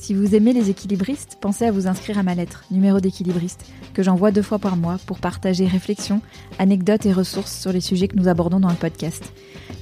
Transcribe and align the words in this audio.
Si 0.00 0.14
vous 0.14 0.34
aimez 0.34 0.54
les 0.54 0.70
équilibristes, 0.70 1.36
pensez 1.42 1.66
à 1.66 1.70
vous 1.70 1.86
inscrire 1.86 2.18
à 2.18 2.22
ma 2.22 2.34
lettre, 2.34 2.64
numéro 2.70 3.00
d'équilibriste, 3.00 3.66
que 3.92 4.02
j'envoie 4.02 4.30
deux 4.30 4.40
fois 4.40 4.58
par 4.58 4.78
mois 4.78 4.96
pour 5.04 5.18
partager 5.18 5.66
réflexions, 5.66 6.22
anecdotes 6.58 7.04
et 7.04 7.12
ressources 7.12 7.60
sur 7.60 7.70
les 7.70 7.82
sujets 7.82 8.08
que 8.08 8.16
nous 8.16 8.26
abordons 8.26 8.60
dans 8.60 8.70
le 8.70 8.76
podcast. 8.76 9.22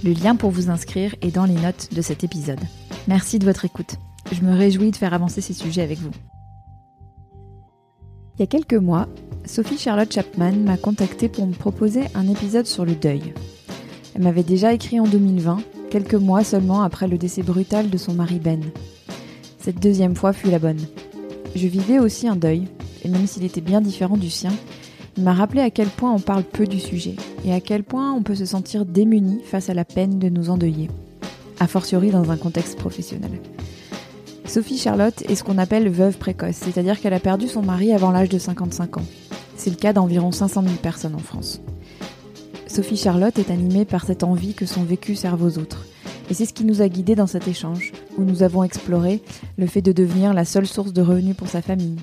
Le 0.02 0.10
lien 0.10 0.34
pour 0.34 0.50
vous 0.50 0.70
inscrire 0.70 1.14
est 1.22 1.30
dans 1.30 1.44
les 1.44 1.54
notes 1.54 1.94
de 1.94 2.02
cet 2.02 2.24
épisode. 2.24 2.58
Merci 3.06 3.38
de 3.38 3.44
votre 3.44 3.64
écoute. 3.64 3.94
Je 4.32 4.42
me 4.42 4.56
réjouis 4.56 4.90
de 4.90 4.96
faire 4.96 5.14
avancer 5.14 5.40
ces 5.40 5.54
sujets 5.54 5.82
avec 5.82 6.00
vous. 6.00 6.10
Il 8.34 8.40
y 8.40 8.42
a 8.42 8.48
quelques 8.48 8.74
mois, 8.74 9.06
Sophie 9.44 9.78
Charlotte 9.78 10.12
Chapman 10.12 10.50
m'a 10.50 10.78
contactée 10.78 11.28
pour 11.28 11.46
me 11.46 11.54
proposer 11.54 12.02
un 12.16 12.28
épisode 12.28 12.66
sur 12.66 12.84
le 12.84 12.96
deuil. 12.96 13.34
Elle 14.16 14.22
m'avait 14.22 14.42
déjà 14.42 14.72
écrit 14.72 14.98
en 14.98 15.06
2020, 15.06 15.58
quelques 15.90 16.14
mois 16.14 16.42
seulement 16.42 16.82
après 16.82 17.06
le 17.06 17.18
décès 17.18 17.44
brutal 17.44 17.88
de 17.88 17.96
son 17.96 18.14
mari 18.14 18.40
Ben. 18.40 18.64
Cette 19.58 19.80
deuxième 19.80 20.14
fois 20.14 20.32
fut 20.32 20.50
la 20.50 20.58
bonne. 20.58 20.80
Je 21.54 21.66
vivais 21.66 21.98
aussi 21.98 22.28
un 22.28 22.36
deuil, 22.36 22.68
et 23.04 23.08
même 23.08 23.26
s'il 23.26 23.44
était 23.44 23.60
bien 23.60 23.80
différent 23.80 24.16
du 24.16 24.30
sien, 24.30 24.52
il 25.16 25.24
m'a 25.24 25.34
rappelé 25.34 25.60
à 25.60 25.70
quel 25.70 25.88
point 25.88 26.12
on 26.12 26.20
parle 26.20 26.44
peu 26.44 26.66
du 26.66 26.78
sujet, 26.78 27.16
et 27.44 27.52
à 27.52 27.60
quel 27.60 27.82
point 27.82 28.12
on 28.12 28.22
peut 28.22 28.36
se 28.36 28.46
sentir 28.46 28.84
démuni 28.84 29.40
face 29.44 29.68
à 29.68 29.74
la 29.74 29.84
peine 29.84 30.18
de 30.18 30.28
nous 30.28 30.48
endeuiller, 30.48 30.88
a 31.58 31.66
fortiori 31.66 32.10
dans 32.10 32.30
un 32.30 32.36
contexte 32.36 32.78
professionnel. 32.78 33.32
Sophie 34.46 34.78
Charlotte 34.78 35.22
est 35.28 35.34
ce 35.34 35.42
qu'on 35.42 35.58
appelle 35.58 35.88
veuve 35.90 36.18
précoce, 36.18 36.56
c'est-à-dire 36.56 37.00
qu'elle 37.00 37.14
a 37.14 37.20
perdu 37.20 37.48
son 37.48 37.62
mari 37.62 37.92
avant 37.92 38.12
l'âge 38.12 38.28
de 38.28 38.38
55 38.38 38.98
ans. 38.98 39.06
C'est 39.56 39.70
le 39.70 39.76
cas 39.76 39.92
d'environ 39.92 40.30
500 40.30 40.62
000 40.62 40.74
personnes 40.76 41.16
en 41.16 41.18
France. 41.18 41.60
Sophie 42.68 42.96
Charlotte 42.96 43.38
est 43.38 43.50
animée 43.50 43.84
par 43.84 44.04
cette 44.04 44.22
envie 44.22 44.54
que 44.54 44.66
son 44.66 44.84
vécu 44.84 45.16
serve 45.16 45.42
aux 45.42 45.58
autres, 45.58 45.84
et 46.30 46.34
c'est 46.34 46.46
ce 46.46 46.52
qui 46.52 46.64
nous 46.64 46.80
a 46.80 46.88
guidés 46.88 47.16
dans 47.16 47.26
cet 47.26 47.48
échange, 47.48 47.92
où 48.18 48.24
nous 48.24 48.42
avons 48.42 48.64
exploré 48.64 49.22
le 49.56 49.66
fait 49.66 49.80
de 49.80 49.92
devenir 49.92 50.34
la 50.34 50.44
seule 50.44 50.66
source 50.66 50.92
de 50.92 51.00
revenus 51.00 51.36
pour 51.36 51.48
sa 51.48 51.62
famille, 51.62 51.96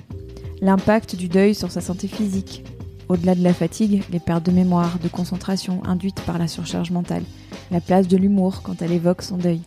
l'impact 0.60 1.14
du 1.14 1.28
deuil 1.28 1.54
sur 1.54 1.70
sa 1.70 1.80
santé 1.80 2.08
physique, 2.08 2.64
au-delà 3.08 3.34
de 3.34 3.44
la 3.44 3.54
fatigue, 3.54 4.02
les 4.10 4.18
pertes 4.18 4.46
de 4.46 4.50
mémoire, 4.50 4.98
de 5.00 5.08
concentration 5.08 5.84
induites 5.84 6.22
par 6.22 6.38
la 6.38 6.48
surcharge 6.48 6.90
mentale, 6.90 7.22
la 7.70 7.80
place 7.80 8.08
de 8.08 8.16
l'humour 8.16 8.62
quand 8.62 8.82
elle 8.82 8.92
évoque 8.92 9.22
son 9.22 9.36
deuil, 9.36 9.60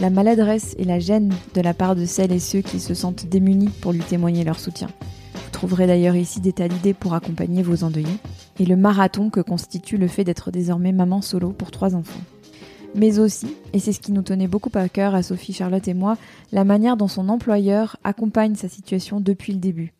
la 0.00 0.08
maladresse 0.08 0.74
et 0.78 0.84
la 0.84 0.98
gêne 0.98 1.34
de 1.54 1.60
la 1.60 1.74
part 1.74 1.96
de 1.96 2.06
celles 2.06 2.32
et 2.32 2.38
ceux 2.38 2.60
qui 2.60 2.80
se 2.80 2.94
sentent 2.94 3.26
démunis 3.26 3.68
pour 3.80 3.92
lui 3.92 4.00
témoigner 4.00 4.44
leur 4.44 4.58
soutien. 4.58 4.88
Vous 5.34 5.50
trouverez 5.50 5.86
d'ailleurs 5.86 6.16
ici 6.16 6.40
des 6.40 6.52
tas 6.52 6.68
d'idées 6.68 6.94
pour 6.94 7.12
accompagner 7.12 7.62
vos 7.62 7.84
endeuillés, 7.84 8.08
et 8.58 8.64
le 8.64 8.76
marathon 8.76 9.28
que 9.28 9.40
constitue 9.40 9.96
le 9.96 10.08
fait 10.08 10.24
d'être 10.24 10.50
désormais 10.50 10.92
maman 10.92 11.20
solo 11.20 11.50
pour 11.50 11.70
trois 11.70 11.94
enfants 11.94 12.20
mais 12.94 13.18
aussi, 13.18 13.54
et 13.72 13.78
c'est 13.78 13.92
ce 13.92 14.00
qui 14.00 14.12
nous 14.12 14.22
tenait 14.22 14.48
beaucoup 14.48 14.70
à 14.74 14.88
cœur 14.88 15.14
à 15.14 15.22
Sophie, 15.22 15.52
Charlotte 15.52 15.86
et 15.86 15.94
moi, 15.94 16.16
la 16.52 16.64
manière 16.64 16.96
dont 16.96 17.08
son 17.08 17.28
employeur 17.28 17.96
accompagne 18.04 18.54
sa 18.54 18.68
situation 18.68 19.20
depuis 19.20 19.52
le 19.52 19.58
début. 19.58 19.92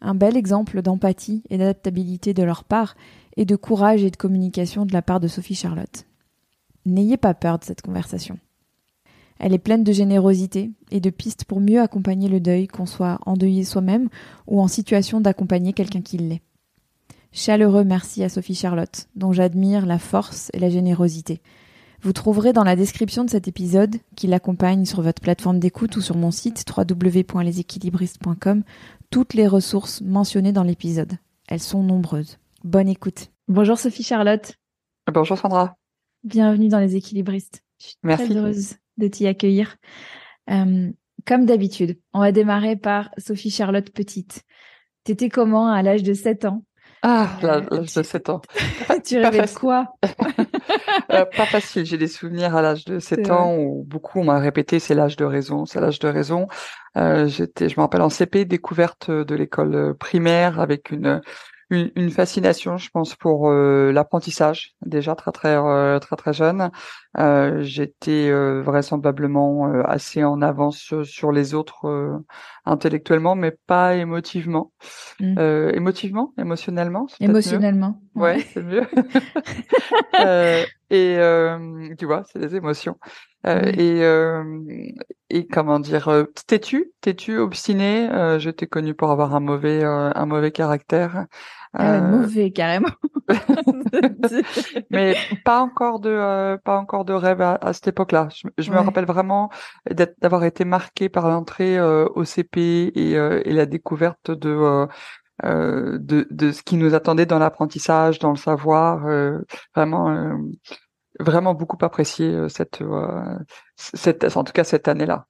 Un 0.00 0.14
bel 0.14 0.36
exemple 0.36 0.82
d'empathie 0.82 1.42
et 1.50 1.58
d'adaptabilité 1.58 2.34
de 2.34 2.42
leur 2.42 2.64
part, 2.64 2.96
et 3.36 3.44
de 3.44 3.56
courage 3.56 4.02
et 4.02 4.10
de 4.10 4.16
communication 4.16 4.86
de 4.86 4.92
la 4.92 5.02
part 5.02 5.20
de 5.20 5.28
Sophie 5.28 5.54
Charlotte. 5.54 6.06
N'ayez 6.86 7.16
pas 7.16 7.34
peur 7.34 7.58
de 7.58 7.64
cette 7.64 7.82
conversation. 7.82 8.38
Elle 9.38 9.52
est 9.52 9.58
pleine 9.58 9.84
de 9.84 9.92
générosité 9.92 10.70
et 10.90 11.00
de 11.00 11.10
pistes 11.10 11.44
pour 11.44 11.60
mieux 11.60 11.80
accompagner 11.80 12.28
le 12.28 12.40
deuil, 12.40 12.68
qu'on 12.68 12.86
soit 12.86 13.18
endeuillé 13.26 13.64
soi-même 13.64 14.08
ou 14.46 14.60
en 14.62 14.68
situation 14.68 15.20
d'accompagner 15.20 15.74
quelqu'un 15.74 16.00
qui 16.00 16.16
l'est. 16.16 16.42
Chaleureux 17.32 17.84
merci 17.84 18.24
à 18.24 18.30
Sophie 18.30 18.54
Charlotte, 18.54 19.08
dont 19.14 19.32
j'admire 19.32 19.84
la 19.84 19.98
force 19.98 20.50
et 20.54 20.58
la 20.58 20.70
générosité. 20.70 21.42
Vous 22.06 22.12
trouverez 22.12 22.52
dans 22.52 22.62
la 22.62 22.76
description 22.76 23.24
de 23.24 23.30
cet 23.30 23.48
épisode, 23.48 23.96
qui 24.14 24.28
l'accompagne 24.28 24.84
sur 24.84 25.02
votre 25.02 25.20
plateforme 25.20 25.58
d'écoute 25.58 25.96
ou 25.96 26.00
sur 26.00 26.16
mon 26.16 26.30
site 26.30 26.64
www.leséquilibristes.com, 26.70 28.62
toutes 29.10 29.34
les 29.34 29.48
ressources 29.48 30.02
mentionnées 30.02 30.52
dans 30.52 30.62
l'épisode. 30.62 31.14
Elles 31.48 31.58
sont 31.58 31.82
nombreuses. 31.82 32.38
Bonne 32.62 32.88
écoute. 32.88 33.32
Bonjour 33.48 33.76
Sophie 33.76 34.04
Charlotte. 34.04 34.54
Bonjour 35.12 35.36
Sandra. 35.36 35.74
Bienvenue 36.22 36.68
dans 36.68 36.78
Les 36.78 36.94
Équilibristes. 36.94 37.64
Je 37.80 37.86
suis 37.86 37.96
Merci. 38.04 38.26
très 38.26 38.36
heureuse 38.36 38.76
de 38.98 39.08
t'y 39.08 39.26
accueillir. 39.26 39.76
Euh, 40.48 40.92
comme 41.26 41.44
d'habitude, 41.44 41.98
on 42.14 42.20
va 42.20 42.30
démarrer 42.30 42.76
par 42.76 43.10
Sophie 43.18 43.50
Charlotte 43.50 43.90
Petite. 43.90 44.44
T'étais 45.02 45.28
comment 45.28 45.66
à 45.66 45.82
l'âge 45.82 46.04
de 46.04 46.14
7 46.14 46.44
ans? 46.44 46.62
Ah, 47.02 47.28
l'âge 47.42 47.94
de 47.94 48.02
7 48.02 48.30
ans. 48.30 48.40
Tu 49.04 49.18
rêvais 49.18 49.42
de 49.46 49.58
quoi? 49.58 49.94
Euh, 51.12 51.24
pas 51.24 51.46
facile. 51.46 51.84
J'ai 51.84 51.98
des 51.98 52.08
souvenirs 52.08 52.56
à 52.56 52.62
l'âge 52.62 52.84
de 52.84 52.98
7 52.98 53.26
C'est 53.26 53.30
ans 53.30 53.54
où 53.56 53.84
beaucoup 53.84 54.22
m'a 54.22 54.38
répété 54.38 54.80
c'est 54.80 54.94
l'âge 54.94 55.16
de 55.16 55.24
raison, 55.24 55.64
c'est 55.64 55.80
l'âge 55.80 55.98
de 56.00 56.08
raison. 56.08 56.48
Euh, 56.96 57.28
j'étais, 57.28 57.68
je 57.68 57.76
me 57.76 57.82
rappelle 57.82 58.00
en 58.02 58.08
CP, 58.08 58.44
découverte 58.44 59.10
de 59.10 59.34
l'école 59.34 59.94
primaire 59.98 60.58
avec 60.58 60.90
une 60.90 61.20
une, 61.70 61.90
une 61.96 62.10
fascination, 62.10 62.76
je 62.78 62.90
pense, 62.90 63.14
pour 63.16 63.50
euh, 63.50 63.90
l'apprentissage. 63.92 64.74
Déjà 64.84 65.14
très 65.14 65.32
très 65.32 65.56
euh, 65.56 65.98
très 65.98 66.16
très 66.16 66.32
jeune, 66.32 66.70
Euh, 67.18 67.62
j'étais 67.62 68.28
euh, 68.28 68.60
vraisemblablement 68.62 69.68
euh, 69.68 69.82
assez 69.86 70.22
en 70.22 70.42
avance 70.42 70.76
sur, 70.76 71.06
sur 71.06 71.32
les 71.32 71.54
autres 71.54 71.86
euh, 71.88 72.18
intellectuellement, 72.66 73.34
mais 73.34 73.52
pas 73.66 73.94
émotivement. 73.96 74.70
Mm. 75.20 75.34
Euh, 75.38 75.72
émotivement, 75.72 76.34
émotionnellement, 76.38 77.06
mieux? 77.20 77.30
Émotionnellement. 77.30 78.02
Ouais, 78.14 78.40
c'est 78.52 78.62
mieux. 78.62 78.82
Euh, 80.20 80.64
et 80.90 81.16
euh, 81.18 81.94
tu 81.98 82.06
vois, 82.06 82.22
c'est 82.32 82.38
des 82.38 82.56
émotions. 82.56 82.96
Euh. 83.48 83.72
Et 83.76 84.02
euh, 84.04 84.42
et 85.30 85.46
comment 85.46 85.78
dire, 85.80 86.08
euh, 86.08 86.24
têtu, 86.46 86.92
têtu, 87.00 87.38
obstiné? 87.38 88.08
Euh, 88.10 88.38
J'étais 88.38 88.66
connue 88.66 88.94
pour 88.94 89.10
avoir 89.10 89.34
un 89.34 89.40
mauvais 89.40 89.82
euh, 89.84 90.10
un 90.14 90.26
mauvais 90.26 90.52
caractère. 90.52 91.26
Ah 91.74 91.94
Euh, 91.96 92.00
mauvais, 92.00 92.50
carrément. 92.52 92.88
mais 94.90 95.16
pas 95.44 95.60
encore 95.60 96.00
de 96.00 96.10
euh, 96.10 96.56
pas 96.58 96.78
encore 96.78 97.04
de 97.04 97.12
rêve 97.12 97.40
à, 97.42 97.54
à 97.60 97.72
cette 97.72 97.88
époque-là. 97.88 98.28
Je, 98.34 98.48
je 98.58 98.70
me 98.70 98.78
rappelle 98.78 99.04
vraiment 99.06 99.50
d'être- 99.90 100.16
d'avoir 100.20 100.44
été 100.44 100.64
marquée 100.64 101.08
par 101.08 101.28
l'entrée 101.28 101.78
euh, 101.78 102.06
au 102.14 102.24
CP 102.24 102.92
et, 102.94 103.16
euh, 103.16 103.42
et 103.44 103.52
la 103.52 103.66
découverte 103.66 104.30
de 104.30 104.86
de, 105.44 106.26
de 106.30 106.52
ce 106.52 106.62
qui 106.62 106.76
nous 106.76 106.94
attendait 106.94 107.26
dans 107.26 107.38
l'apprentissage, 107.38 108.18
dans 108.18 108.30
le 108.30 108.36
savoir. 108.36 109.06
euh, 109.06 109.38
vraiment 109.74 110.08
euh, 110.10 110.34
vraiment 111.20 111.54
beaucoup 111.54 111.78
apprécié 111.84 112.26
euh, 112.28 112.48
cette 112.48 112.82
euh, 112.82 113.38
cette 113.76 114.24
en 114.36 114.44
tout 114.44 114.52
cas 114.52 114.64
cette 114.64 114.88
année-là. 114.88 115.26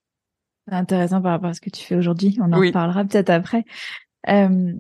C'est 0.69 0.75
intéressant 0.75 1.23
par 1.23 1.33
rapport 1.33 1.51
à 1.51 1.55
ce 1.55 1.61
que 1.61 1.71
tu 1.71 1.85
fais 1.85 1.97
aujourd'hui. 1.97 2.37
On 2.41 2.53
en 2.53 2.59
Oui. 2.59 2.69
reparlera 2.69 3.05
peut-être 3.05 3.31
après. 3.31 3.65
Euh, 4.29 4.73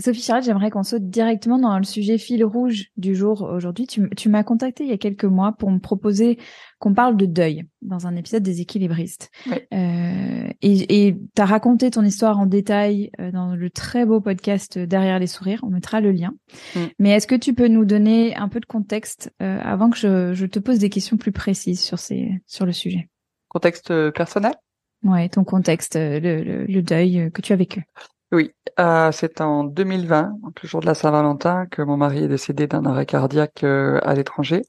Sophie 0.00 0.22
Charlotte, 0.22 0.44
j'aimerais 0.44 0.70
qu'on 0.70 0.82
saute 0.82 1.08
directement 1.10 1.58
dans 1.58 1.76
le 1.78 1.84
sujet 1.84 2.18
fil 2.18 2.44
rouge 2.44 2.86
du 2.96 3.14
jour 3.14 3.42
aujourd'hui. 3.42 3.86
Tu, 3.86 4.28
m'as 4.28 4.42
contacté 4.42 4.84
il 4.84 4.90
y 4.90 4.92
a 4.92 4.98
quelques 4.98 5.24
mois 5.24 5.52
pour 5.52 5.70
me 5.70 5.78
proposer 5.78 6.38
qu'on 6.78 6.94
parle 6.94 7.16
de 7.16 7.26
deuil 7.26 7.64
dans 7.82 8.06
un 8.06 8.16
épisode 8.16 8.42
des 8.42 8.60
équilibristes. 8.60 9.30
Oui. 9.46 9.58
Euh, 9.74 10.48
et 10.62 11.16
tu 11.34 11.42
as 11.42 11.44
raconté 11.44 11.90
ton 11.90 12.02
histoire 12.02 12.38
en 12.38 12.46
détail 12.46 13.10
euh, 13.20 13.30
dans 13.30 13.54
le 13.54 13.70
très 13.70 14.06
beau 14.06 14.20
podcast 14.20 14.76
euh, 14.76 14.86
Derrière 14.86 15.18
les 15.18 15.26
sourires. 15.26 15.60
On 15.62 15.70
mettra 15.70 16.00
le 16.00 16.12
lien. 16.12 16.34
Mm. 16.74 16.80
Mais 16.98 17.10
est-ce 17.10 17.26
que 17.26 17.34
tu 17.34 17.54
peux 17.54 17.68
nous 17.68 17.84
donner 17.84 18.34
un 18.36 18.48
peu 18.48 18.60
de 18.60 18.66
contexte 18.66 19.32
euh, 19.42 19.60
avant 19.62 19.90
que 19.90 19.98
je, 19.98 20.34
je 20.34 20.46
te 20.46 20.58
pose 20.58 20.78
des 20.78 20.90
questions 20.90 21.16
plus 21.16 21.32
précises 21.32 21.80
sur, 21.80 21.98
ces, 21.98 22.40
sur 22.46 22.66
le 22.66 22.72
sujet? 22.72 23.08
Contexte 23.48 23.92
personnel? 24.12 24.54
Ouais, 25.02 25.28
ton 25.28 25.44
contexte, 25.44 25.96
le, 25.96 26.18
le, 26.18 26.64
le 26.64 26.82
deuil 26.82 27.30
que 27.32 27.42
tu 27.42 27.52
as 27.52 27.56
vécu. 27.56 27.84
Oui, 28.32 28.52
euh, 28.80 29.12
c'est 29.12 29.40
en 29.42 29.62
2020, 29.64 30.38
donc 30.42 30.62
le 30.62 30.68
jour 30.68 30.80
de 30.80 30.86
la 30.86 30.94
Saint-Valentin, 30.94 31.66
que 31.66 31.82
mon 31.82 31.98
mari 31.98 32.24
est 32.24 32.28
décédé 32.28 32.66
d'un 32.66 32.86
arrêt 32.86 33.04
cardiaque 33.04 33.62
euh, 33.62 34.00
à 34.02 34.14
l'étranger, 34.14 34.62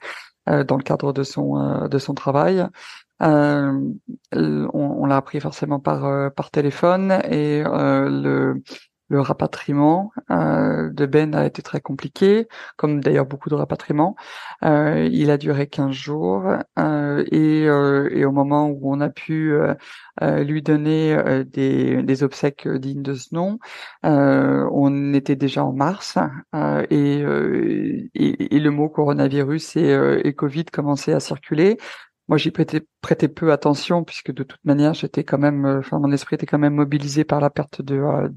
euh, 0.49 0.65
dans 0.65 0.75
le 0.77 0.83
cadre 0.83 1.13
de 1.13 1.23
son 1.23 1.57
euh, 1.57 1.87
de 1.87 1.97
son 1.97 2.13
travail. 2.13 2.65
on, 3.21 3.93
on 4.33 5.05
l'a 5.05 5.17
appris 5.17 5.39
forcément 5.39 5.79
par 5.79 6.33
par 6.33 6.51
téléphone 6.51 7.21
et 7.29 7.63
le 7.63 8.61
le 9.13 9.21
rapatriement 9.21 10.11
euh, 10.31 10.89
de 10.89 11.05
Ben 11.05 11.35
a 11.35 11.45
été 11.45 11.61
très 11.61 11.81
compliqué, 11.81 12.47
comme 12.77 12.99
d'ailleurs 12.99 13.27
beaucoup 13.27 13.49
de 13.49 13.53
rapatriements. 13.53 14.15
Euh, 14.63 15.07
il 15.11 15.29
a 15.29 15.37
duré 15.37 15.67
15 15.67 15.91
jours 15.91 16.51
euh, 16.79 17.23
et, 17.31 17.65
et, 17.65 18.25
au 18.25 18.31
moment 18.31 18.67
où 18.67 18.91
on 18.91 18.99
a 19.01 19.09
pu 19.09 19.55
lui 20.21 20.61
donner 20.63 21.43
des, 21.45 22.01
des, 22.01 22.23
obsèques 22.23 22.67
dignes 22.67 23.03
de 23.03 23.13
ce 23.13 23.35
nom, 23.35 23.59
on 24.03 25.13
était 25.13 25.35
déjà 25.35 25.63
en 25.63 25.73
mars 25.73 26.17
et, 26.89 27.23
et, 28.15 28.55
et, 28.55 28.59
le 28.59 28.71
mot 28.71 28.89
coronavirus 28.89 29.75
et, 29.75 30.21
et 30.23 30.33
Covid 30.33 30.65
commençait 30.65 31.13
à 31.13 31.19
circuler. 31.19 31.77
Moi, 32.29 32.37
j'y 32.37 32.51
prêtais, 32.51 32.81
prêtais 33.01 33.27
peu 33.27 33.51
attention 33.51 34.03
puisque 34.05 34.31
de 34.31 34.43
toute 34.43 34.63
manière, 34.63 34.93
j'étais 34.93 35.25
quand 35.25 35.37
même, 35.37 35.65
euh, 35.65 35.79
enfin, 35.79 35.99
mon 35.99 36.11
esprit 36.11 36.35
était 36.35 36.45
quand 36.45 36.57
même 36.57 36.75
mobilisé 36.75 37.25
par 37.25 37.41
la 37.41 37.49
perte 37.49 37.81
de 37.81 37.95
euh, 37.95 38.29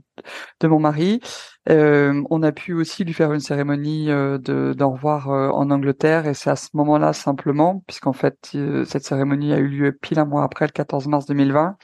de 0.61 0.69
mon 0.69 0.81
mari. 0.81 1.21
Euh, 1.69 2.23
on 2.31 2.43
a 2.43 2.53
pu 2.53 2.75
aussi 2.75 3.05
lui 3.05 3.13
faire 3.13 3.33
une 3.33 3.41
cérémonie 3.41 4.11
euh, 4.11 4.39
de 4.39 4.75
d'au 4.77 4.91
revoir 4.91 5.29
en 5.29 5.71
Angleterre 5.71 6.27
et 6.27 6.35
c'est 6.35 6.51
à 6.51 6.57
ce 6.57 6.69
moment-là 6.75 7.13
simplement, 7.13 7.85
puisqu'en 7.87 8.13
fait, 8.13 8.57
cette 8.87 9.05
cérémonie 9.05 9.53
a 9.53 9.59
eu 9.59 9.69
lieu 9.69 9.93
pile 9.93 10.19
un 10.19 10.25
mois 10.25 10.43
après, 10.45 10.67
le 10.67 10.73
14 10.73 11.07
mars 11.07 11.27
2020, 11.27 11.77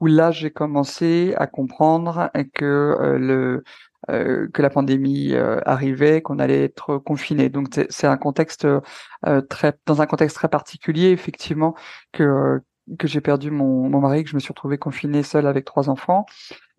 où 0.00 0.06
là, 0.06 0.30
j'ai 0.30 0.50
commencé 0.50 1.34
à 1.38 1.46
comprendre 1.46 2.30
que 2.54 3.16
le 3.18 3.64
euh, 4.10 4.48
que 4.52 4.62
la 4.62 4.70
pandémie 4.70 5.34
euh, 5.34 5.60
arrivait, 5.66 6.22
qu'on 6.22 6.38
allait 6.38 6.64
être 6.64 6.98
confiné. 6.98 7.48
Donc 7.48 7.68
c'est 7.90 8.06
un 8.06 8.16
contexte 8.16 8.66
euh, 8.66 9.40
très 9.48 9.74
dans 9.86 10.00
un 10.00 10.06
contexte 10.06 10.36
très 10.36 10.48
particulier 10.48 11.10
effectivement 11.10 11.74
que 12.12 12.60
que 12.98 13.06
j'ai 13.06 13.20
perdu 13.20 13.50
mon, 13.50 13.90
mon 13.90 14.00
mari, 14.00 14.24
que 14.24 14.30
je 14.30 14.34
me 14.34 14.40
suis 14.40 14.48
retrouvée 14.48 14.78
confinée 14.78 15.22
seule 15.22 15.46
avec 15.46 15.66
trois 15.66 15.90
enfants 15.90 16.24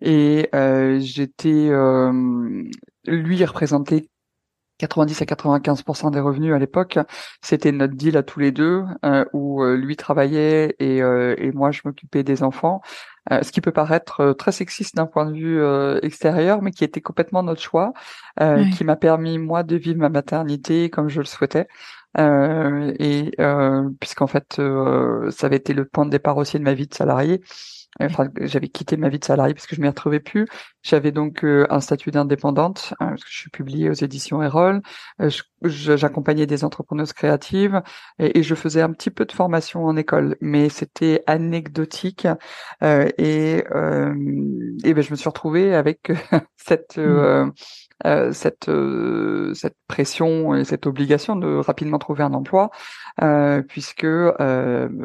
et 0.02 0.50
j'étais 1.00 1.70
lui 3.06 3.46
représentait 3.46 4.10
90 4.80 5.22
à 5.22 5.26
95% 5.26 6.12
des 6.12 6.20
revenus 6.20 6.54
à 6.54 6.60
l'époque, 6.60 6.98
c'était 7.42 7.72
notre 7.72 7.96
deal 7.96 8.18
à 8.18 8.24
tous 8.24 8.40
les 8.40 8.52
deux, 8.52 8.84
où 9.34 9.64
lui 9.64 9.96
travaillait 9.96 10.76
et, 10.80 10.98
et 10.98 11.52
moi 11.52 11.72
je 11.72 11.82
m'occupais 11.86 12.24
des 12.24 12.44
enfants. 12.44 12.82
Euh, 13.32 13.44
ce 13.44 13.52
qui 13.52 13.62
peut 13.62 13.72
paraître 13.72 14.22
euh, 14.22 14.34
très 14.34 14.52
sexiste 14.52 14.96
d'un 14.96 15.06
point 15.06 15.26
de 15.26 15.34
vue 15.34 15.62
euh, 15.62 16.00
extérieur, 16.02 16.62
mais 16.62 16.72
qui 16.72 16.84
était 16.84 17.02
complètement 17.02 17.44
notre 17.44 17.62
choix, 17.62 17.94
qui 18.76 18.84
m'a 18.84 18.96
permis 18.96 19.38
moi 19.38 19.64
de 19.64 19.76
vivre 19.76 20.00
ma 20.00 20.10
maternité 20.10 20.90
comme 20.90 21.10
je 21.10 21.20
le 21.20 21.26
souhaitais. 21.26 21.68
et 22.18 23.32
puisqu'en 24.00 24.28
fait, 24.28 24.62
ça 25.30 25.48
avait 25.48 25.58
été 25.58 25.74
le 25.74 25.86
point 25.86 26.06
de 26.06 26.12
départ 26.12 26.38
aussi 26.38 26.58
de 26.58 26.64
ma 26.64 26.74
vie 26.74 26.88
de 26.88 26.94
salarié. 26.94 27.42
Enfin, 28.00 28.30
j'avais 28.42 28.70
quitté 28.70 28.98
ma 28.98 29.10
vie 29.10 29.20
de 29.20 29.26
salarié 29.26 29.54
parce 29.54 29.68
que 29.68 29.76
je 29.76 29.82
m'y 29.82 29.88
retrouvais 29.88 30.20
plus. 30.20 30.48
J'avais 30.84 31.12
donc 31.12 31.44
euh, 31.44 31.68
un 31.70 31.82
statut 31.82 32.12
d'indépendante 32.12 32.94
hein, 33.00 33.10
parce 33.10 33.24
que 33.24 33.30
je 33.30 33.38
suis 33.38 33.50
publiée 33.50 33.90
aux 33.90 33.94
éditions 33.94 34.42
Erol. 34.42 34.82
Euh, 35.22 35.30
j'accompagnais 35.64 36.46
des 36.46 36.64
entrepreneuses 36.64 37.14
créatives 37.14 37.82
et, 38.18 38.44
je 38.44 38.56
faisais 38.56 38.82
un 38.82 38.92
petit 38.92 39.12
peu 39.12 39.26
de 39.26 39.32
formation 39.32 39.86
en 39.86 39.98
école, 39.98 40.38
mais 40.40 40.70
c'était 40.70 41.24
anecdotique. 41.28 42.28
Euh, 42.84 43.10
et, 43.18 43.58
et 43.58 44.94
ben, 44.94 45.04
je 45.04 45.12
me 45.12 45.16
suis 45.16 45.28
retrouvée 45.28 45.76
avec 45.76 46.12
cette 46.56 46.98
mmh. 46.98 47.52
Euh, 48.06 48.32
cette 48.32 48.70
euh, 48.70 49.54
cette 49.56 49.76
pression 49.90 50.56
et 50.56 50.64
cette 50.64 50.88
obligation 50.88 51.36
de 51.36 51.58
rapidement 51.58 52.00
trouver 52.00 52.24
un 52.24 52.34
emploi 52.34 52.72
euh, 53.22 53.62
puisque 53.62 54.08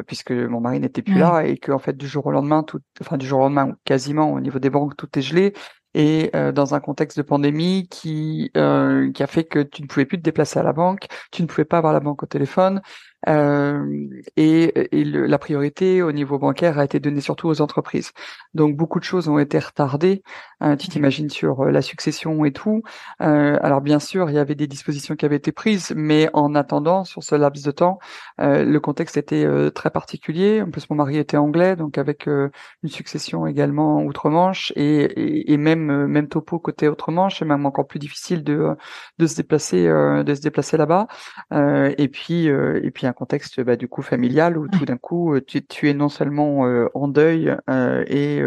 puisque 0.06 0.30
mon 0.30 0.60
mari 0.60 0.78
n'était 0.78 1.02
plus 1.02 1.18
là 1.18 1.42
et 1.44 1.56
que 1.56 1.72
en 1.72 1.80
fait 1.80 1.96
du 1.96 2.06
jour 2.06 2.24
au 2.26 2.30
lendemain 2.30 2.62
tout 2.62 2.78
enfin 3.00 3.16
du 3.16 3.26
jour 3.26 3.40
au 3.40 3.42
lendemain 3.42 3.74
quasiment 3.84 4.32
au 4.32 4.40
niveau 4.40 4.60
des 4.60 4.70
banques 4.70 4.96
tout 4.96 5.08
est 5.18 5.22
gelé 5.22 5.54
et 5.94 6.30
dans 6.52 6.74
un 6.74 6.80
contexte 6.80 7.16
de 7.18 7.22
pandémie 7.22 7.88
qui 7.88 8.50
qui 8.52 9.22
a 9.22 9.26
fait 9.26 9.44
que 9.44 9.60
tu 9.60 9.82
ne 9.82 9.88
pouvais 9.88 10.06
plus 10.06 10.18
te 10.18 10.22
déplacer 10.22 10.58
à 10.58 10.62
la 10.62 10.72
banque, 10.72 11.06
tu 11.30 11.42
ne 11.42 11.46
pouvais 11.46 11.64
pas 11.64 11.78
avoir 11.78 11.92
la 11.92 12.00
banque 12.00 12.22
au 12.22 12.26
téléphone, 12.26 12.80
euh, 13.28 14.08
et, 14.36 14.98
et 14.98 15.04
le, 15.04 15.26
la 15.26 15.38
priorité 15.38 16.02
au 16.02 16.12
niveau 16.12 16.38
bancaire 16.38 16.78
a 16.78 16.84
été 16.84 17.00
donnée 17.00 17.20
surtout 17.20 17.48
aux 17.48 17.60
entreprises. 17.60 18.12
Donc 18.54 18.76
beaucoup 18.76 18.98
de 18.98 19.04
choses 19.04 19.28
ont 19.28 19.38
été 19.38 19.58
retardées. 19.58 20.22
Euh, 20.62 20.76
tu 20.76 20.88
t'imagines 20.88 21.28
sur 21.30 21.64
euh, 21.64 21.70
la 21.70 21.82
succession 21.82 22.44
et 22.44 22.52
tout. 22.52 22.82
Euh, 23.20 23.58
alors 23.62 23.80
bien 23.80 23.98
sûr, 23.98 24.30
il 24.30 24.36
y 24.36 24.38
avait 24.38 24.54
des 24.54 24.66
dispositions 24.66 25.16
qui 25.16 25.24
avaient 25.24 25.36
été 25.36 25.52
prises, 25.52 25.92
mais 25.96 26.28
en 26.32 26.54
attendant, 26.54 27.04
sur 27.04 27.22
ce 27.22 27.34
laps 27.34 27.64
de 27.64 27.70
temps, 27.70 27.98
euh, 28.40 28.64
le 28.64 28.80
contexte 28.80 29.16
était 29.16 29.46
très 29.72 29.90
particulier. 29.90 30.62
En 30.62 30.70
plus, 30.70 30.88
mon 30.90 30.96
mari 30.96 31.18
était 31.18 31.36
anglais, 31.36 31.76
donc 31.76 31.98
avec 31.98 32.26
une 32.26 32.88
succession 32.88 33.46
également 33.46 34.02
outre-Manche 34.02 34.72
et, 34.76 35.04
et, 35.04 35.52
et, 35.52 35.56
même 35.56 36.06
même 36.06 36.28
topo 36.28 36.58
côté 36.58 36.88
outre-Manche, 36.88 37.38
c'est 37.38 37.44
même 37.44 37.66
encore 37.66 37.86
plus 37.86 37.98
difficile 37.98 38.44
de 38.44 38.76
de 39.18 39.26
se 39.26 39.36
déplacer 39.36 39.84
de 39.86 40.34
se 40.34 40.40
déplacer 40.40 40.76
là-bas. 40.76 41.06
et 41.52 42.08
puis 42.08 42.46
et 42.46 42.90
puis 42.90 43.06
contexte 43.14 43.60
bah, 43.62 43.76
du 43.76 43.88
coup 43.88 44.02
familial 44.02 44.58
où 44.58 44.68
tout 44.68 44.84
d'un 44.84 44.96
coup 44.96 45.34
euh, 45.34 45.40
tu, 45.40 45.64
tu, 45.64 45.88
es 45.88 45.94
non 45.94 46.08
seulement 46.08 46.66
euh, 46.66 46.88
en 46.94 47.08
deuil 47.08 47.56
euh, 47.70 48.04
et, 48.06 48.42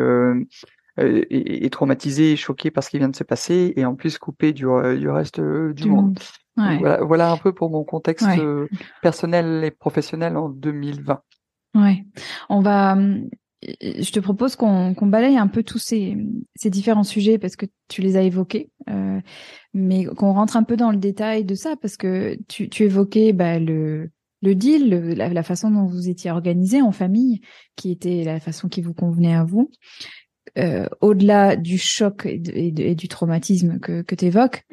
et, 1.65 1.69
traumatisé 1.69 2.33
et 2.33 2.35
choqué 2.35 2.71
par 2.71 2.83
ce 2.83 2.89
qui 2.89 2.99
vient 2.99 3.09
de 3.09 3.15
se 3.15 3.23
passer 3.23 3.73
et 3.75 3.85
en 3.85 3.95
plus 3.95 4.17
coupé 4.17 4.53
du, 4.53 4.65
du 4.97 5.09
reste 5.09 5.39
du, 5.39 5.89
monde. 5.89 6.19
Voilà, 6.55 7.03
voilà, 7.03 7.31
un 7.31 7.37
peu 7.37 7.53
pour 7.53 7.69
mon 7.69 7.83
contexte 7.83 8.27
personnel 9.01 9.63
et 9.63 9.71
professionnel 9.71 10.37
en 10.37 10.49
2020. 10.49 11.21
Ouais, 11.75 12.03
on 12.49 12.61
va 12.61 12.97
je 13.63 14.11
te 14.11 14.19
propose 14.19 14.55
qu'on 14.55 14.93
balaye 14.93 15.37
un 15.37 15.47
peu 15.47 15.63
tous 15.63 15.79
ces, 15.79 16.17
ces, 16.55 16.69
différents 16.69 17.03
sujets 17.03 17.39
parce 17.39 17.55
que 17.55 17.65
tu 17.87 18.01
les 18.01 18.15
as 18.15 18.21
évoqués, 18.21 18.69
euh, 18.89 19.19
mais 19.73 20.05
qu'on 20.05 20.33
rentre 20.33 20.57
un 20.57 20.63
peu 20.63 20.77
dans 20.77 20.91
le 20.91 20.97
détail 20.97 21.43
de 21.43 21.55
ça 21.55 21.75
parce 21.81 21.97
que 21.97 22.37
tu, 22.47 22.69
tu 22.69 22.83
évoquais 22.83 23.33
bah, 23.33 23.59
le, 23.59 24.11
le 24.41 24.55
deal, 24.55 24.89
la, 25.15 25.43
façon 25.43 25.71
dont 25.71 25.85
vous 25.85 26.09
étiez 26.09 26.31
organisé 26.31 26.81
en 26.81 26.91
famille, 26.91 27.41
qui 27.75 27.91
était 27.91 28.23
la 28.23 28.39
façon 28.39 28.69
qui 28.69 28.81
vous 28.81 28.93
convenait 28.93 29.35
à 29.35 29.43
vous, 29.43 29.71
euh, 30.57 30.87
au-delà 31.01 31.55
du 31.55 31.77
choc 31.77 32.25
et, 32.25 32.71
du 32.71 33.07
traumatisme 33.07 33.79
que, 33.79 34.01
que 34.01 34.15
tu 34.15 34.25
évoques, 34.25 34.63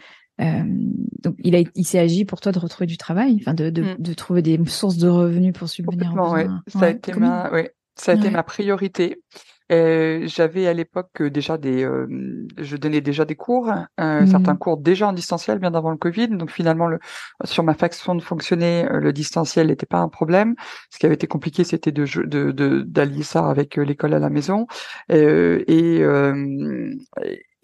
euh, 0.40 0.64
donc 1.22 1.37
il, 1.38 1.54
a, 1.54 1.61
il 1.75 1.85
s'est 1.85 1.99
agi 1.99 2.25
pour 2.25 2.40
toi 2.40 2.52
de 2.52 2.59
retrouver 2.59 2.87
du 2.87 2.97
travail, 2.97 3.37
enfin 3.40 3.54
de, 3.54 3.71
de, 3.71 3.83
mm. 3.83 3.97
de, 3.99 4.14
trouver 4.14 4.42
des 4.42 4.59
sources 4.66 4.97
de 4.97 5.09
revenus 5.09 5.52
pour 5.52 5.68
subvenir 5.68 6.12
aux 6.12 6.16
besoins. 6.16 6.62
Ça 6.66 6.87
a 6.87 6.90
été 6.90 7.14
ma, 7.14 7.50
ouais, 7.50 7.73
ça 7.97 8.12
a 8.12 8.14
été 8.16 8.30
ma 8.30 8.42
priorité. 8.42 9.23
Euh, 9.75 10.26
j'avais 10.26 10.66
à 10.66 10.73
l'époque 10.73 11.23
déjà 11.23 11.59
des, 11.59 11.85
euh, 11.85 12.07
je 12.59 12.76
donnais 12.76 13.00
déjà 13.00 13.25
des 13.25 13.35
cours, 13.35 13.71
euh, 13.71 14.21
mmh. 14.21 14.26
certains 14.26 14.57
cours 14.57 14.76
déjà 14.76 15.09
en 15.09 15.12
distanciel 15.12 15.59
bien 15.59 15.75
avant 15.75 15.90
le 15.90 15.97
Covid. 15.97 16.28
Donc 16.28 16.50
finalement, 16.50 16.87
le, 16.87 16.99
sur 17.45 17.62
ma 17.64 17.75
façon 17.75 18.14
de 18.14 18.23
fonctionner, 18.23 18.87
le 18.90 19.12
distanciel 19.12 19.69
n'était 19.69 19.87
pas 19.87 19.99
un 19.99 20.09
problème. 20.09 20.54
Ce 20.90 20.99
qui 20.99 21.07
avait 21.07 21.14
été 21.14 21.26
compliqué, 21.26 21.64
c'était 21.64 21.93
de 21.93 22.04
de 22.26 22.83
d'allier 22.83 23.23
ça 23.23 23.49
avec 23.49 23.76
l'école 23.76 24.14
à 24.14 24.19
la 24.19 24.31
maison. 24.31 24.66
et 25.09 26.02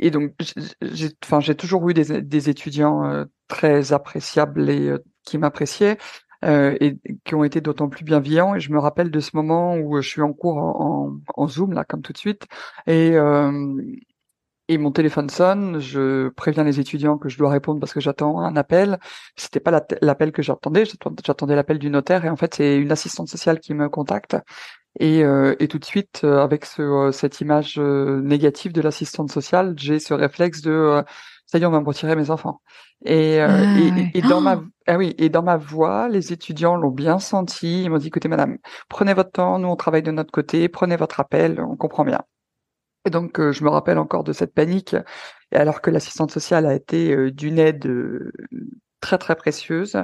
et 0.03 0.11
donc, 0.11 0.33
j'ai, 0.81 1.11
enfin, 1.23 1.41
j'ai 1.41 1.55
toujours 1.55 1.91
eu 1.91 1.95
des, 1.95 2.23
des 2.23 2.49
étudiants 2.49 3.27
très 3.49 3.93
appréciables 3.93 4.71
et 4.71 4.95
qui 5.25 5.37
m'appréciaient. 5.37 5.99
Euh, 6.43 6.75
et 6.81 6.97
qui 7.25 7.35
ont 7.35 7.45
été 7.45 7.61
d'autant 7.61 7.91
plus 7.91 8.05
bienveillants. 8.05 8.55
Et 8.55 8.61
je 8.61 8.73
me 8.73 8.79
rappelle 8.79 9.11
de 9.11 9.21
ce 9.21 9.31
moment 9.35 9.77
où 9.77 10.01
je 10.01 10.09
suis 10.09 10.23
en 10.23 10.33
cours 10.33 10.57
en, 10.57 11.49
Zoom, 11.49 11.73
là, 11.73 11.85
comme 11.85 12.01
tout 12.03 12.13
de 12.13 12.19
suite, 12.19 12.47
et, 12.87 13.13
euh, 13.15 13.83
et 14.69 14.79
mon 14.79 14.93
téléphone 14.93 15.29
sonne, 15.29 15.81
je 15.81 16.29
préviens 16.31 16.65
les 16.65 16.81
étudiants 16.81 17.19
que 17.19 17.29
je 17.29 17.37
dois 17.37 17.51
répondre 17.51 17.81
parce 17.81 17.93
que 17.93 18.01
j'attends 18.01 18.41
un 18.41 18.57
appel. 18.57 18.99
C'était 19.37 19.61
pas 19.61 19.85
l'appel 20.01 20.33
que 20.33 20.43
j'attendais, 20.43 20.85
j'attendais 21.25 21.57
l'appel 21.57 21.79
du 21.79 21.91
notaire, 21.91 22.25
et 22.25 22.31
en 22.31 22.37
fait, 22.37 22.55
c'est 22.55 22.79
une 22.79 22.93
assistante 22.93 23.29
sociale 23.29 23.61
qui 23.61 23.75
me 23.75 23.89
contacte. 23.89 24.37
Et, 24.99 25.23
euh, 25.25 25.55
et 25.61 25.69
tout 25.69 25.79
de 25.79 25.85
suite, 25.85 26.25
avec 26.25 26.65
ce, 26.65 27.11
cette 27.13 27.41
image 27.41 27.79
négative 27.79 28.73
de 28.73 28.81
l'assistante 28.81 29.31
sociale, 29.31 29.75
j'ai 29.77 29.99
ce 29.99 30.15
réflexe 30.15 30.63
de 30.63 31.05
ça 31.51 31.59
y 31.59 31.63
est, 31.63 31.67
on 31.67 31.71
va 31.71 31.81
me 31.81 31.87
retirer 31.87 32.15
mes 32.15 32.31
enfants. 32.31 32.61
Et, 33.05 33.41
euh, 33.41 33.49
ah 33.51 34.01
et, 34.15 34.23
dans 34.23 34.41
ma 34.41 34.63
ah 34.87 34.97
oui, 34.97 35.17
et 35.19 35.31
dans 35.31 35.43
ma 35.43 35.57
voix, 35.57 36.09
les 36.09 36.33
étudiants 36.33 36.77
l'ont 36.77 36.93
bien 36.93 37.19
senti. 37.19 37.83
Ils 37.83 37.91
m'ont 37.91 37.99
dit 37.99 38.07
écoutez, 38.07 38.29
madame, 38.29 38.59
prenez 38.89 39.15
votre 39.15 39.33
temps, 39.33 39.59
nous 39.59 39.67
on 39.67 39.75
travaille 39.75 40.05
de 40.05 40.13
notre 40.13 40.31
côté, 40.31 40.69
prenez 40.69 40.95
votre 40.95 41.19
appel, 41.19 41.61
on 41.61 41.77
comprend 41.77 42.05
bien. 42.05 42.23
Et 43.05 43.11
donc 43.11 43.41
euh, 43.41 43.51
je 43.51 43.65
me 43.65 43.69
rappelle 43.69 43.99
encore 43.99 44.23
de 44.23 44.33
cette 44.33 44.55
panique, 44.55 44.95
et 45.51 45.57
alors 45.57 45.81
que 45.81 45.91
l'assistante 45.91 46.31
sociale 46.31 46.67
a 46.67 46.75
été 46.75 47.13
euh, 47.13 47.33
d'une 47.33 47.59
aide 47.59 47.91
très 49.01 49.19
très 49.19 49.35
précieuse. 49.35 49.97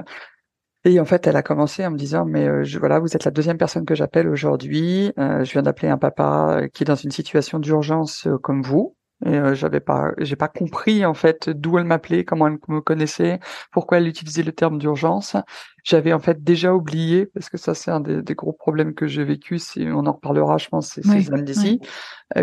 Et 0.83 0.99
en 0.99 1.05
fait, 1.05 1.27
elle 1.27 1.35
a 1.37 1.43
commencé 1.43 1.85
en 1.85 1.91
me 1.91 1.97
disant, 1.97 2.25
mais 2.25 2.65
je, 2.65 2.79
voilà, 2.79 2.99
vous 2.99 3.15
êtes 3.15 3.25
la 3.25 3.31
deuxième 3.31 3.57
personne 3.57 3.85
que 3.85 3.95
j'appelle 3.95 4.27
aujourd'hui. 4.27 5.11
je 5.17 5.51
viens 5.51 5.61
d'appeler 5.61 5.89
un 5.89 5.97
papa 5.97 6.61
qui 6.73 6.83
est 6.83 6.85
dans 6.85 6.95
une 6.95 7.11
situation 7.11 7.59
d'urgence 7.59 8.27
comme 8.41 8.61
vous. 8.61 8.96
Et 9.25 9.35
euh, 9.35 9.55
j'avais 9.55 9.79
pas, 9.79 10.11
j'ai 10.19 10.35
pas 10.35 10.47
compris 10.47 11.03
en 11.03 11.15
fait 11.15 11.49
d'où 11.49 11.79
elle 11.79 11.85
m'appelait, 11.85 12.23
comment 12.23 12.47
elle 12.47 12.59
me 12.67 12.81
connaissait, 12.81 13.39
pourquoi 13.71 13.97
elle 13.97 14.07
utilisait 14.07 14.43
le 14.43 14.51
terme 14.51 14.77
d'urgence. 14.77 15.35
J'avais 15.83 16.13
en 16.13 16.19
fait 16.19 16.43
déjà 16.43 16.73
oublié 16.73 17.25
parce 17.25 17.49
que 17.49 17.57
ça 17.57 17.73
c'est 17.73 17.89
un 17.89 17.99
des, 17.99 18.35
gros 18.35 18.53
problèmes 18.53 18.93
que 18.93 19.07
j'ai 19.07 19.23
vécu. 19.23 19.57
Si 19.57 19.87
on 19.91 20.05
en 20.05 20.13
reparlera, 20.13 20.57
je 20.57 20.67
pense, 20.69 20.89
c'est 20.89 21.03
ces 21.03 21.31
années 21.31 21.43
d'ici, 21.43 21.79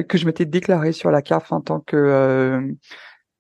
que 0.09 0.19
je 0.19 0.27
m'étais 0.27 0.47
déclarée 0.47 0.93
sur 0.93 1.11
la 1.11 1.23
CAF 1.23 1.53
en 1.53 1.61
tant 1.61 1.81
que 1.81 2.75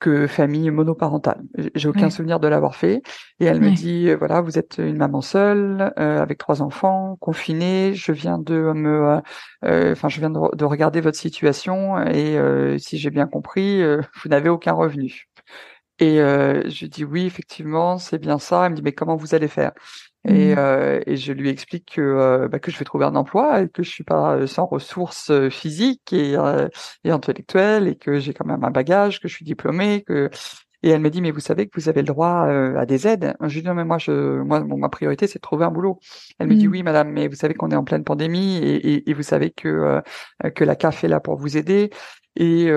que 0.01 0.27
famille 0.27 0.71
monoparentale. 0.71 1.43
J'ai 1.75 1.89
aucun 1.89 2.11
souvenir 2.11 2.41
de 2.41 2.49
l'avoir 2.49 2.75
fait. 2.75 3.03
Et 3.41 3.47
elle 3.47 3.61
me 3.61 3.71
dit, 3.71 4.11
euh, 4.11 4.17
voilà, 4.17 4.41
vous 4.41 4.59
êtes 4.59 4.79
une 4.79 4.97
maman 4.97 5.21
seule, 5.21 5.93
euh, 5.99 6.21
avec 6.21 6.39
trois 6.39 6.63
enfants, 6.63 7.17
confinée. 7.21 7.95
Je 7.95 8.13
viens 8.13 8.39
de 8.39 8.73
me, 8.75 9.21
euh, 9.65 9.93
enfin, 9.93 10.09
je 10.09 10.21
viens 10.21 10.31
de, 10.31 10.65
regarder 10.65 11.01
votre 11.01 11.19
situation 11.19 11.99
et 12.07 12.39
si 12.79 12.99
j'ai 12.99 13.11
bien 13.11 13.27
compris, 13.27 13.83
vous 14.23 14.29
n'avez 14.29 14.49
aucun 14.49 14.73
revenu. 14.73 15.29
Et 16.01 16.17
je 16.17 16.87
dis 16.87 17.05
oui, 17.05 17.27
effectivement, 17.27 17.99
c'est 17.99 18.19
bien 18.19 18.39
ça. 18.39 18.67
Elle 18.67 18.73
me 18.73 18.77
dit, 18.77 18.83
mais 18.83 18.93
comment 18.93 19.17
vous 19.17 19.35
allez 19.35 19.49
faire? 19.49 19.73
Et, 20.27 20.55
mmh. 20.55 20.59
euh, 20.59 21.01
et, 21.07 21.17
je 21.17 21.33
lui 21.33 21.51
explique 21.51 21.97
que, 21.97 22.01
euh, 22.01 22.49
bah, 22.49 22.59
que 22.59 22.71
je 22.71 22.79
vais 22.79 22.85
trouver 22.85 23.05
un 23.05 23.15
emploi 23.15 23.63
et 23.63 23.69
que 23.69 23.83
je 23.83 23.91
suis 23.91 24.05
pas 24.05 24.37
euh, 24.37 24.47
sans 24.47 24.65
ressources 24.65 25.31
euh, 25.31 25.51
physiques 25.51 26.13
et, 26.13 26.37
et 27.05 27.11
intellectuelles 27.11 27.89
et 27.89 27.97
que 27.97 28.19
j'ai 28.19 28.33
quand 28.33 28.47
même 28.47 28.65
un 28.65 28.71
bagage, 28.71 29.21
que 29.21 29.29
je 29.29 29.35
suis 29.35 29.45
diplômée, 29.45 30.03
que 30.07 30.31
et 30.83 30.91
elle 30.91 31.01
me 31.01 31.09
dit 31.09 31.23
mais 31.23 31.31
vous 31.31 31.41
savez 31.41 31.67
que 31.67 31.81
vous 31.81 31.89
avez 31.89 32.03
le 32.03 32.07
droit 32.07 32.47
à 32.47 32.85
des 32.85 33.07
aides. 33.07 33.35
Je 33.41 33.55
lui 33.55 33.63
dis 33.63 33.69
non 33.69 33.75
mais 33.75 33.87
moi 33.87 33.97
je 33.97 34.43
moi 34.43 34.63
ma 34.63 34.91
priorité 34.91 35.27
c'est 35.27 35.39
de 35.39 35.43
trouver 35.43 35.65
un 35.65 35.71
boulot. 35.71 35.99
Elle 36.39 36.47
me 36.47 36.55
dit 36.55 36.69
mmh. 36.69 36.73
oui 36.73 36.83
madame 36.83 37.11
mais 37.11 37.27
vous 37.27 37.37
savez 37.37 37.55
qu'on 37.55 37.71
est 37.71 37.77
en 37.77 37.85
pleine 37.85 38.05
pandémie 38.05 38.59
et, 38.59 38.93
et, 38.93 39.11
et 39.11 39.15
vous 39.15 39.23
savez 39.23 39.51
que 39.51 40.03
que 40.55 40.63
la 40.63 40.77
CAF 40.77 41.03
est 41.05 41.09
là 41.09 41.21
pour 41.21 41.37
vous 41.37 41.57
aider 41.57 41.89
et 42.37 42.71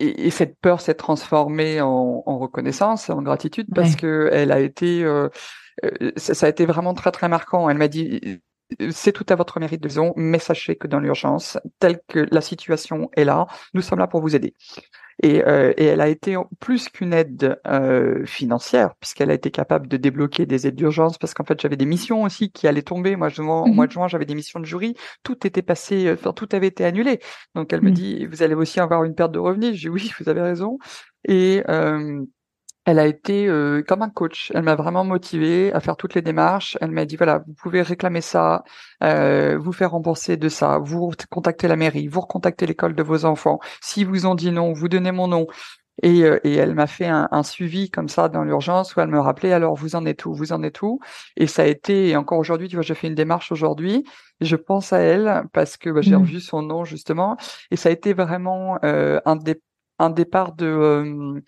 et, 0.00 0.26
et, 0.26 0.30
cette 0.30 0.58
peur 0.60 0.80
s'est 0.80 0.94
transformée 0.94 1.80
en, 1.80 2.22
en, 2.24 2.38
reconnaissance, 2.38 3.10
en 3.10 3.22
gratitude, 3.22 3.66
parce 3.74 3.96
que 3.96 4.28
elle 4.32 4.52
a 4.52 4.60
été 4.60 5.02
euh, 5.04 5.28
ça, 6.16 6.46
a 6.46 6.48
été 6.48 6.66
vraiment 6.66 6.94
très 6.94 7.10
très 7.12 7.28
marquant. 7.28 7.68
Elle 7.68 7.78
m'a 7.78 7.88
dit 7.88 8.40
c'est 8.90 9.12
tout 9.12 9.26
à 9.28 9.34
votre 9.34 9.60
mérite 9.60 9.82
de 9.82 9.88
raison, 9.88 10.12
mais 10.16 10.38
sachez 10.38 10.76
que 10.76 10.86
dans 10.86 11.00
l'urgence, 11.00 11.58
telle 11.78 12.00
que 12.06 12.26
la 12.30 12.40
situation 12.40 13.10
est 13.16 13.24
là, 13.24 13.46
nous 13.74 13.80
sommes 13.80 13.98
là 13.98 14.06
pour 14.06 14.20
vous 14.20 14.36
aider. 14.36 14.54
Et, 15.22 15.44
euh, 15.44 15.72
et 15.76 15.86
elle 15.86 16.00
a 16.00 16.08
été 16.08 16.36
plus 16.60 16.88
qu'une 16.88 17.12
aide 17.12 17.60
euh, 17.66 18.24
financière, 18.24 18.94
puisqu'elle 19.00 19.30
a 19.30 19.34
été 19.34 19.50
capable 19.50 19.88
de 19.88 19.96
débloquer 19.96 20.46
des 20.46 20.66
aides 20.66 20.76
d'urgence, 20.76 21.18
parce 21.18 21.34
qu'en 21.34 21.44
fait 21.44 21.60
j'avais 21.60 21.76
des 21.76 21.86
missions 21.86 22.22
aussi 22.22 22.52
qui 22.52 22.68
allaient 22.68 22.82
tomber. 22.82 23.16
Moi, 23.16 23.28
je, 23.28 23.42
au 23.42 23.66
mois 23.66 23.86
de 23.86 23.90
mhm. 23.90 23.94
juin, 23.94 24.08
j'avais 24.08 24.26
des 24.26 24.36
missions 24.36 24.60
de 24.60 24.64
jury, 24.64 24.94
tout 25.24 25.46
était 25.46 25.62
passé, 25.62 26.12
enfin 26.12 26.32
tout 26.32 26.48
avait 26.52 26.68
été 26.68 26.84
annulé. 26.84 27.20
Donc 27.54 27.72
elle 27.72 27.80
me 27.80 27.88
mhm. 27.88 27.94
dit, 27.94 28.26
vous 28.26 28.42
allez 28.42 28.54
aussi 28.54 28.78
avoir 28.78 29.02
une 29.04 29.14
perte 29.14 29.32
de 29.32 29.38
revenus. 29.40 29.80
Dis 29.80 29.88
oui, 29.88 30.12
vous 30.20 30.28
avez 30.28 30.42
raison. 30.42 30.78
Et 31.26 31.64
euh, 31.68 32.22
elle 32.88 32.98
a 32.98 33.06
été 33.06 33.46
euh, 33.48 33.82
comme 33.86 34.00
un 34.00 34.08
coach. 34.08 34.50
Elle 34.54 34.62
m'a 34.62 34.74
vraiment 34.74 35.04
motivé 35.04 35.70
à 35.74 35.80
faire 35.80 35.98
toutes 35.98 36.14
les 36.14 36.22
démarches. 36.22 36.78
Elle 36.80 36.90
m'a 36.90 37.04
dit 37.04 37.16
voilà, 37.16 37.44
vous 37.46 37.52
pouvez 37.52 37.82
réclamer 37.82 38.22
ça, 38.22 38.64
euh, 39.04 39.58
vous 39.58 39.72
faire 39.72 39.90
rembourser 39.90 40.38
de 40.38 40.48
ça, 40.48 40.78
vous 40.78 41.12
contactez 41.28 41.68
la 41.68 41.76
mairie, 41.76 42.08
vous 42.08 42.22
recontactez 42.22 42.64
l'école 42.64 42.94
de 42.94 43.02
vos 43.02 43.26
enfants. 43.26 43.58
Si 43.82 44.04
vous 44.04 44.24
ont 44.24 44.34
dit 44.34 44.52
non, 44.52 44.72
vous 44.72 44.88
donnez 44.88 45.12
mon 45.12 45.28
nom. 45.28 45.46
Et, 46.02 46.22
euh, 46.22 46.38
et 46.44 46.54
elle 46.54 46.74
m'a 46.74 46.86
fait 46.86 47.08
un, 47.08 47.28
un, 47.30 47.42
suivi 47.42 47.90
comme 47.90 48.08
ça 48.08 48.28
dans 48.28 48.44
l'urgence 48.44 48.94
où 48.96 49.00
elle 49.00 49.08
me 49.08 49.18
rappelait 49.18 49.52
alors 49.52 49.74
vous 49.74 49.96
en 49.96 50.06
êtes 50.06 50.24
où, 50.24 50.32
vous 50.32 50.52
en 50.52 50.62
êtes 50.62 50.80
où? 50.80 51.00
Et 51.36 51.46
ça 51.46 51.62
a 51.62 51.66
été 51.66 52.08
et 52.08 52.16
encore 52.16 52.38
aujourd'hui, 52.38 52.68
tu 52.68 52.76
vois, 52.76 52.84
j'ai 52.84 52.94
fait 52.94 53.08
une 53.08 53.16
démarche 53.16 53.52
aujourd'hui. 53.52 54.04
Je 54.40 54.56
pense 54.56 54.94
à 54.94 55.00
elle 55.00 55.42
parce 55.52 55.76
que 55.76 55.90
bah, 55.90 56.00
j'ai 56.00 56.12
mmh. 56.12 56.20
revu 56.20 56.40
son 56.40 56.62
nom 56.62 56.84
justement 56.84 57.36
et 57.70 57.76
ça 57.76 57.90
a 57.90 57.92
été 57.92 58.14
vraiment 58.14 58.78
euh, 58.84 59.20
un 59.26 59.36
des 59.36 59.60
un 59.98 60.10
départ 60.10 60.52
de 60.54 60.66
euh, 60.66 61.40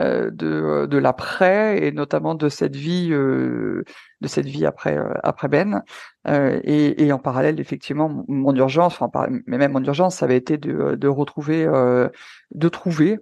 euh, 0.00 0.30
de, 0.30 0.86
de 0.86 0.98
l'après 0.98 1.84
et 1.84 1.92
notamment 1.92 2.34
de 2.34 2.48
cette 2.48 2.74
vie 2.74 3.10
euh, 3.12 3.84
de 4.22 4.28
cette 4.28 4.46
vie 4.46 4.64
après 4.64 4.98
après 5.22 5.48
Ben 5.48 5.82
et, 6.24 7.04
et, 7.04 7.12
en 7.12 7.18
parallèle 7.18 7.60
effectivement 7.60 8.24
mon 8.26 8.54
urgence 8.54 9.02
enfin 9.02 9.26
mais 9.46 9.58
même 9.58 9.72
mon 9.72 9.84
urgence 9.84 10.16
ça 10.16 10.24
avait 10.24 10.36
été 10.36 10.56
de, 10.56 10.94
de 10.94 11.08
retrouver 11.08 11.66
de 11.66 12.68
trouver 12.68 13.18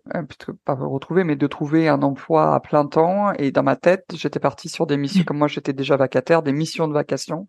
pas 0.65 0.75
retrouver 0.75 1.25
mais 1.25 1.35
de 1.35 1.47
trouver 1.47 1.89
un 1.89 2.03
emploi 2.03 2.55
à 2.55 2.61
plein 2.61 2.87
temps 2.87 3.33
et 3.33 3.51
dans 3.51 3.63
ma 3.63 3.77
tête 3.77 4.05
j'étais 4.15 4.41
parti 4.41 4.69
sur 4.69 4.87
des 4.87 4.97
missions 4.97 5.25
comme 5.25 5.39
moi 5.39 5.49
j'étais 5.49 5.73
déjà 5.73 5.97
vacataire 5.97 6.43
des 6.43 6.53
missions 6.53 6.87
de 6.87 6.93
vacation 6.93 7.49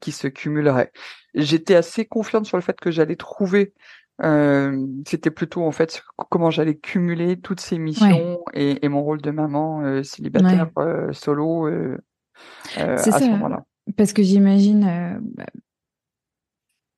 qui 0.00 0.12
se 0.12 0.28
cumuleraient. 0.28 0.92
J'étais 1.34 1.74
assez 1.74 2.04
confiante 2.04 2.46
sur 2.46 2.56
le 2.56 2.62
fait 2.62 2.78
que 2.78 2.92
j'allais 2.92 3.16
trouver 3.16 3.72
euh, 4.22 4.86
c'était 5.06 5.30
plutôt 5.30 5.64
en 5.64 5.72
fait 5.72 6.04
comment 6.30 6.50
j'allais 6.50 6.76
cumuler 6.76 7.40
toutes 7.40 7.60
ces 7.60 7.78
missions 7.78 8.40
et, 8.52 8.84
et, 8.84 8.88
mon 8.88 9.02
rôle 9.02 9.20
de 9.20 9.32
maman 9.32 9.82
euh, 9.82 10.04
célibataire 10.04 10.70
euh, 10.78 11.12
solo 11.12 11.66
euh, 11.66 11.98
à 12.76 12.98
ce 12.98 13.30
moment-là. 13.30 13.64
Parce 13.96 14.12
que 14.12 14.22
j'imagine, 14.22 15.20
bah, 15.36 15.46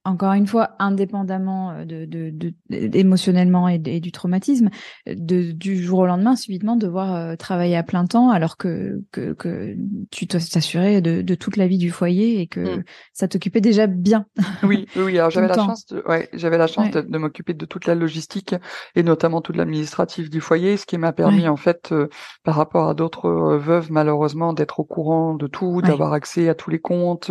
encore 0.06 0.32
une 0.32 0.46
fois, 0.46 0.70
indépendamment 0.78 1.70
euh, 1.72 1.84
de, 1.84 2.04
de, 2.04 2.30
de 2.30 2.52
émotionnellement 2.70 3.68
et, 3.68 3.78
du 3.78 4.12
traumatisme, 4.12 4.70
de, 5.06 5.52
du 5.52 5.82
jour 5.82 6.00
au 6.00 6.06
lendemain, 6.06 6.36
subitement 6.36 6.76
devoir 6.76 7.14
euh, 7.14 7.36
travailler 7.36 7.76
à 7.76 7.82
plein 7.82 8.06
temps, 8.06 8.30
alors 8.30 8.56
que 8.56 9.02
que, 9.12 9.32
que 9.32 9.76
tu 10.10 10.26
t'assurais 10.26 11.00
de, 11.00 11.22
de 11.22 11.34
toute 11.34 11.56
la 11.56 11.66
vie 11.66 11.78
du 11.78 11.90
foyer 11.90 12.40
et 12.40 12.46
que 12.46 12.78
mm. 12.78 12.84
ça 13.12 13.28
t'occupait 13.28 13.60
déjà 13.60 13.86
bien. 13.86 14.26
Oui, 14.62 14.86
oui. 14.96 15.18
Alors 15.18 15.30
j'avais 15.32 15.48
la 15.48 15.54
chance, 15.54 15.86
de, 15.86 16.02
ouais, 16.06 16.28
j'avais 16.32 16.58
la 16.58 16.66
chance 16.66 16.90
de, 16.90 17.00
de 17.00 17.18
m'occuper 17.18 17.54
de 17.54 17.66
toute 17.66 17.86
la 17.86 17.94
logistique 17.94 18.54
et 18.94 19.02
notamment 19.02 19.40
toute 19.40 19.56
l'administratif 19.56 20.30
du 20.30 20.40
foyer, 20.40 20.76
ce 20.76 20.86
qui 20.86 20.98
m'a 20.98 21.12
permis 21.12 21.48
en 21.48 21.56
fait, 21.56 21.90
euh, 21.92 22.08
par 22.44 22.54
rapport 22.54 22.88
à 22.88 22.94
d'autres 22.94 23.28
veuves 23.56 23.90
malheureusement, 23.90 24.52
d'être 24.52 24.80
au 24.80 24.84
courant 24.84 25.34
de 25.34 25.46
tout, 25.46 25.82
d'avoir 25.82 26.12
accès 26.12 26.48
à 26.48 26.54
tous 26.54 26.70
les 26.70 26.78
comptes, 26.78 27.30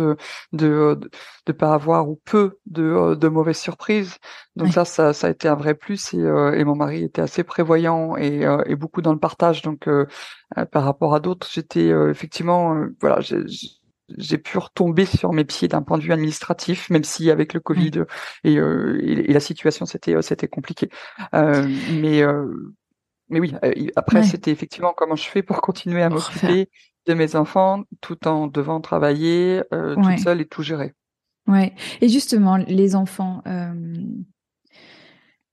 de 0.52 0.66
de, 0.66 1.10
de 1.46 1.52
pas 1.52 1.72
avoir 1.72 2.08
ou 2.08 2.20
peu 2.24 2.58
de, 2.66 2.82
euh, 2.82 3.16
de 3.16 3.28
mauvaises 3.28 3.58
surprises. 3.58 4.18
Donc 4.56 4.72
ça, 4.72 4.84
ça, 4.84 5.12
ça, 5.12 5.28
a 5.28 5.30
été 5.30 5.48
un 5.48 5.54
vrai 5.54 5.74
plus 5.74 6.14
et, 6.14 6.18
euh, 6.18 6.52
et 6.52 6.64
mon 6.64 6.74
mari 6.74 7.04
était 7.04 7.22
assez 7.22 7.44
prévoyant 7.44 8.16
et, 8.16 8.44
euh, 8.44 8.62
et 8.66 8.76
beaucoup 8.76 9.02
dans 9.02 9.12
le 9.12 9.18
partage. 9.18 9.62
Donc 9.62 9.88
par 10.72 10.84
rapport 10.84 11.14
à 11.14 11.20
d'autres, 11.20 11.48
j'étais 11.50 11.88
effectivement, 11.88 12.86
voilà, 13.00 13.20
j'ai 13.20 14.38
pu 14.38 14.58
retomber 14.58 15.04
sur 15.04 15.32
mes 15.32 15.44
pieds 15.44 15.68
d'un 15.68 15.82
point 15.82 15.98
de 15.98 16.02
vue 16.02 16.12
administratif, 16.12 16.90
même 16.90 17.04
si 17.04 17.30
avec 17.30 17.54
le 17.54 17.60
Covid 17.60 18.04
et, 18.44 18.54
et, 18.54 19.32
la 19.32 19.40
situation 19.40 19.86
c'était 19.86 20.20
c'était 20.22 20.48
compliqué. 20.48 20.88
mais 21.32 22.22
mais 23.28 23.40
oui, 23.40 23.54
après 23.96 24.22
c'était 24.22 24.52
effectivement 24.52 24.94
comment 24.96 25.16
je 25.16 25.28
fais 25.28 25.42
pour 25.42 25.60
continuer 25.60 26.02
à 26.02 26.08
m'occuper 26.08 26.70
de 27.06 27.14
mes 27.14 27.36
enfants 27.36 27.84
tout 28.00 28.26
en 28.26 28.46
devant 28.46 28.80
travailler 28.80 29.62
toute 29.70 30.18
seule 30.18 30.40
et 30.40 30.46
tout 30.46 30.62
gérer. 30.62 30.94
Ouais. 31.46 31.74
Et 32.00 32.08
justement, 32.08 32.56
les 32.56 32.96
enfants, 32.96 33.42
euh, 33.46 33.72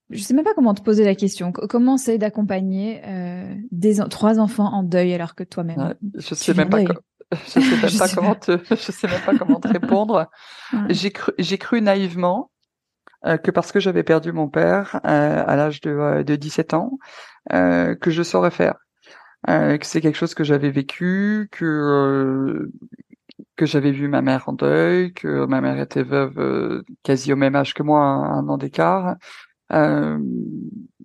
je 0.10 0.22
sais 0.22 0.34
même 0.34 0.44
pas 0.44 0.54
comment 0.54 0.74
te 0.74 0.82
poser 0.82 1.06
la 1.06 1.16
question. 1.16 1.52
Comment 1.52 1.98
c'est 1.98 2.18
d'accompagner 2.18 3.02
euh, 3.06 3.56
des 3.72 3.98
trois 4.10 4.40
enfants 4.40 4.72
en 4.74 4.84
deuil 4.84 5.14
alors 5.14 5.36
que 5.36 5.44
toi-même 5.44 5.96
Je 6.16 6.36
sais 6.36 6.54
même 6.54 6.70
pas. 6.70 6.80
Je 7.46 7.50
sais 7.50 7.60
même 7.82 7.98
pas 7.98 8.10
comment 8.10 8.36
te, 8.36 8.60
je 8.70 8.92
sais 8.92 9.08
même 9.08 9.22
pas 9.26 9.36
comment 9.36 9.60
te 9.60 9.68
répondre. 9.68 10.30
J'ai 10.90 11.10
cru, 11.10 11.32
j'ai 11.40 11.58
cru 11.58 11.82
naïvement 11.82 12.52
euh, 13.26 13.38
que 13.38 13.52
parce 13.52 13.72
que 13.72 13.80
j'avais 13.80 14.04
perdu 14.04 14.34
mon 14.34 14.50
père 14.50 15.00
euh, 15.06 15.44
à 15.48 15.56
l'âge 15.56 15.80
de, 15.80 15.92
euh, 15.92 16.24
de 16.24 16.36
17 16.36 16.74
ans, 16.74 16.98
euh, 17.54 17.96
que 17.96 18.12
je 18.12 18.22
saurais 18.22 18.52
faire. 18.52 18.76
que 19.48 19.80
c'est 19.86 20.02
quelque 20.02 20.18
chose 20.18 20.34
que 20.34 20.44
j'avais 20.44 20.72
vécu, 20.72 21.48
que 21.52 22.70
que 23.56 23.66
j'avais 23.66 23.92
vu 23.92 24.08
ma 24.08 24.22
mère 24.22 24.50
en 24.50 24.54
deuil, 24.54 25.14
que 25.14 25.46
ma 25.46 25.62
mère 25.62 25.80
était 25.80 26.04
veuve 26.04 26.40
euh, 26.40 26.84
quasi 27.04 27.34
au 27.34 27.36
même 27.36 27.56
âge 27.56 27.74
que 27.74 27.84
moi, 27.84 28.02
un, 28.02 28.48
an 28.48 28.58
d'écart. 28.58 29.16
Euh, 29.72 30.20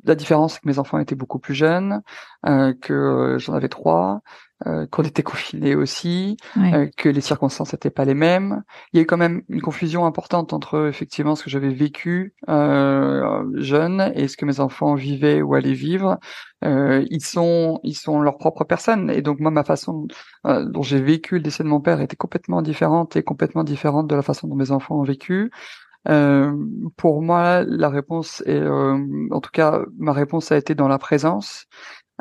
la 0.05 0.15
différence, 0.15 0.55
c'est 0.55 0.61
que 0.61 0.69
mes 0.69 0.79
enfants 0.79 0.99
étaient 0.99 1.15
beaucoup 1.15 1.39
plus 1.39 1.55
jeunes, 1.55 2.03
euh, 2.47 2.75
que 2.81 3.37
j'en 3.39 3.55
avais 3.55 3.69
trois, 3.69 4.21
euh, 4.67 4.87
qu'on 4.89 5.05
était 5.05 5.23
confinés 5.23 5.75
aussi, 5.77 6.37
euh, 6.57 6.89
que 6.97 7.09
les 7.09 7.21
circonstances 7.21 7.73
n'étaient 7.73 7.91
pas 7.91 8.05
les 8.05 8.15
mêmes. 8.15 8.63
Il 8.93 8.97
y 8.97 9.01
a 9.01 9.03
eu 9.03 9.07
quand 9.07 9.17
même 9.17 9.43
une 9.49 9.61
confusion 9.61 10.05
importante 10.05 10.53
entre 10.53 10.89
effectivement 10.89 11.37
ce 11.37 11.45
que 11.45 11.51
j'avais 11.51 11.73
vécu 11.73 12.35
euh, 12.49 13.45
jeune 13.55 14.13
et 14.15 14.27
ce 14.27 14.37
que 14.37 14.45
mes 14.45 14.61
enfants 14.61 14.95
vivaient 14.95 15.43
ou 15.43 15.55
allaient 15.55 15.75
vivre. 15.75 16.19
Euh, 16.65 17.05
ils 17.11 17.25
sont 17.25 17.79
ils 17.85 17.95
sont 17.95 18.21
leur 18.21 18.37
propre 18.37 18.65
personne 18.65 19.11
et 19.11 19.23
donc 19.23 19.39
moi 19.39 19.53
ma 19.53 19.63
façon 19.63 20.09
dont 20.45 20.83
j'ai 20.83 21.01
vécu 21.01 21.37
le 21.37 21.41
décès 21.41 21.63
de 21.63 21.69
mon 21.69 21.81
père 21.81 22.01
était 22.01 22.17
complètement 22.17 22.63
différente 22.63 23.15
et 23.15 23.23
complètement 23.23 23.63
différente 23.63 24.09
de 24.09 24.17
la 24.17 24.23
façon 24.23 24.49
dont 24.49 24.57
mes 24.57 24.73
enfants 24.73 24.97
ont 24.97 25.05
vécu. 25.05 25.53
Euh, 26.09 26.57
pour 26.97 27.23
moi, 27.23 27.65
la 27.67 27.89
réponse 27.89 28.43
est, 28.47 28.61
euh, 28.61 29.29
en 29.31 29.41
tout 29.41 29.51
cas, 29.53 29.83
ma 29.99 30.13
réponse 30.13 30.53
a 30.53 30.57
été 30.57 30.75
dans 30.75 30.89
la 30.89 30.99
présence, 30.99 31.67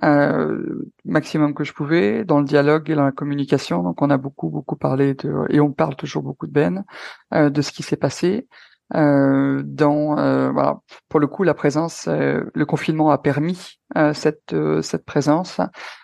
euh, 0.03 0.91
maximum 1.05 1.53
que 1.53 1.63
je 1.63 1.73
pouvais, 1.73 2.23
dans 2.25 2.39
le 2.39 2.45
dialogue 2.45 2.89
et 2.89 2.95
dans 2.95 3.05
la 3.05 3.11
communication. 3.11 3.83
Donc, 3.83 4.01
on 4.01 4.09
a 4.09 4.17
beaucoup, 4.17 4.49
beaucoup 4.49 4.75
parlé 4.75 5.13
de, 5.15 5.45
et 5.49 5.59
on 5.59 5.71
parle 5.71 5.95
toujours 5.95 6.23
beaucoup 6.23 6.47
de 6.47 6.51
Ben, 6.51 6.85
euh, 7.33 7.49
de 7.49 7.61
ce 7.61 7.71
qui 7.71 7.83
s'est 7.83 7.97
passé. 7.97 8.47
euh, 8.95 9.61
dans 9.65 10.17
euh, 10.17 10.49
voilà 10.51 10.79
pour 11.09 11.19
le 11.19 11.27
coup 11.27 11.43
la 11.43 11.53
présence 11.53 12.07
euh, 12.07 12.49
le 12.53 12.65
confinement 12.65 13.11
a 13.11 13.17
permis 13.17 13.79
cette 14.13 14.55
cette 14.81 15.05
présence 15.05 15.59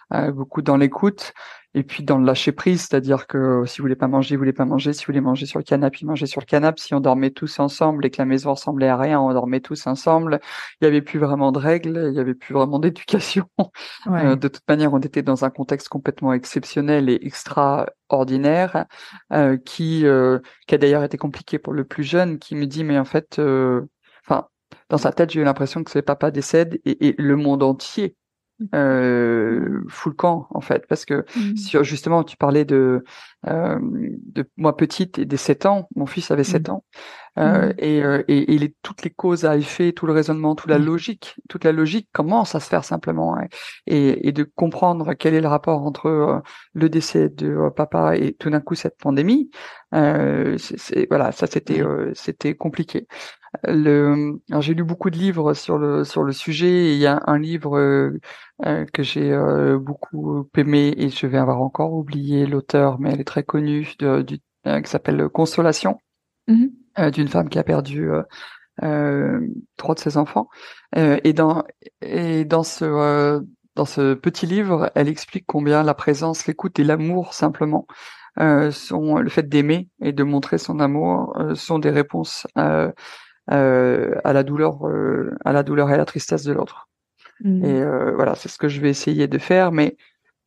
beaucoup 0.09 0.61
dans 0.61 0.77
l'écoute 0.77 1.33
et 1.75 1.83
puis 1.83 2.03
dans 2.03 2.17
le 2.17 2.25
lâcher 2.25 2.51
prise, 2.51 2.81
c'est-à-dire 2.81 3.25
que 3.25 3.63
si 3.65 3.79
vous 3.79 3.83
voulez 3.83 3.95
pas 3.95 4.07
manger, 4.07 4.35
vous 4.35 4.41
voulez 4.41 4.53
pas 4.53 4.65
manger. 4.65 4.93
Si 4.93 5.01
vous 5.01 5.07
voulez 5.07 5.21
manger 5.21 5.45
sur 5.47 5.59
le 5.59 5.63
canapé, 5.63 6.05
manger 6.05 6.27
sur 6.27 6.39
le 6.39 6.45
canapé. 6.45 6.79
Si 6.81 6.93
on 6.93 6.99
dormait 6.99 7.31
tous 7.31 7.59
ensemble 7.59 8.05
et 8.05 8.11
que 8.11 8.17
la 8.19 8.25
maison 8.25 8.51
ressemblait 8.51 8.87
à 8.87 8.97
rien, 8.97 9.19
on 9.19 9.33
dormait 9.33 9.59
tous 9.59 9.87
ensemble. 9.87 10.39
Il 10.81 10.85
y 10.85 10.87
avait 10.87 11.01
plus 11.01 11.19
vraiment 11.19 11.51
de 11.51 11.57
règles, 11.59 12.09
il 12.11 12.15
y 12.15 12.19
avait 12.19 12.35
plus 12.35 12.53
vraiment 12.53 12.77
d'éducation. 12.79 13.47
Euh, 14.07 14.35
de 14.35 14.47
toute 14.47 14.67
manière, 14.67 14.93
on 14.93 14.99
était 14.99 15.23
dans 15.23 15.45
un 15.45 15.49
contexte 15.49 15.89
complètement 15.89 16.33
exceptionnel 16.33 17.09
et 17.09 17.19
extraordinaire, 17.25 18.85
euh, 19.31 19.57
qui 19.57 20.05
euh, 20.05 20.39
qui 20.67 20.75
a 20.75 20.77
d'ailleurs 20.77 21.03
été 21.03 21.17
compliqué 21.17 21.57
pour 21.57 21.73
le 21.73 21.85
plus 21.85 22.03
jeune, 22.03 22.37
qui 22.39 22.55
me 22.55 22.67
dit 22.67 22.83
mais 22.83 22.99
en 22.99 23.05
fait, 23.05 23.39
enfin 24.25 24.47
dans 24.89 24.97
sa 24.97 25.11
tête, 25.11 25.31
j'ai 25.31 25.41
eu 25.41 25.43
l'impression 25.43 25.83
que 25.83 25.91
ses 25.91 26.01
papa 26.01 26.31
décède 26.31 26.79
et, 26.85 27.07
et 27.07 27.15
le 27.17 27.35
monde 27.35 27.63
entier 27.63 28.15
euh, 28.73 29.81
full 29.89 30.15
camp 30.15 30.47
en 30.51 30.61
fait. 30.61 30.85
Parce 30.87 31.05
que 31.05 31.25
mmh. 31.35 31.55
sur 31.57 31.83
justement 31.83 32.23
tu 32.23 32.37
parlais 32.37 32.65
de 32.65 33.03
euh, 33.47 33.79
de 33.81 34.49
moi 34.57 34.77
petite 34.77 35.19
et 35.19 35.25
des 35.25 35.37
7 35.37 35.65
ans. 35.65 35.87
Mon 35.95 36.05
fils 36.05 36.31
avait 36.31 36.43
7 36.43 36.67
mmh. 36.67 36.71
ans. 36.71 36.83
Euh, 37.39 37.69
mmh. 37.69 37.73
et, 37.79 38.03
euh, 38.03 38.23
et, 38.27 38.53
et 38.53 38.59
les, 38.59 38.75
toutes 38.83 39.01
les 39.01 39.09
causes 39.09 39.43
à 39.43 39.57
effet 39.57 39.91
tout 39.91 40.05
le 40.05 40.13
raisonnement 40.13 40.53
toute 40.53 40.69
la 40.69 40.77
logique 40.77 41.35
toute 41.49 41.63
la 41.63 41.71
logique 41.71 42.07
commence 42.11 42.53
à 42.53 42.59
se 42.59 42.69
faire 42.69 42.85
simplement 42.85 43.35
hein, 43.35 43.47
et, 43.87 44.27
et, 44.27 44.31
de 44.31 44.43
comprendre 44.43 45.15
quel 45.15 45.33
est 45.33 45.41
le 45.41 45.47
rapport 45.47 45.81
entre 45.81 46.05
euh, 46.05 46.39
le 46.73 46.89
décès 46.89 47.29
de 47.29 47.47
euh, 47.47 47.71
papa 47.71 48.17
et 48.17 48.33
tout 48.33 48.51
d'un 48.51 48.59
coup 48.59 48.75
cette 48.75 48.99
pandémie 48.99 49.49
c'est 49.91 51.07
voilà 51.09 51.31
ça 51.31 51.47
c'était 51.47 51.81
c'était 52.13 52.53
compliqué 52.53 53.07
le, 53.63 54.41
j'ai 54.59 54.73
lu 54.73 54.83
beaucoup 54.83 55.09
de 55.09 55.17
livres 55.17 55.53
sur 55.53 55.77
le 55.77 56.03
sur 56.03 56.23
le 56.23 56.31
sujet. 56.31 56.67
Et 56.67 56.93
il 56.93 56.99
y 56.99 57.07
a 57.07 57.21
un 57.27 57.37
livre 57.37 57.77
euh, 57.77 58.19
euh, 58.65 58.85
que 58.85 59.03
j'ai 59.03 59.31
euh, 59.31 59.77
beaucoup 59.77 60.47
aimé 60.57 60.93
et 60.97 61.09
je 61.09 61.27
vais 61.27 61.37
avoir 61.37 61.61
encore 61.61 61.93
oublié 61.93 62.45
l'auteur, 62.45 62.99
mais 62.99 63.11
elle 63.11 63.21
est 63.21 63.25
très 63.25 63.43
connue, 63.43 63.93
de, 63.99 64.21
du, 64.21 64.39
qui 64.39 64.89
s'appelle 64.89 65.29
Consolation, 65.29 65.99
mm-hmm. 66.47 67.11
d'une 67.11 67.27
femme 67.27 67.49
qui 67.49 67.59
a 67.59 67.63
perdu 67.63 68.09
trois 69.77 69.95
de 69.95 69.99
ses 69.99 70.17
enfants. 70.17 70.49
et 70.95 71.33
dans 71.33 71.63
et 72.01 72.45
dans 72.45 72.63
ce 72.63 73.43
dans 73.75 73.85
ce 73.85 74.13
petit 74.13 74.45
livre, 74.45 74.91
elle 74.93 75.07
explique 75.07 75.45
combien 75.47 75.81
la 75.81 75.95
présence, 75.95 76.45
l'écoute 76.45 76.77
et 76.77 76.83
l'amour 76.83 77.33
simplement 77.33 77.87
euh, 78.39 78.71
sont 78.71 79.17
le 79.17 79.29
fait 79.29 79.47
d'aimer 79.47 79.89
et 80.01 80.11
de 80.11 80.23
montrer 80.23 80.57
son 80.57 80.79
amour 80.79 81.37
euh, 81.37 81.53
sont 81.53 81.77
des 81.77 81.91
réponses 81.91 82.47
euh, 82.57 82.91
euh, 83.51 84.15
à 84.23 84.33
la 84.33 84.43
douleur, 84.43 84.87
euh, 84.87 85.35
à 85.43 85.51
la 85.51 85.63
douleur 85.63 85.89
et 85.89 85.93
à 85.93 85.97
la 85.97 86.05
tristesse 86.05 86.43
de 86.43 86.53
l'autre. 86.53 86.87
Mmh. 87.41 87.65
Et 87.65 87.81
euh, 87.81 88.13
voilà, 88.15 88.35
c'est 88.35 88.49
ce 88.49 88.57
que 88.57 88.67
je 88.67 88.79
vais 88.79 88.89
essayer 88.89 89.27
de 89.27 89.37
faire, 89.37 89.71
mais 89.71 89.97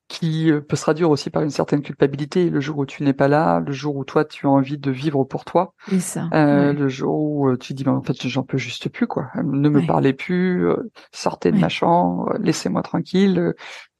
qui 0.09 0.53
peut 0.69 0.76
se 0.76 0.83
traduire 0.83 1.11
aussi 1.11 1.31
par 1.31 1.43
une 1.43 1.50
certaine 1.50 1.83
culpabilité. 1.83 2.49
Le 2.49 2.61
jour 2.61 2.79
où 2.79 2.87
tu 2.87 3.03
n'es 3.03 3.12
pas 3.12 3.26
là, 3.26 3.59
le 3.59 3.73
jour 3.73 3.97
où 3.97 4.05
toi 4.05 4.25
tu 4.25 4.47
as 4.47 4.50
envie 4.50 4.79
de 4.79 4.91
vivre 4.93 5.25
pour 5.25 5.45
toi, 5.45 5.75
ça, 5.99 6.29
euh, 6.33 6.73
le 6.73 6.88
jour 6.88 7.21
où 7.21 7.57
tu 7.57 7.75
dis 7.75 7.83
ben, 7.83 7.93
en 7.93 8.03
fait 8.03 8.15
j'en 8.29 8.45
peux 8.45 8.57
juste 8.57 8.88
plus 8.88 9.09
quoi, 9.09 9.31
ne 9.43 9.69
me 9.69 9.85
parlez 9.85 10.12
plus, 10.12 10.69
sortez 11.11 11.50
de 11.50 11.59
ma 11.59 11.69
chambre, 11.69 12.33
laissez-moi 12.38 12.83
tranquille. 12.83 13.55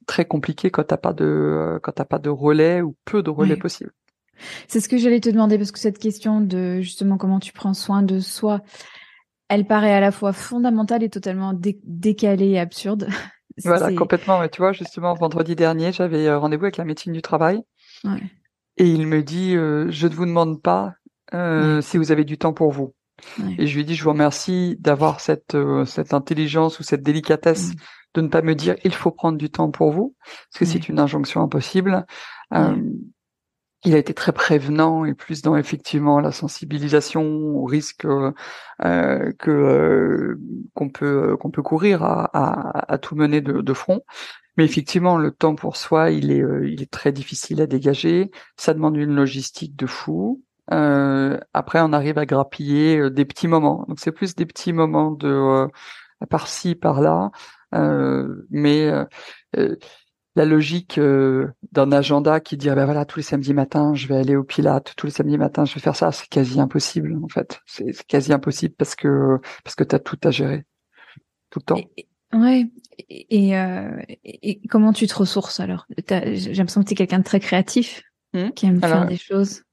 Très 0.05 0.23
compliqué 0.23 0.71
quand 0.71 0.85
t'as 0.85 0.95
pas 0.95 1.11
de 1.11 1.77
quand 1.83 1.91
t'as 1.91 2.05
pas 2.05 2.19
de 2.19 2.29
relais 2.29 2.81
ou 2.81 2.95
peu 3.03 3.21
de 3.21 3.29
relais 3.29 3.57
possible. 3.57 3.91
C'est 4.67 4.79
ce 4.79 4.89
que 4.89 4.97
j'allais 4.97 5.19
te 5.19 5.29
demander 5.29 5.57
parce 5.57 5.71
que 5.71 5.79
cette 5.79 5.99
question 5.99 6.41
de 6.41 6.81
justement 6.81 7.17
comment 7.17 7.39
tu 7.39 7.53
prends 7.53 7.73
soin 7.73 8.03
de 8.03 8.19
soi, 8.19 8.61
elle 9.49 9.65
paraît 9.65 9.93
à 9.93 9.99
la 9.99 10.11
fois 10.11 10.33
fondamentale 10.33 11.03
et 11.03 11.09
totalement 11.09 11.53
décalée 11.83 12.49
et 12.49 12.59
absurde. 12.59 13.07
Voilà, 13.63 13.91
complètement. 13.91 14.39
Mais 14.39 14.49
tu 14.49 14.61
vois, 14.61 14.71
justement, 14.71 15.15
vendredi 15.15 15.55
dernier, 15.55 15.91
j'avais 15.91 16.27
euh, 16.27 16.37
rendez-vous 16.37 16.65
avec 16.65 16.77
la 16.77 16.85
médecine 16.85 17.11
du 17.11 17.23
travail. 17.23 17.63
Ouais. 18.03 18.21
Et 18.77 18.87
il 18.87 19.07
me 19.07 19.23
dit, 19.23 19.55
euh, 19.55 19.87
je 19.89 20.07
ne 20.07 20.13
vous 20.13 20.25
demande 20.25 20.61
pas 20.61 20.93
euh, 21.33 21.81
si 21.81 21.97
vous 21.97 22.11
avez 22.11 22.23
du 22.23 22.37
temps 22.37 22.53
pour 22.53 22.71
vous. 22.71 22.93
Ouais. 23.39 23.55
Et 23.57 23.67
je 23.67 23.75
lui 23.75 23.85
dis, 23.85 23.95
je 23.95 24.03
vous 24.03 24.11
remercie 24.11 24.77
d'avoir 24.79 25.19
cette 25.19 25.55
euh, 25.55 25.85
cette 25.85 26.13
intelligence 26.13 26.79
ou 26.79 26.83
cette 26.83 27.01
délicatesse 27.01 27.71
de 28.13 28.21
ne 28.21 28.27
pas 28.27 28.41
me 28.41 28.55
dire, 28.55 28.75
il 28.83 28.93
faut 28.93 29.11
prendre 29.11 29.37
du 29.37 29.49
temps 29.49 29.69
pour 29.69 29.91
vous, 29.91 30.15
parce 30.23 30.59
que 30.59 30.65
c'est 30.65 30.89
une 30.89 30.99
injonction 30.99 31.41
impossible. 31.41 32.05
Euh, 33.87 33.89
il 33.89 33.95
a 33.95 33.97
été 33.97 34.13
très 34.13 34.31
prévenant 34.31 35.05
et 35.05 35.13
plus 35.13 35.41
dans 35.41 35.55
effectivement 35.55 36.19
la 36.19 36.31
sensibilisation 36.31 37.23
au 37.23 37.65
risque 37.65 38.05
euh, 38.05 39.31
que 39.39 39.51
euh, 39.51 40.39
qu'on 40.73 40.89
peut 40.89 41.37
qu'on 41.37 41.51
peut 41.51 41.61
courir 41.63 42.03
à, 42.03 42.29
à, 42.33 42.93
à 42.93 42.97
tout 42.97 43.15
mener 43.15 43.41
de, 43.41 43.61
de, 43.61 43.73
front. 43.73 44.01
Mais 44.57 44.65
effectivement, 44.65 45.17
le 45.17 45.31
temps 45.31 45.55
pour 45.55 45.77
soi, 45.77 46.11
il 46.11 46.31
est 46.31 46.41
euh, 46.41 46.67
il 46.69 46.81
est 46.81 46.91
très 46.91 47.11
difficile 47.11 47.61
à 47.61 47.67
dégager. 47.67 48.31
Ça 48.57 48.73
demande 48.73 48.97
une 48.97 49.15
logistique 49.15 49.75
de 49.75 49.85
fou. 49.87 50.43
Euh, 50.73 51.39
après, 51.53 51.79
on 51.81 51.93
arrive 51.93 52.17
à 52.17 52.25
grappiller 52.25 53.09
des 53.09 53.25
petits 53.25 53.47
moments. 53.47 53.85
Donc 53.87 53.99
c'est 53.99 54.11
plus 54.11 54.35
des 54.35 54.45
petits 54.45 54.73
moments 54.73 55.11
de 55.11 55.67
par-ci 56.29 56.75
par-là, 56.75 57.31
mais 58.49 58.91
la 60.37 60.45
logique 60.45 60.99
euh, 60.99 61.47
d'un 61.71 61.91
agenda 61.91 62.39
qui 62.39 62.57
dirait 62.57 62.75
ben 62.75 62.85
voilà 62.85 63.05
tous 63.05 63.17
les 63.17 63.23
samedis 63.23 63.55
matins 63.55 63.95
je 63.95 64.07
vais 64.07 64.17
aller 64.17 64.35
au 64.35 64.43
Pilate, 64.43 64.93
tous 64.95 65.07
les 65.07 65.11
samedis 65.11 65.37
matins 65.39 65.65
je 65.65 65.73
vais 65.73 65.81
faire 65.81 65.95
ça, 65.95 66.11
c'est 66.11 66.27
quasi 66.29 66.59
impossible 66.59 67.17
en 67.23 67.27
fait. 67.27 67.59
C'est 67.65 67.91
quasi 68.05 68.31
impossible 68.31 68.75
parce 68.77 68.95
que 68.95 69.39
parce 69.63 69.75
que 69.75 69.83
tu 69.83 69.95
as 69.95 69.99
tout 69.99 70.19
à 70.23 70.29
gérer 70.29 70.65
tout 71.49 71.57
le 71.59 71.65
temps. 71.65 71.77
Et, 71.97 72.07
ouais. 72.33 72.69
Et, 73.09 73.57
euh, 73.57 73.99
et, 74.23 74.61
comment 74.69 74.93
tu 74.93 75.07
te 75.07 75.15
ressources 75.15 75.59
alors? 75.59 75.87
J'ai 76.07 76.53
l'impression 76.53 76.81
que 76.81 76.87
tu 76.87 76.93
es 76.93 76.95
quelqu'un 76.95 77.19
de 77.19 77.23
très 77.23 77.39
créatif 77.39 78.03
mmh. 78.33 78.51
qui 78.51 78.67
aime 78.67 78.79
faire 78.79 79.07
des 79.07 79.17
choses. 79.17 79.63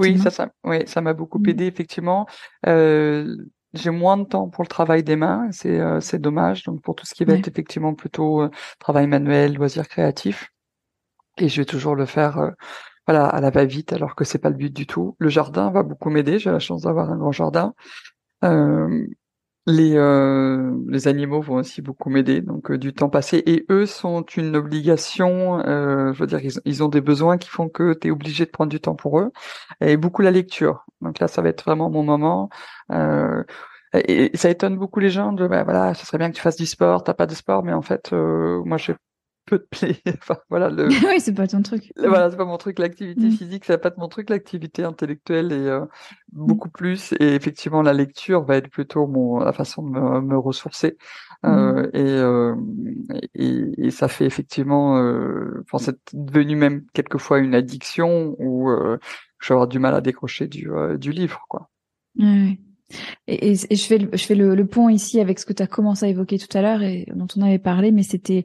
Oui, 0.00 0.18
ça, 0.18 0.30
ça, 0.30 0.50
oui, 0.64 0.78
ça 0.86 1.00
m'a 1.00 1.14
beaucoup 1.14 1.38
mmh. 1.38 1.48
aidé 1.48 1.66
effectivement. 1.66 2.26
Euh, 2.66 3.36
j'ai 3.74 3.90
moins 3.90 4.16
de 4.16 4.24
temps 4.24 4.48
pour 4.48 4.64
le 4.64 4.68
travail 4.68 5.02
des 5.02 5.16
mains, 5.16 5.48
c'est 5.52 5.78
euh, 5.80 6.00
c'est 6.00 6.20
dommage. 6.20 6.64
Donc 6.64 6.82
pour 6.82 6.94
tout 6.94 7.06
ce 7.06 7.14
qui 7.14 7.24
va 7.24 7.34
être 7.34 7.48
effectivement 7.48 7.94
plutôt 7.94 8.42
euh, 8.42 8.50
travail 8.78 9.06
manuel, 9.06 9.54
loisirs 9.54 9.88
créatifs, 9.88 10.50
et 11.38 11.48
je 11.48 11.60
vais 11.60 11.66
toujours 11.66 11.94
le 11.94 12.06
faire 12.06 12.38
euh, 12.38 12.50
voilà 13.06 13.26
à 13.26 13.40
la 13.40 13.50
va-vite 13.50 13.92
alors 13.92 14.14
que 14.14 14.24
c'est 14.24 14.38
pas 14.38 14.50
le 14.50 14.56
but 14.56 14.74
du 14.74 14.86
tout. 14.86 15.16
Le 15.18 15.28
jardin 15.28 15.70
va 15.70 15.82
beaucoup 15.82 16.10
m'aider. 16.10 16.38
J'ai 16.38 16.50
la 16.50 16.58
chance 16.58 16.82
d'avoir 16.82 17.10
un 17.10 17.16
grand 17.16 17.32
jardin. 17.32 17.74
Les 19.68 19.94
les 20.88 21.08
animaux 21.08 21.40
vont 21.40 21.56
aussi 21.56 21.82
beaucoup 21.82 22.10
m'aider. 22.10 22.40
Donc 22.40 22.72
du 22.72 22.92
temps 22.92 23.08
passé 23.10 23.42
et 23.46 23.66
eux 23.70 23.86
sont 23.86 24.22
une 24.36 24.56
obligation. 24.56 25.60
je 25.64 26.18
veux 26.18 26.26
dire 26.26 26.40
ils, 26.42 26.60
ils 26.64 26.82
ont 26.82 26.88
des 26.88 27.00
besoins 27.00 27.38
qui 27.38 27.48
font 27.48 27.68
que 27.68 27.94
tu 27.94 28.08
es 28.08 28.10
obligé 28.10 28.44
de 28.46 28.50
prendre 28.50 28.70
du 28.70 28.80
temps 28.80 28.94
pour 28.96 29.20
eux 29.20 29.30
et 29.80 29.96
beaucoup 29.96 30.22
la 30.22 30.30
lecture. 30.30 30.84
Donc 31.02 31.20
là 31.20 31.28
ça 31.28 31.42
va 31.42 31.50
être 31.50 31.64
vraiment 31.64 31.90
mon 31.90 32.02
moment. 32.02 32.50
Euh, 32.92 33.44
et, 33.94 34.36
ça 34.36 34.50
étonne 34.50 34.76
beaucoup 34.76 35.00
les 35.00 35.10
gens 35.10 35.32
de 35.32 35.46
bah, 35.46 35.64
voilà, 35.64 35.94
ce 35.94 36.06
serait 36.06 36.18
bien 36.18 36.30
que 36.30 36.36
tu 36.36 36.42
fasses 36.42 36.56
du 36.56 36.66
sport, 36.66 37.04
t'as 37.04 37.14
pas 37.14 37.26
de 37.26 37.34
sport, 37.34 37.62
mais 37.64 37.72
en 37.72 37.82
fait, 37.82 38.12
euh, 38.12 38.62
moi 38.64 38.76
j'ai 38.76 38.94
peu 39.48 39.58
de 39.58 39.66
plaisir. 39.70 40.00
enfin, 40.18 40.36
voilà, 40.50 40.68
le... 40.70 40.88
oui, 41.06 41.20
c'est 41.20 41.34
pas 41.34 41.46
ton 41.46 41.62
truc. 41.62 41.92
Voilà, 41.96 42.30
c'est 42.30 42.36
pas 42.36 42.44
mon 42.44 42.58
truc. 42.58 42.78
L'activité 42.78 43.26
mm. 43.28 43.32
physique, 43.32 43.64
c'est 43.64 43.78
pas 43.78 43.92
mon 43.96 44.08
truc. 44.08 44.30
L'activité 44.30 44.84
intellectuelle 44.84 45.52
est 45.52 45.68
euh, 45.68 45.84
beaucoup 46.32 46.68
plus. 46.68 47.12
Et 47.20 47.34
effectivement, 47.34 47.82
la 47.82 47.92
lecture 47.92 48.44
va 48.44 48.56
être 48.56 48.68
plutôt 48.68 49.06
mon 49.06 49.38
la 49.38 49.52
façon 49.52 49.82
de 49.82 49.90
me, 49.90 50.20
me 50.20 50.38
ressourcer. 50.38 50.96
Euh, 51.44 51.82
mm. 51.82 51.90
et, 51.94 52.00
euh, 52.00 52.54
et, 53.34 53.86
et, 53.86 53.90
ça 53.90 54.08
fait 54.08 54.26
effectivement, 54.26 54.98
euh, 54.98 55.64
enfin, 55.64 55.78
c'est 55.78 55.98
devenu 56.12 56.56
même 56.56 56.84
quelquefois 56.92 57.38
une 57.38 57.54
addiction 57.54 58.34
où 58.38 58.70
je 59.38 59.48
vais 59.48 59.54
avoir 59.54 59.68
du 59.68 59.78
mal 59.78 59.94
à 59.94 60.00
décrocher 60.00 60.48
du, 60.48 60.68
du 60.96 61.12
livre, 61.12 61.44
quoi. 61.48 61.70
Oui. 62.18 62.60
Et, 63.26 63.52
et, 63.52 63.54
je 63.54 63.84
fais, 63.84 63.98
le, 63.98 64.08
je 64.12 64.24
fais 64.24 64.34
le, 64.34 64.54
le, 64.54 64.66
pont 64.66 64.88
ici 64.88 65.20
avec 65.20 65.38
ce 65.38 65.46
que 65.46 65.52
tu 65.52 65.62
as 65.62 65.66
commencé 65.66 66.06
à 66.06 66.08
évoquer 66.08 66.38
tout 66.38 66.56
à 66.56 66.62
l'heure 66.62 66.82
et 66.82 67.06
dont 67.14 67.26
on 67.36 67.42
avait 67.42 67.58
parlé, 67.58 67.92
mais 67.92 68.02
c'était 68.02 68.44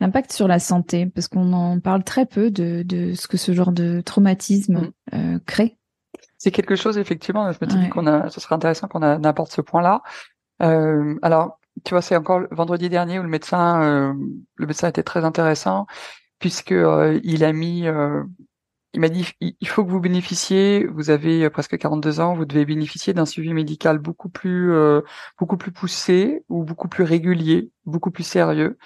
l'impact 0.00 0.32
sur 0.32 0.48
la 0.48 0.58
santé, 0.58 1.06
parce 1.06 1.28
qu'on 1.28 1.52
en 1.52 1.78
parle 1.80 2.02
très 2.04 2.26
peu 2.26 2.50
de, 2.50 2.82
de 2.82 3.14
ce 3.14 3.28
que 3.28 3.36
ce 3.36 3.52
genre 3.52 3.72
de 3.72 4.00
traumatisme 4.00 4.92
mm. 5.12 5.14
euh, 5.14 5.38
crée. 5.46 5.78
C'est 6.38 6.50
quelque 6.50 6.74
chose, 6.74 6.98
effectivement, 6.98 7.50
je 7.52 7.58
me 7.60 7.66
dis 7.66 7.88
qu'on 7.90 8.06
a, 8.06 8.28
ce 8.30 8.40
serait 8.40 8.54
intéressant 8.54 8.88
qu'on 8.88 9.02
apporte 9.02 9.52
ce 9.52 9.60
point-là. 9.60 10.02
Euh, 10.62 11.16
alors, 11.22 11.60
tu 11.84 11.94
vois, 11.94 12.02
c'est 12.02 12.16
encore 12.16 12.42
vendredi 12.50 12.88
dernier 12.88 13.18
où 13.18 13.22
le 13.22 13.28
médecin, 13.28 13.82
euh, 13.82 14.12
le 14.56 14.66
médecin 14.66 14.88
était 14.88 15.02
très 15.02 15.24
intéressant 15.24 15.86
puisque 16.42 16.72
euh, 16.72 17.20
il 17.22 17.44
a 17.44 17.52
mis 17.52 17.86
euh, 17.86 18.22
il 18.94 19.00
m'a 19.00 19.08
dit 19.08 19.26
il 19.40 19.68
faut 19.68 19.84
que 19.84 19.90
vous 19.90 20.00
bénéficiez, 20.00 20.86
vous 20.86 21.10
avez 21.10 21.48
presque 21.50 21.78
42 21.78 22.20
ans, 22.20 22.34
vous 22.34 22.44
devez 22.44 22.64
bénéficier 22.64 23.14
d'un 23.14 23.26
suivi 23.26 23.54
médical 23.54 23.98
beaucoup 23.98 24.28
plus 24.28 24.72
beaucoup 25.38 25.56
plus 25.56 25.72
poussé 25.72 26.44
ou 26.48 26.64
beaucoup 26.64 26.88
plus 26.88 27.04
régulier, 27.04 27.70
beaucoup 27.86 28.10
plus 28.10 28.24
sérieux. 28.24 28.76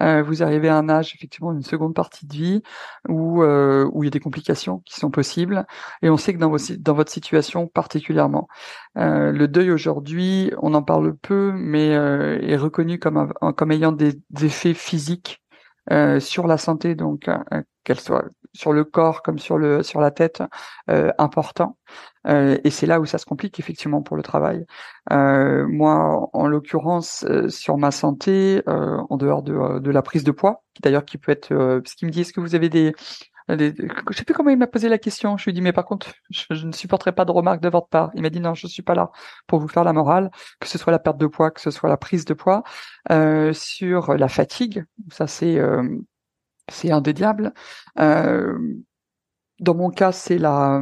Euh, 0.00 0.22
vous 0.22 0.42
arrivez 0.42 0.68
à 0.68 0.76
un 0.76 0.88
âge, 0.88 1.14
effectivement, 1.14 1.52
une 1.52 1.62
seconde 1.62 1.94
partie 1.94 2.26
de 2.26 2.32
vie 2.32 2.62
où, 3.08 3.42
euh, 3.42 3.88
où 3.92 4.02
il 4.02 4.06
y 4.06 4.08
a 4.08 4.10
des 4.10 4.20
complications 4.20 4.80
qui 4.84 4.98
sont 4.98 5.10
possibles. 5.10 5.66
Et 6.02 6.10
on 6.10 6.16
sait 6.16 6.34
que 6.34 6.38
dans, 6.38 6.50
vos, 6.50 6.58
dans 6.78 6.94
votre 6.94 7.12
situation 7.12 7.68
particulièrement, 7.68 8.48
euh, 8.98 9.30
le 9.32 9.48
deuil 9.48 9.70
aujourd'hui, 9.70 10.52
on 10.60 10.74
en 10.74 10.82
parle 10.82 11.16
peu, 11.16 11.52
mais 11.54 11.88
est 11.88 12.56
reconnu 12.56 12.98
comme, 12.98 13.32
comme 13.56 13.72
ayant 13.72 13.92
des, 13.92 14.14
des 14.30 14.46
effets 14.46 14.74
physiques 14.74 15.42
sur 16.18 16.46
la 16.46 16.58
santé, 16.58 16.94
donc 16.94 17.28
qu'elle 17.84 18.00
soit 18.00 18.24
sur 18.54 18.72
le 18.72 18.84
corps 18.84 19.22
comme 19.22 19.38
sur 19.38 19.58
le 19.58 19.82
sur 19.82 20.00
la 20.00 20.10
tête 20.10 20.42
euh, 20.88 21.12
important 21.18 21.76
euh, 22.26 22.56
et 22.64 22.70
c'est 22.70 22.86
là 22.86 23.00
où 23.00 23.04
ça 23.04 23.18
se 23.18 23.26
complique 23.26 23.58
effectivement 23.58 24.00
pour 24.00 24.16
le 24.16 24.22
travail 24.22 24.64
euh, 25.12 25.66
moi 25.68 26.30
en 26.32 26.46
l'occurrence 26.46 27.24
euh, 27.28 27.48
sur 27.48 27.76
ma 27.76 27.90
santé 27.90 28.62
euh, 28.68 28.98
en 29.10 29.16
dehors 29.16 29.42
de, 29.42 29.78
de 29.78 29.90
la 29.90 30.02
prise 30.02 30.24
de 30.24 30.30
poids 30.30 30.62
qui 30.72 30.82
d'ailleurs 30.82 31.04
qui 31.04 31.18
peut 31.18 31.32
être 31.32 31.48
ce 31.48 31.94
qu'il 31.96 32.06
me 32.06 32.12
dit 32.12 32.22
est-ce 32.22 32.32
que 32.32 32.40
vous 32.40 32.54
avez 32.54 32.68
des 32.68 32.94
des, 33.48 33.74
je 34.10 34.16
sais 34.16 34.24
plus 34.24 34.32
comment 34.32 34.48
il 34.48 34.56
m'a 34.56 34.66
posé 34.66 34.88
la 34.88 34.96
question. 34.96 35.36
Je 35.36 35.44
lui 35.44 35.50
ai 35.50 35.52
dit, 35.52 35.60
mais 35.60 35.74
par 35.74 35.84
contre, 35.84 36.14
je, 36.30 36.44
je, 36.50 36.66
ne 36.66 36.72
supporterai 36.72 37.12
pas 37.12 37.26
de 37.26 37.30
remarques 37.30 37.60
de 37.60 37.68
votre 37.68 37.88
part. 37.88 38.10
Il 38.14 38.22
m'a 38.22 38.30
dit, 38.30 38.40
non, 38.40 38.54
je 38.54 38.66
suis 38.66 38.82
pas 38.82 38.94
là 38.94 39.10
pour 39.46 39.60
vous 39.60 39.68
faire 39.68 39.84
la 39.84 39.92
morale, 39.92 40.30
que 40.60 40.66
ce 40.66 40.78
soit 40.78 40.92
la 40.92 40.98
perte 40.98 41.18
de 41.18 41.26
poids, 41.26 41.50
que 41.50 41.60
ce 41.60 41.70
soit 41.70 41.90
la 41.90 41.98
prise 41.98 42.24
de 42.24 42.32
poids. 42.32 42.62
Euh, 43.10 43.52
sur 43.52 44.14
la 44.14 44.28
fatigue, 44.28 44.84
ça 45.10 45.26
c'est 45.26 45.60
c'est 46.70 46.90
indéniable. 46.90 47.52
Euh, 47.98 48.58
dans 49.60 49.74
mon 49.74 49.90
cas, 49.90 50.12
c'est 50.12 50.38
la 50.38 50.80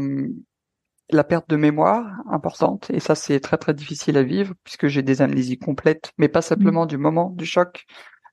la 1.13 1.25
perte 1.25 1.49
de 1.49 1.57
mémoire 1.57 2.07
importante 2.31 2.91
et 2.91 3.01
ça 3.01 3.15
c'est 3.15 3.41
très 3.41 3.59
très 3.59 3.75
difficile 3.75 4.17
à 4.17 4.23
vivre 4.23 4.55
puisque 4.65 4.89
j'ai 4.89 5.03
des 5.03 5.23
amnésies 5.23 5.59
complètes, 5.59 6.13
mais 6.19 6.29
pas 6.29 6.43
simplement 6.43 6.85
mmh. 6.85 6.89
du 6.89 6.99
moment 6.99 7.31
du 7.31 7.45
choc, 7.45 7.85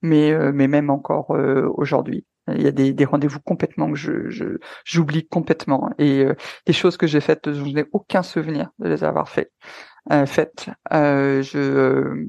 mais 0.01 0.31
euh, 0.31 0.51
mais 0.53 0.67
même 0.67 0.89
encore 0.89 1.35
euh, 1.35 1.67
aujourd'hui. 1.75 2.25
Il 2.47 2.63
y 2.63 2.67
a 2.67 2.71
des, 2.71 2.93
des 2.93 3.05
rendez-vous 3.05 3.39
complètement 3.39 3.91
que 3.91 3.97
je 3.97 4.57
j'oublie 4.83 5.27
complètement 5.27 5.91
et 5.99 6.25
euh, 6.25 6.35
des 6.65 6.73
choses 6.73 6.97
que 6.97 7.05
j'ai 7.05 7.21
faites, 7.21 7.51
je 7.51 7.61
n'ai 7.61 7.85
aucun 7.91 8.23
souvenir 8.23 8.71
de 8.79 8.89
les 8.89 9.03
avoir 9.03 9.29
fait, 9.29 9.51
faites. 10.25 10.69
je 10.91 12.25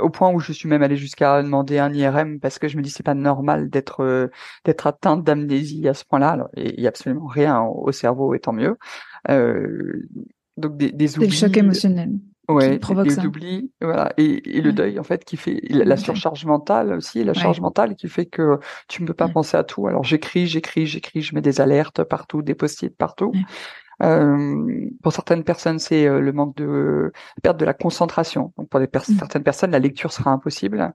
au 0.00 0.10
point 0.10 0.30
où 0.32 0.38
je 0.38 0.52
suis 0.52 0.68
même 0.68 0.82
allé 0.82 0.96
jusqu'à 0.96 1.42
demander 1.42 1.78
un 1.78 1.92
IRM 1.92 2.40
parce 2.40 2.58
que 2.58 2.68
je 2.68 2.76
me 2.76 2.82
dis 2.82 2.90
c'est 2.90 3.02
pas 3.02 3.14
normal 3.14 3.70
d'être 3.70 4.02
euh, 4.02 4.28
d'être 4.64 4.86
atteinte 4.86 5.24
d'amnésie 5.24 5.88
à 5.88 5.94
ce 5.94 6.04
point-là. 6.04 6.48
Il 6.56 6.80
y 6.80 6.86
a 6.86 6.88
absolument 6.88 7.26
rien 7.26 7.62
au 7.62 7.92
cerveau 7.92 8.34
et 8.34 8.40
tant 8.40 8.52
mieux. 8.52 8.76
Euh, 9.30 10.08
donc 10.56 10.76
des, 10.76 10.92
des 10.92 11.16
oublis. 11.16 11.30
C'est 11.30 11.46
le 11.46 11.48
choc 11.48 11.56
émotionnel. 11.56 12.10
Ouais, 12.48 12.78
provoque 12.78 13.08
des, 13.08 13.26
oublis, 13.26 13.72
voilà, 13.80 14.12
et, 14.18 14.56
et 14.56 14.60
le 14.60 14.72
deuil 14.72 15.00
en 15.00 15.02
fait 15.02 15.24
qui 15.24 15.36
fait 15.36 15.60
la, 15.68 15.96
surcharge 15.96 16.44
mentale 16.44 16.92
aussi, 16.92 17.24
la 17.24 17.34
charge 17.34 17.60
mentale 17.60 17.96
qui 17.96 18.08
fait 18.08 18.26
que 18.26 18.60
tu 18.86 19.02
ne 19.02 19.08
peux 19.08 19.14
pas 19.14 19.26
penser 19.26 19.56
à 19.56 19.64
tout. 19.64 19.88
Alors 19.88 20.04
j'écris, 20.04 20.46
j'écris, 20.46 20.86
j'écris, 20.86 21.22
je 21.22 21.34
mets 21.34 21.40
des 21.40 21.60
alertes 21.60 22.04
partout, 22.04 22.42
des 22.42 22.54
post-it 22.54 22.96
partout. 22.96 23.32
Euh, 24.02 24.88
pour 25.02 25.12
certaines 25.12 25.44
personnes, 25.44 25.78
c'est 25.78 26.06
euh, 26.06 26.20
le 26.20 26.32
manque 26.32 26.56
de 26.56 27.12
perte 27.42 27.58
de 27.58 27.64
la 27.64 27.74
concentration. 27.74 28.52
Donc 28.56 28.68
pour 28.68 28.80
des 28.80 28.86
mmh. 28.86 29.18
certaines 29.18 29.42
personnes, 29.42 29.70
la 29.70 29.78
lecture 29.78 30.12
sera 30.12 30.30
impossible. 30.30 30.92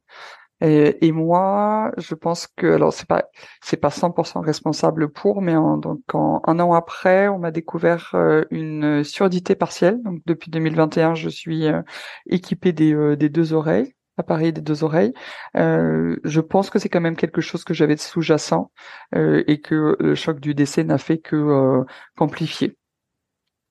Et, 0.64 1.08
et, 1.08 1.12
moi, 1.12 1.92
je 1.98 2.14
pense 2.14 2.46
que 2.46 2.76
alors 2.76 2.94
c'est 2.94 3.08
pas 3.08 3.24
c'est 3.64 3.78
pas 3.78 3.90
100% 3.90 4.46
responsable 4.46 5.10
pour, 5.12 5.42
mais 5.42 5.56
en, 5.56 5.78
donc 5.78 6.02
en, 6.14 6.40
un 6.46 6.60
an 6.60 6.74
après, 6.74 7.28
on 7.28 7.40
m'a 7.40 7.50
découvert 7.50 8.12
euh, 8.14 8.46
une 8.52 9.04
surdité 9.04 9.56
partielle. 9.56 10.00
Donc 10.04 10.22
depuis 10.28 10.52
2021, 10.52 11.16
je 11.16 11.30
suis 11.30 11.66
euh, 11.66 11.82
équipée 12.28 12.74
des, 12.74 13.16
des 13.18 13.30
deux 13.30 13.54
oreilles 13.54 13.96
appareil 14.18 14.54
des 14.54 14.62
deux 14.62 14.84
oreilles. 14.84 15.14
Euh, 15.58 16.18
je 16.24 16.40
pense 16.40 16.70
que 16.70 16.80
c'est 16.80 16.90
quand 16.90 17.02
même 17.02 17.16
quelque 17.16 17.42
chose 17.42 17.64
que 17.64 17.74
j'avais 17.74 17.96
de 17.96 18.00
sous-jacent 18.00 18.72
euh, 19.16 19.44
et 19.48 19.60
que 19.60 19.98
le 20.00 20.16
choc 20.16 20.40
du 20.40 20.56
décès 20.56 20.84
n'a 20.84 20.98
fait 20.98 21.18
que 21.18 21.36
euh, 21.36 21.84
qu'amplifier. 22.16 22.78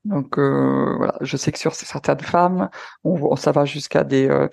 Donc 0.04 0.38
euh, 0.38 0.94
voilà, 0.96 1.14
je 1.20 1.36
sais 1.36 1.52
que 1.52 1.58
sur 1.58 1.74
certaines 1.74 2.20
femmes, 2.20 2.70
on, 3.04 3.36
ça 3.36 3.52
va 3.52 3.64
jusqu'à 3.64 4.04
des, 4.04 4.28
euh, 4.28 4.48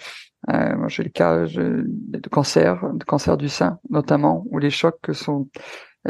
euh, 0.50 0.88
j'ai 0.88 1.04
le 1.04 1.10
cas 1.10 1.46
de 1.46 2.30
cancer, 2.30 2.94
de 2.94 3.04
cancer 3.04 3.38
du 3.38 3.50
sein 3.50 3.80
notamment, 3.90 4.46
où 4.52 4.60
les 4.60 4.70
chocs 4.70 5.10
sont 5.14 5.50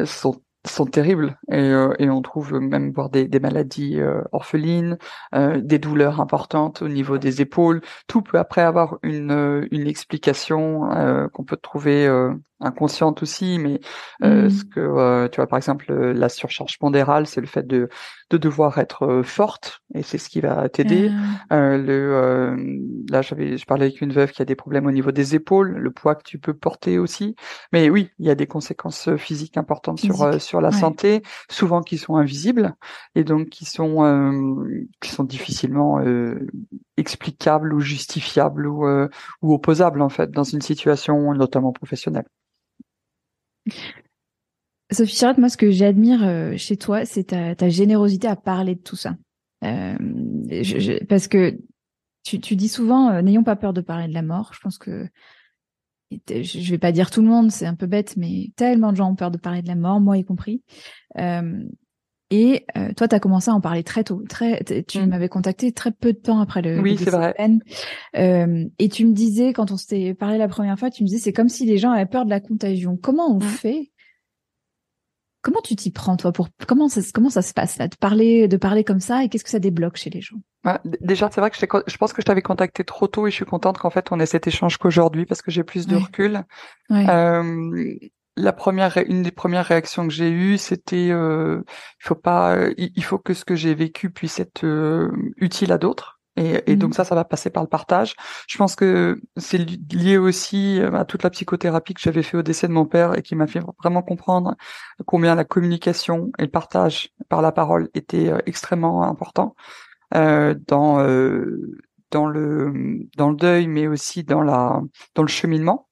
sont 0.06 0.42
sont 0.66 0.86
terribles 0.86 1.38
et, 1.50 1.56
euh, 1.58 1.94
et 1.98 2.10
on 2.10 2.22
trouve 2.22 2.60
même 2.60 2.92
voir 2.92 3.10
des, 3.10 3.28
des 3.28 3.40
maladies 3.40 4.00
euh, 4.00 4.22
orphelines, 4.32 4.98
euh, 5.34 5.62
des 5.62 5.80
douleurs 5.80 6.20
importantes 6.20 6.82
au 6.82 6.90
niveau 6.90 7.18
des 7.18 7.42
épaules. 7.42 7.82
Tout 8.08 8.22
peut 8.22 8.38
après 8.38 8.62
avoir 8.62 8.98
une, 9.02 9.66
une 9.72 9.88
explication 9.88 10.82
qu'on 11.34 11.44
peut 11.44 11.58
trouver 11.58 12.08
inconsciente 12.60 13.22
aussi, 13.22 13.60
mais 13.60 13.80
mmh. 14.22 14.50
ce 14.50 14.64
que 14.64 15.28
tu 15.28 15.36
vois 15.38 15.48
par 15.48 15.58
exemple 15.58 15.94
la 15.94 16.30
surcharge 16.30 16.78
pondérale, 16.80 17.28
c'est 17.28 17.42
le 17.42 17.48
fait 17.48 17.66
de 17.66 17.90
de 18.30 18.38
devoir 18.38 18.78
être 18.78 19.22
forte 19.24 19.82
et 19.94 20.04
c'est 20.04 20.18
ce 20.18 20.28
qui 20.28 20.42
va 20.42 20.68
t'aider. 20.68 21.12
Ah. 21.50 21.78
le 21.78 22.58
là 23.10 23.22
j'avais 23.22 23.58
je 23.58 23.66
parlais 23.66 23.86
avec 23.86 24.02
une 24.02 24.12
veuve 24.12 24.32
qui 24.32 24.42
a 24.42 24.46
des 24.46 24.56
problèmes 24.56 24.86
au 24.86 24.92
niveau 24.92 25.12
des 25.12 25.36
épaules, 25.36 25.78
le 25.78 25.92
poids 25.92 26.16
que 26.16 26.24
tu 26.24 26.40
peux 26.40 26.54
porter 26.54 27.00
aussi. 27.00 27.36
Mais 27.72 27.90
oui, 27.90 28.10
il 28.20 28.26
y 28.26 28.30
a 28.30 28.36
des 28.36 28.48
conséquences 28.48 29.16
physiques 29.18 29.58
importantes 29.58 30.00
sur 30.00 30.42
sur 30.42 30.62
la 30.62 30.72
santé, 30.72 31.22
souvent 31.50 31.82
qui 31.82 31.98
sont 31.98 32.16
invisibles 32.16 32.76
et 33.16 33.24
donc 33.24 33.50
qui 33.50 33.66
sont 33.66 34.04
euh, 34.04 34.88
qui 35.02 35.10
sont 35.10 35.24
difficilement 35.24 36.00
euh, 36.00 36.48
explicables 36.98 37.74
ou 37.74 37.80
justifiables 37.80 38.68
ou 38.68 38.86
euh, 38.86 39.08
ou 39.42 39.54
opposables 39.54 40.02
en 40.02 40.10
fait 40.10 40.32
dans 40.32 40.44
une 40.44 40.62
situation 40.62 41.34
notamment 41.34 41.72
professionnelle. 41.72 42.26
Sophie 44.92 45.16
Charlotte, 45.16 45.40
moi 45.40 45.50
ce 45.50 45.58
que 45.58 45.70
j'admire 45.70 46.58
chez 46.58 46.78
toi, 46.78 47.06
c'est 47.06 47.26
ta, 47.26 47.70
générosité 47.70 48.28
à 48.28 48.36
parler 48.36 48.76
de 48.76 48.82
tout 48.82 48.96
ça. 48.96 49.16
Je, 49.62 51.04
parce 51.06 51.28
que 51.28 51.58
tu, 52.24 52.56
dis 52.56 52.70
souvent, 52.70 53.22
n'ayons 53.22 53.44
pas 53.44 53.56
peur 53.56 53.74
de 53.74 53.82
parler 53.82 54.08
de 54.08 54.14
la 54.14 54.22
mort. 54.22 54.52
Je 54.54 54.60
pense 54.60 54.78
que 54.78 55.10
je 56.30 56.72
vais 56.72 56.78
pas 56.78 56.92
dire 56.92 57.12
tout 57.12 57.22
le 57.22 57.28
monde, 57.28 57.52
c'est 57.52 57.66
un 57.66 57.76
peu 57.76 57.86
bête, 57.86 58.16
mais 58.18 58.52
tellement 58.56 58.92
de 58.92 58.98
gens 58.98 59.12
ont 59.12 59.16
peur 59.16 59.32
de 59.32 59.38
parler 59.38 59.62
de 59.62 59.68
la 59.68 59.76
mort, 59.76 60.00
moi 60.00 60.18
y 60.18 60.24
compris. 60.24 60.62
Euh, 61.18 61.64
et 62.30 62.66
euh, 62.76 62.92
toi, 62.94 63.08
tu 63.08 63.16
as 63.16 63.20
commencé 63.20 63.50
à 63.50 63.54
en 63.54 63.62
parler 63.62 63.84
très 63.84 64.04
tôt. 64.04 64.22
Très, 64.28 64.62
tu 64.88 65.00
mm. 65.00 65.06
m'avais 65.08 65.30
contacté 65.30 65.72
très 65.72 65.92
peu 65.92 66.12
de 66.12 66.18
temps 66.18 66.42
après 66.42 66.62
le. 66.62 66.80
Oui, 66.80 66.98
c'est 66.98 67.10
vrai. 67.10 67.36
Euh, 68.18 68.66
et 68.80 68.90
tu 68.90 69.06
me 69.06 69.14
disais, 69.14 69.54
quand 69.54 69.72
on 69.72 69.78
s'était 69.78 70.14
parlé 70.14 70.38
la 70.38 70.50
première 70.50 70.78
fois, 70.78 70.90
tu 70.90 71.04
me 71.04 71.08
disais, 71.08 71.20
c'est 71.20 71.34
comme 71.34 71.50
si 71.50 71.66
les 71.66 71.78
gens 71.78 71.92
avaient 71.92 72.06
peur 72.06 72.26
de 72.26 72.30
la 72.30 72.42
contagion. 72.42 72.98
Comment 72.98 73.32
on 73.32 73.40
mm. 73.40 73.42
fait? 73.42 73.92
Comment 75.42 75.62
tu 75.62 75.78
t'y 75.78 75.92
prends 75.92 76.18
toi 76.18 76.34
pour 76.34 76.50
comment 76.68 76.90
ça 76.90 77.00
comment 77.14 77.30
ça 77.30 77.42
se 77.42 77.54
passe 77.54 77.78
là 77.78 77.88
de 77.88 77.96
parler 77.96 78.50
de 78.50 78.58
parler 78.58 78.84
comme 78.84 79.00
ça 79.00 79.24
et 79.24 79.30
qu'est-ce 79.30 79.46
que 79.46 79.50
ça 79.50 79.60
débloque 79.60 79.96
chez 79.96 80.10
les 80.10 80.20
gens? 80.20 80.36
Déjà 81.00 81.30
c'est 81.32 81.40
vrai 81.40 81.52
que 81.52 81.56
je, 81.56 81.66
je, 81.88 81.98
pense 81.98 82.12
que 82.12 82.22
je 82.22 82.26
t'avais 82.26 82.42
contacté 82.42 82.84
trop 82.84 83.08
tôt 83.08 83.28
et 83.28 83.30
je 83.30 83.36
suis 83.36 83.46
contente 83.46 83.78
qu'en 83.78 83.92
fait 83.92 84.12
on 84.12 84.20
ait 84.20 84.26
cet 84.26 84.48
échange 84.48 84.78
qu'aujourd'hui 84.78 85.26
parce 85.26 85.42
que 85.42 85.52
j'ai 85.52 85.64
plus 85.64 85.88
de 85.88 85.96
recul. 85.96 86.44
Euh, 86.92 87.94
la 88.38 88.54
première 88.54 88.98
une 89.08 89.24
des 89.24 89.32
premières 89.32 89.66
réactions 89.66 90.08
que 90.08 90.14
j'ai 90.14 90.30
eues 90.30 90.58
c'était 90.58 91.10
euh, 91.12 91.62
il 92.00 92.08
faut 92.08 92.16
pas 92.16 92.56
il 92.78 93.04
faut 93.04 93.18
que 93.18 93.34
ce 93.34 93.44
que 93.46 93.56
j'ai 93.56 93.74
vécu 93.74 94.10
puisse 94.10 94.40
être 94.40 94.64
euh, 94.64 95.12
utile 95.38 95.72
à 95.72 95.78
d'autres 95.78 96.18
et, 96.38 96.76
donc 96.76 96.92
mmh. 96.92 96.94
ça, 96.94 97.04
ça 97.04 97.16
va 97.16 97.26
passer 97.26 97.50
par 97.50 97.64
le 97.64 97.70
partage. 97.70 98.14
Je 98.48 98.58
pense 98.58 98.76
que 98.76 99.20
c'est 99.38 99.58
lié 99.58 100.18
aussi 100.18 100.80
euh, 100.80 100.94
à 100.94 101.04
toute 101.04 101.24
la 101.24 101.32
psychothérapie 101.32 101.96
que 101.96 102.02
j'avais 102.02 102.22
fait 102.22 102.38
au 102.38 102.44
décès 102.44 102.68
de 102.68 102.74
mon 102.74 102.86
père 102.86 103.18
et 103.18 103.24
qui 103.24 103.36
m'a 103.36 103.48
fait 103.48 103.62
vraiment 103.82 104.04
comprendre 104.04 104.56
combien 105.08 105.34
la 105.34 105.46
communication 105.46 106.32
et 106.38 106.44
le 106.44 106.52
partage 106.52 107.10
par 107.28 107.42
la 107.42 107.52
parole 107.52 107.90
étaient 107.96 108.30
euh, 108.30 108.38
extrêmement 108.46 109.04
importants 109.04 109.56
euh, 110.16 110.56
dans 110.68 111.00
euh, 111.00 111.76
dans 112.12 112.28
le 112.28 113.08
dans 113.18 113.30
le 113.30 113.36
deuil, 113.36 113.68
mais 113.68 113.88
aussi 113.88 114.24
dans 114.24 114.42
la 114.42 114.82
dans 115.16 115.24
le 115.24 115.28
cheminement. 115.28 115.87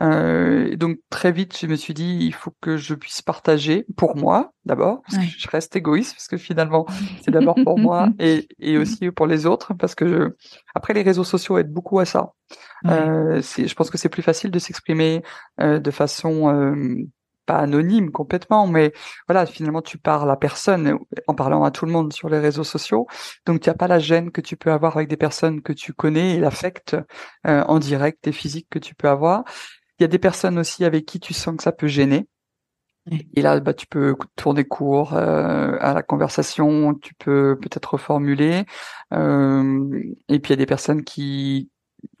Euh, 0.00 0.76
donc 0.76 0.98
très 1.10 1.32
vite, 1.32 1.58
je 1.58 1.66
me 1.66 1.76
suis 1.76 1.94
dit, 1.94 2.18
il 2.20 2.34
faut 2.34 2.52
que 2.60 2.76
je 2.76 2.94
puisse 2.94 3.22
partager 3.22 3.86
pour 3.96 4.16
moi 4.16 4.52
d'abord, 4.64 5.02
parce 5.02 5.24
que 5.24 5.30
je 5.38 5.48
reste 5.48 5.76
égoïste, 5.76 6.14
parce 6.14 6.28
que 6.28 6.36
finalement, 6.36 6.86
c'est 7.22 7.30
d'abord 7.30 7.56
pour 7.64 7.78
moi 7.78 8.08
et, 8.18 8.48
et 8.58 8.78
aussi 8.78 9.10
pour 9.10 9.26
les 9.26 9.46
autres, 9.46 9.74
parce 9.74 9.94
que 9.94 10.06
je... 10.08 10.30
après 10.74 10.94
les 10.94 11.02
réseaux 11.02 11.24
sociaux 11.24 11.58
aident 11.58 11.72
beaucoup 11.72 11.98
à 11.98 12.04
ça. 12.04 12.32
Euh, 12.86 13.40
je 13.40 13.74
pense 13.74 13.90
que 13.90 13.98
c'est 13.98 14.08
plus 14.08 14.22
facile 14.22 14.50
de 14.50 14.58
s'exprimer 14.58 15.22
euh, 15.60 15.78
de 15.78 15.90
façon 15.90 16.48
euh, 16.48 16.96
pas 17.46 17.58
anonyme 17.58 18.10
complètement, 18.10 18.66
mais 18.66 18.92
voilà, 19.28 19.46
finalement 19.46 19.82
tu 19.82 19.98
parles 19.98 20.30
à 20.30 20.36
personne 20.36 20.98
en 21.26 21.34
parlant 21.34 21.64
à 21.64 21.70
tout 21.70 21.86
le 21.86 21.92
monde 21.92 22.12
sur 22.12 22.28
les 22.28 22.38
réseaux 22.38 22.64
sociaux, 22.64 23.06
donc 23.46 23.60
tu 23.60 23.68
n'as 23.68 23.74
pas 23.74 23.88
la 23.88 23.98
gêne 23.98 24.30
que 24.30 24.40
tu 24.40 24.56
peux 24.56 24.72
avoir 24.72 24.96
avec 24.96 25.08
des 25.08 25.16
personnes 25.16 25.62
que 25.62 25.72
tu 25.72 25.92
connais 25.92 26.36
et 26.36 26.40
l'affect 26.40 26.96
euh, 27.46 27.62
en 27.64 27.78
direct 27.78 28.26
et 28.26 28.32
physique 28.32 28.68
que 28.70 28.78
tu 28.78 28.94
peux 28.94 29.08
avoir. 29.08 29.44
Il 29.98 30.02
y 30.02 30.04
a 30.04 30.08
des 30.08 30.18
personnes 30.18 30.58
aussi 30.58 30.84
avec 30.84 31.06
qui 31.06 31.20
tu 31.20 31.34
sens 31.34 31.56
que 31.56 31.62
ça 31.62 31.72
peut 31.72 31.86
gêner. 31.86 32.26
Et 33.34 33.42
là, 33.42 33.60
bah, 33.60 33.74
tu 33.74 33.86
peux 33.86 34.16
tourner 34.34 34.64
court 34.64 35.12
euh, 35.14 35.76
à 35.80 35.92
la 35.92 36.02
conversation, 36.02 36.94
tu 36.94 37.14
peux 37.14 37.58
peut-être 37.60 37.92
reformuler. 37.92 38.64
Euh, 39.12 40.02
et 40.28 40.38
puis 40.40 40.50
il 40.50 40.52
y 40.52 40.54
a 40.54 40.56
des 40.56 40.66
personnes 40.66 41.04
qui 41.04 41.70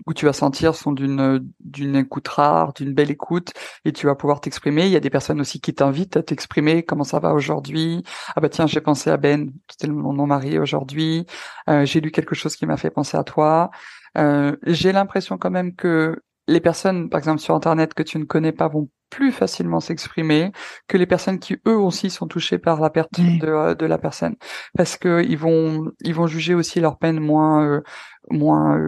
où 0.06 0.14
tu 0.14 0.26
vas 0.26 0.32
sentir 0.32 0.74
sont 0.74 0.92
d'une 0.92 1.40
d'une 1.60 1.96
écoute 1.96 2.28
rare, 2.28 2.72
d'une 2.74 2.92
belle 2.92 3.10
écoute, 3.10 3.52
et 3.84 3.92
tu 3.92 4.06
vas 4.06 4.14
pouvoir 4.14 4.40
t'exprimer. 4.40 4.86
Il 4.86 4.92
y 4.92 4.96
a 4.96 5.00
des 5.00 5.10
personnes 5.10 5.40
aussi 5.40 5.60
qui 5.60 5.74
t'invitent 5.74 6.16
à 6.16 6.22
t'exprimer. 6.22 6.82
Comment 6.82 7.04
ça 7.04 7.18
va 7.18 7.32
aujourd'hui? 7.34 8.04
Ah 8.36 8.40
bah 8.40 8.48
tiens, 8.48 8.66
j'ai 8.66 8.80
pensé 8.80 9.10
à 9.10 9.16
Ben, 9.16 9.52
c'était 9.70 9.88
mon, 9.88 10.12
mon 10.12 10.26
mari 10.26 10.58
aujourd'hui. 10.58 11.26
Euh, 11.68 11.84
j'ai 11.84 12.00
lu 12.00 12.10
quelque 12.10 12.34
chose 12.34 12.56
qui 12.56 12.66
m'a 12.66 12.76
fait 12.76 12.90
penser 12.90 13.16
à 13.16 13.24
toi. 13.24 13.70
Euh, 14.18 14.56
j'ai 14.64 14.92
l'impression 14.92 15.38
quand 15.38 15.50
même 15.50 15.74
que 15.74 16.20
les 16.46 16.60
personnes, 16.60 17.08
par 17.08 17.18
exemple 17.18 17.40
sur 17.40 17.54
Internet 17.54 17.94
que 17.94 18.02
tu 18.02 18.18
ne 18.18 18.24
connais 18.24 18.52
pas, 18.52 18.68
vont 18.68 18.88
plus 19.10 19.32
facilement 19.32 19.80
s'exprimer 19.80 20.50
que 20.88 20.96
les 20.96 21.06
personnes 21.06 21.38
qui 21.38 21.56
eux 21.66 21.76
aussi 21.76 22.10
sont 22.10 22.26
touchées 22.26 22.58
par 22.58 22.80
la 22.80 22.90
perte 22.90 23.20
de, 23.20 23.46
euh, 23.46 23.74
de, 23.74 23.86
la 23.86 23.98
personne, 23.98 24.36
parce 24.76 24.96
que 24.96 25.22
ils 25.24 25.38
vont 25.38 25.92
ils 26.00 26.14
vont 26.14 26.26
juger 26.26 26.54
aussi 26.54 26.80
leur 26.80 26.98
peine 26.98 27.20
moins 27.20 27.64
euh, 27.64 27.82
moins 28.30 28.78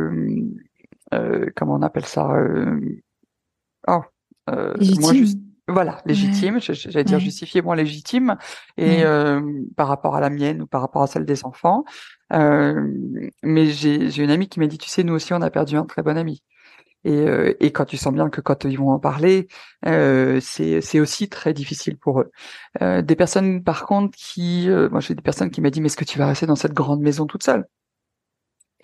comment 1.11 1.75
on 1.75 1.83
appelle 1.83 2.07
ça 2.07 2.29
oh, 3.88 4.03
moins 4.49 5.14
juste 5.14 5.38
voilà, 5.69 6.01
légitime, 6.07 6.61
j'allais 6.61 7.03
dire 7.03 7.19
justifié, 7.19 7.61
moins 7.61 7.75
légitime, 7.75 8.37
et 8.77 9.03
par 9.77 9.88
rapport 9.88 10.14
à 10.14 10.21
la 10.21 10.31
mienne 10.31 10.62
ou 10.62 10.66
par 10.66 10.81
rapport 10.81 11.03
à 11.03 11.09
celle 11.09 11.25
des 11.25 11.45
enfants. 11.45 11.85
mais 12.31 13.66
j'ai 13.66 14.23
une 14.23 14.31
amie 14.31 14.49
qui 14.49 14.61
m'a 14.61 14.69
dit, 14.69 14.79
tu 14.79 14.88
sais, 14.88 15.03
nous 15.03 15.14
aussi, 15.14 15.33
on 15.35 15.42
a 15.42 15.51
perdu 15.51 15.77
un 15.77 15.85
très 15.85 16.03
bon 16.03 16.16
ami. 16.16 16.42
Et, 17.07 17.29
euh, 17.29 17.55
et 17.61 17.71
quand 17.71 17.85
tu 17.85 17.97
sens 17.97 18.12
bien 18.12 18.29
que 18.31 18.40
quand 18.40 18.64
ils 18.64 18.77
vont 18.77 18.90
en 18.90 18.99
parler, 18.99 19.47
euh, 19.87 20.40
c'est 20.40 20.99
aussi 20.99 21.29
très 21.29 21.53
difficile 21.53 21.97
pour 21.97 22.21
eux. 22.21 22.33
Euh, 22.83 23.01
des 23.01 23.14
personnes, 23.14 23.62
par 23.62 23.87
contre, 23.87 24.16
qui, 24.19 24.69
euh, 24.69 24.88
moi 24.90 24.99
j'ai 24.99 25.14
des 25.14 25.23
personnes 25.23 25.51
qui 25.51 25.61
m'ont 25.61 25.71
dit, 25.71 25.81
mais 25.81 25.87
est-ce 25.87 25.97
que 25.97 26.05
tu 26.05 26.19
vas 26.19 26.27
rester 26.27 26.47
dans 26.47 26.57
cette 26.57 26.73
grande 26.73 27.01
maison 27.01 27.27
toute 27.27 27.45
seule? 27.45 27.64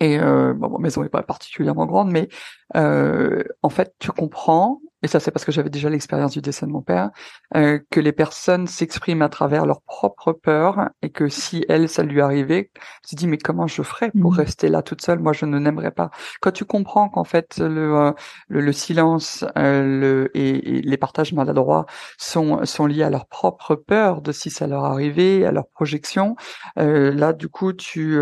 Et 0.03 0.19
euh, 0.19 0.53
bon, 0.53 0.69
ma 0.69 0.79
maison 0.79 1.01
n'est 1.01 1.09
pas 1.09 1.23
particulièrement 1.23 1.85
grande, 1.85 2.11
mais 2.11 2.27
en 2.75 3.69
fait, 3.69 3.93
tu 3.99 4.11
comprends 4.11 4.81
et 5.03 5.07
ça 5.07 5.19
c'est 5.19 5.31
parce 5.31 5.45
que 5.45 5.51
j'avais 5.51 5.69
déjà 5.69 5.89
l'expérience 5.89 6.31
du 6.31 6.41
décès 6.41 6.65
de 6.65 6.71
mon 6.71 6.81
père, 6.81 7.11
euh, 7.55 7.79
que 7.91 7.99
les 7.99 8.13
personnes 8.13 8.67
s'expriment 8.67 9.21
à 9.21 9.29
travers 9.29 9.65
leurs 9.65 9.81
propres 9.81 10.31
peurs 10.31 10.89
et 11.01 11.09
que 11.09 11.27
si 11.27 11.65
elle, 11.67 11.89
ça 11.89 12.03
lui 12.03 12.21
arrivait, 12.21 12.71
tu 13.07 13.15
dis 13.15 13.27
mais 13.27 13.37
comment 13.37 13.67
je 13.67 13.83
ferais 13.83 14.11
pour 14.11 14.31
mmh. 14.31 14.37
rester 14.37 14.69
là 14.69 14.81
toute 14.81 15.01
seule? 15.01 15.19
Moi, 15.19 15.33
je 15.33 15.45
ne 15.45 15.59
n'aimerais 15.59 15.91
pas. 15.91 16.09
Quand 16.41 16.51
tu 16.51 16.63
comprends 16.63 17.09
qu'en 17.09 17.25
fait 17.25 17.57
le, 17.59 17.95
euh, 17.97 18.11
le, 18.47 18.71
silence 18.71 19.43
euh, 19.57 19.83
le, 19.83 20.37
et, 20.37 20.81
les 20.81 20.97
partages 20.97 21.33
maladroits 21.33 21.85
sont, 22.17 22.65
sont 22.65 22.85
liés 22.85 23.03
à 23.03 23.09
leur 23.09 23.27
propre 23.27 23.75
peur 23.75 24.21
de 24.21 24.31
si 24.31 24.49
ça 24.49 24.67
leur 24.67 24.85
arrivait, 24.85 25.45
à 25.45 25.51
leur 25.51 25.67
projection, 25.67 26.35
là 26.77 27.33
du 27.33 27.49
coup 27.49 27.73
tu 27.73 28.17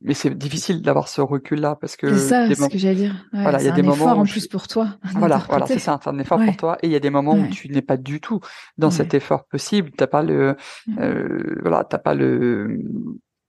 mais 0.00 0.14
c'est 0.14 0.36
difficile 0.36 0.82
d'avoir 0.82 1.08
ce 1.08 1.20
recul-là 1.20 1.76
parce 1.80 1.96
que 1.96 2.16
c'est 2.16 2.54
ça 2.54 2.54
ce 2.54 2.68
que 2.68 2.78
j'allais 2.78 2.94
dire. 2.94 3.26
voilà, 3.32 3.60
il 3.60 3.66
y 3.66 3.68
a 3.68 3.72
des 3.72 3.82
moments 3.82 3.94
effort 3.94 4.18
en 4.18 4.24
plus 4.24 4.46
pour 4.46 4.68
toi. 4.68 4.96
Voilà, 5.14 5.42
voilà, 5.48 5.66
c'est 5.66 5.78
ça, 5.78 5.98
c'est 6.02 6.10
un 6.10 6.18
effort 6.18 6.40
pour 6.42 6.56
toi. 6.56 6.78
Et 6.82 6.86
il 6.86 6.92
y 6.92 6.96
a 6.96 7.00
des 7.00 7.10
moments 7.10 7.34
où 7.34 7.48
tu 7.48 7.68
n'es 7.68 7.82
pas 7.82 7.96
du 7.96 8.20
tout 8.20 8.40
dans 8.76 8.90
cet 8.90 9.14
effort 9.14 9.44
possible. 9.44 9.90
T'as 9.96 10.06
pas 10.06 10.22
le, 10.22 10.56
euh, 10.98 11.56
voilà, 11.62 11.84
t'as 11.84 11.98
pas 11.98 12.14
le 12.14 12.80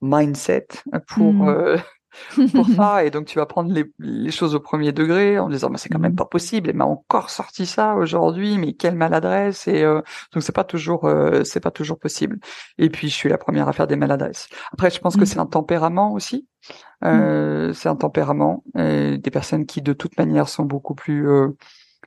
mindset 0.02 0.68
pour 1.08 1.34
mmh. 1.34 1.50
euh, 1.50 1.78
pour 2.54 2.68
ça. 2.76 3.04
Et 3.04 3.12
donc 3.12 3.26
tu 3.26 3.38
vas 3.38 3.46
prendre 3.46 3.72
les, 3.72 3.86
les, 4.00 4.32
choses 4.32 4.56
au 4.56 4.60
premier 4.60 4.92
degré 4.92 5.40
en 5.40 5.50
disant 5.50 5.70
mais 5.70 5.78
c'est 5.78 5.90
quand 5.90 6.00
même 6.00 6.14
mmh. 6.14 6.18
pas 6.18 6.26
possible. 6.26 6.70
Elle 6.70 6.76
m'a 6.76 6.86
encore 6.86 7.30
sorti 7.30 7.66
ça 7.66 7.96
aujourd'hui 7.96 8.58
mais 8.58 8.74
quelle 8.74 8.96
maladresse. 8.96 9.68
Et 9.68 9.84
euh, 9.84 10.02
donc 10.34 10.44
c'est 10.44 10.56
pas 10.56 10.64
toujours 10.64 11.06
euh, 11.06 11.44
c'est 11.44 11.60
pas 11.60 11.72
toujours 11.72 12.00
possible. 12.00 12.40
Et 12.78 12.90
puis 12.90 13.10
je 13.10 13.16
suis 13.16 13.30
la 13.30 13.38
première 13.38 13.68
à 13.68 13.74
faire 13.74 13.88
des 13.88 13.96
maladresses. 13.96 14.48
Après 14.72 14.90
je 14.90 15.00
pense 15.00 15.16
que 15.16 15.22
mmh. 15.22 15.26
c'est 15.26 15.40
un 15.40 15.46
tempérament 15.46 16.14
aussi. 16.14 16.48
Euh, 17.06 17.74
c'est 17.74 17.90
un 17.90 17.96
tempérament. 17.96 18.64
Des 18.76 19.32
personnes 19.32 19.66
qui 19.66 19.82
de 19.82 19.94
toute 19.94 20.18
manière 20.18 20.50
sont 20.50 20.66
beaucoup 20.66 20.96
plus 20.96 21.28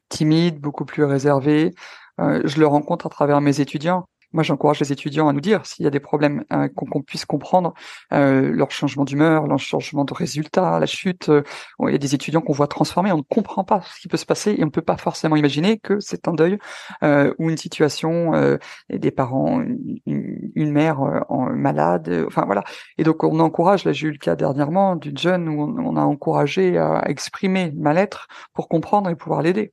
timides 0.08 0.60
beaucoup 0.60 0.84
plus 0.84 1.04
réservées. 1.04 1.74
Je 2.18 2.60
le 2.60 2.66
rencontre 2.66 3.06
à 3.06 3.08
travers 3.08 3.40
mes 3.40 3.60
étudiants 3.60 4.06
moi, 4.32 4.42
j'encourage 4.42 4.80
les 4.80 4.92
étudiants 4.92 5.28
à 5.28 5.32
nous 5.32 5.40
dire 5.40 5.66
s'il 5.66 5.84
y 5.84 5.86
a 5.86 5.90
des 5.90 6.00
problèmes, 6.00 6.44
euh, 6.52 6.68
qu'on 6.68 7.02
puisse 7.02 7.24
comprendre 7.24 7.74
euh, 8.12 8.50
leur 8.52 8.70
changement 8.70 9.04
d'humeur, 9.04 9.46
leur 9.46 9.58
changement 9.58 10.04
de 10.04 10.14
résultat, 10.14 10.78
la 10.78 10.86
chute. 10.86 11.28
Euh, 11.28 11.42
il 11.86 11.92
y 11.92 11.94
a 11.94 11.98
des 11.98 12.14
étudiants 12.14 12.40
qu'on 12.40 12.52
voit 12.52 12.66
transformer, 12.66 13.12
on 13.12 13.18
ne 13.18 13.22
comprend 13.22 13.64
pas 13.64 13.82
ce 13.82 14.00
qui 14.00 14.08
peut 14.08 14.16
se 14.16 14.26
passer 14.26 14.52
et 14.52 14.62
on 14.62 14.66
ne 14.66 14.70
peut 14.70 14.82
pas 14.82 14.96
forcément 14.96 15.36
imaginer 15.36 15.78
que 15.78 16.00
c'est 16.00 16.28
un 16.28 16.32
deuil 16.32 16.58
euh, 17.02 17.34
ou 17.38 17.50
une 17.50 17.56
situation 17.56 18.34
euh, 18.34 18.56
des 18.90 19.10
parents, 19.10 19.62
une, 20.06 20.50
une 20.54 20.72
mère 20.72 21.00
en 21.28 21.50
malade. 21.50 22.24
enfin 22.26 22.44
voilà. 22.46 22.64
Et 22.98 23.04
donc 23.04 23.24
on 23.24 23.38
encourage. 23.40 23.84
Là, 23.84 23.92
j'ai 23.92 24.08
eu 24.08 24.12
le 24.12 24.18
cas 24.18 24.36
dernièrement 24.36 24.96
d'une 24.96 25.18
jeune 25.18 25.48
où 25.48 25.62
on, 25.62 25.96
a 25.96 26.02
encouragé 26.02 26.78
à, 26.78 27.02
exprimer 27.06 27.72
mal-être 27.76 28.28
pour 28.54 28.68
comprendre 28.68 29.10
et 29.10 29.16
pouvoir 29.16 29.42
l'aider. 29.42 29.72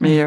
Mais 0.00 0.22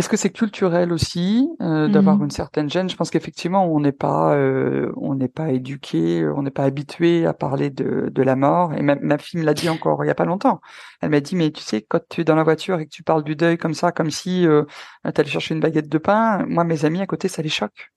est-ce 0.00 0.08
que 0.08 0.16
c'est 0.16 0.30
culturel 0.30 0.92
aussi 0.92 1.46
euh, 1.60 1.88
d'avoir 1.88 2.16
mmh 2.16 2.24
une 2.24 2.30
certaine 2.30 2.70
gêne? 2.70 2.88
Je 2.88 2.96
pense 2.96 3.10
qu'effectivement, 3.10 3.66
on 3.66 3.80
n'est 3.80 3.92
pas, 3.92 4.34
euh, 4.34 4.90
on 4.96 5.14
n'est 5.14 5.28
pas 5.28 5.50
éduqué, 5.50 6.26
on 6.26 6.42
n'est 6.42 6.50
pas 6.50 6.64
habitué 6.64 7.26
à 7.26 7.34
parler 7.34 7.68
de, 7.68 8.08
de 8.10 8.22
la 8.22 8.34
mort. 8.34 8.72
Et 8.74 8.80
ma, 8.80 8.94
ma 8.96 9.18
fille 9.18 9.38
me 9.38 9.44
l'a 9.44 9.52
dit 9.52 9.68
encore 9.68 10.02
il 10.02 10.08
y 10.08 10.10
a 10.10 10.14
pas 10.14 10.24
longtemps. 10.24 10.62
Elle 11.02 11.10
m'a 11.10 11.20
dit, 11.20 11.36
mais 11.36 11.50
tu 11.50 11.62
sais, 11.62 11.82
quand 11.82 12.00
tu 12.08 12.22
es 12.22 12.24
dans 12.24 12.34
la 12.34 12.42
voiture 12.42 12.80
et 12.80 12.86
que 12.86 12.90
tu 12.90 13.02
parles 13.02 13.22
du 13.22 13.36
deuil 13.36 13.58
comme 13.58 13.74
ça, 13.74 13.92
comme 13.92 14.10
si 14.10 14.46
euh, 14.46 14.64
tu 15.04 15.20
allais 15.20 15.28
chercher 15.28 15.54
une 15.54 15.60
baguette 15.60 15.88
de 15.90 15.98
pain, 15.98 16.46
moi, 16.46 16.64
mes 16.64 16.86
amis 16.86 17.02
à 17.02 17.06
côté, 17.06 17.28
ça 17.28 17.42
les 17.42 17.50
choque. 17.50 17.92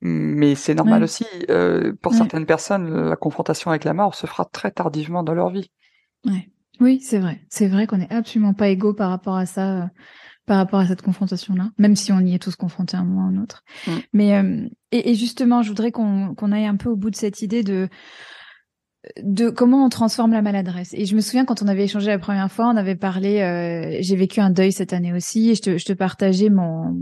Mais 0.00 0.56
c'est 0.56 0.74
normal 0.74 1.04
aussi. 1.04 1.24
Pour 2.02 2.14
certaines 2.14 2.44
personnes, 2.44 3.08
la 3.08 3.16
confrontation 3.16 3.70
avec 3.70 3.84
la 3.84 3.94
mort 3.94 4.14
se 4.14 4.26
fera 4.26 4.44
très 4.44 4.70
tardivement 4.70 5.22
dans 5.22 5.34
leur 5.34 5.50
vie. 5.50 5.70
Ouais. 6.26 6.50
Oui, 6.80 7.00
c'est 7.00 7.18
vrai. 7.18 7.40
C'est 7.48 7.68
vrai 7.68 7.86
qu'on 7.86 7.96
n'est 7.96 8.12
absolument 8.12 8.52
pas 8.52 8.68
égaux 8.68 8.92
par 8.92 9.08
rapport 9.08 9.36
à 9.36 9.46
ça 9.46 9.88
par 10.46 10.58
rapport 10.58 10.80
à 10.80 10.86
cette 10.86 11.02
confrontation-là, 11.02 11.70
même 11.76 11.96
si 11.96 12.12
on 12.12 12.20
y 12.20 12.34
est 12.34 12.38
tous 12.38 12.56
confrontés 12.56 12.96
à 12.96 13.00
un 13.00 13.04
moment 13.04 13.26
ou 13.26 13.36
à 13.36 13.38
un 13.38 13.42
autre. 13.42 13.64
Mm. 13.86 13.92
Mais 14.12 14.34
euh, 14.34 14.68
et, 14.92 15.10
et, 15.10 15.14
justement, 15.14 15.62
je 15.62 15.68
voudrais 15.68 15.90
qu'on 15.90 16.34
qu'on 16.34 16.52
aille 16.52 16.66
un 16.66 16.76
peu 16.76 16.88
au 16.88 16.96
bout 16.96 17.10
de 17.10 17.16
cette 17.16 17.42
idée 17.42 17.62
de 17.62 17.88
de 19.22 19.50
comment 19.50 19.84
on 19.84 19.88
transforme 19.88 20.32
la 20.32 20.42
maladresse. 20.42 20.92
Et 20.94 21.04
je 21.04 21.14
me 21.14 21.20
souviens 21.20 21.44
quand 21.44 21.62
on 21.62 21.68
avait 21.68 21.84
échangé 21.84 22.08
la 22.08 22.18
première 22.18 22.50
fois, 22.50 22.68
on 22.68 22.76
avait 22.76 22.96
parlé. 22.96 23.40
Euh, 23.40 23.98
J'ai 24.00 24.16
vécu 24.16 24.40
un 24.40 24.50
deuil 24.50 24.72
cette 24.72 24.92
année 24.92 25.12
aussi, 25.12 25.50
et 25.50 25.54
je 25.54 25.62
te, 25.62 25.78
je 25.78 25.84
te 25.84 25.92
partageais 25.92 26.48
mon 26.48 26.96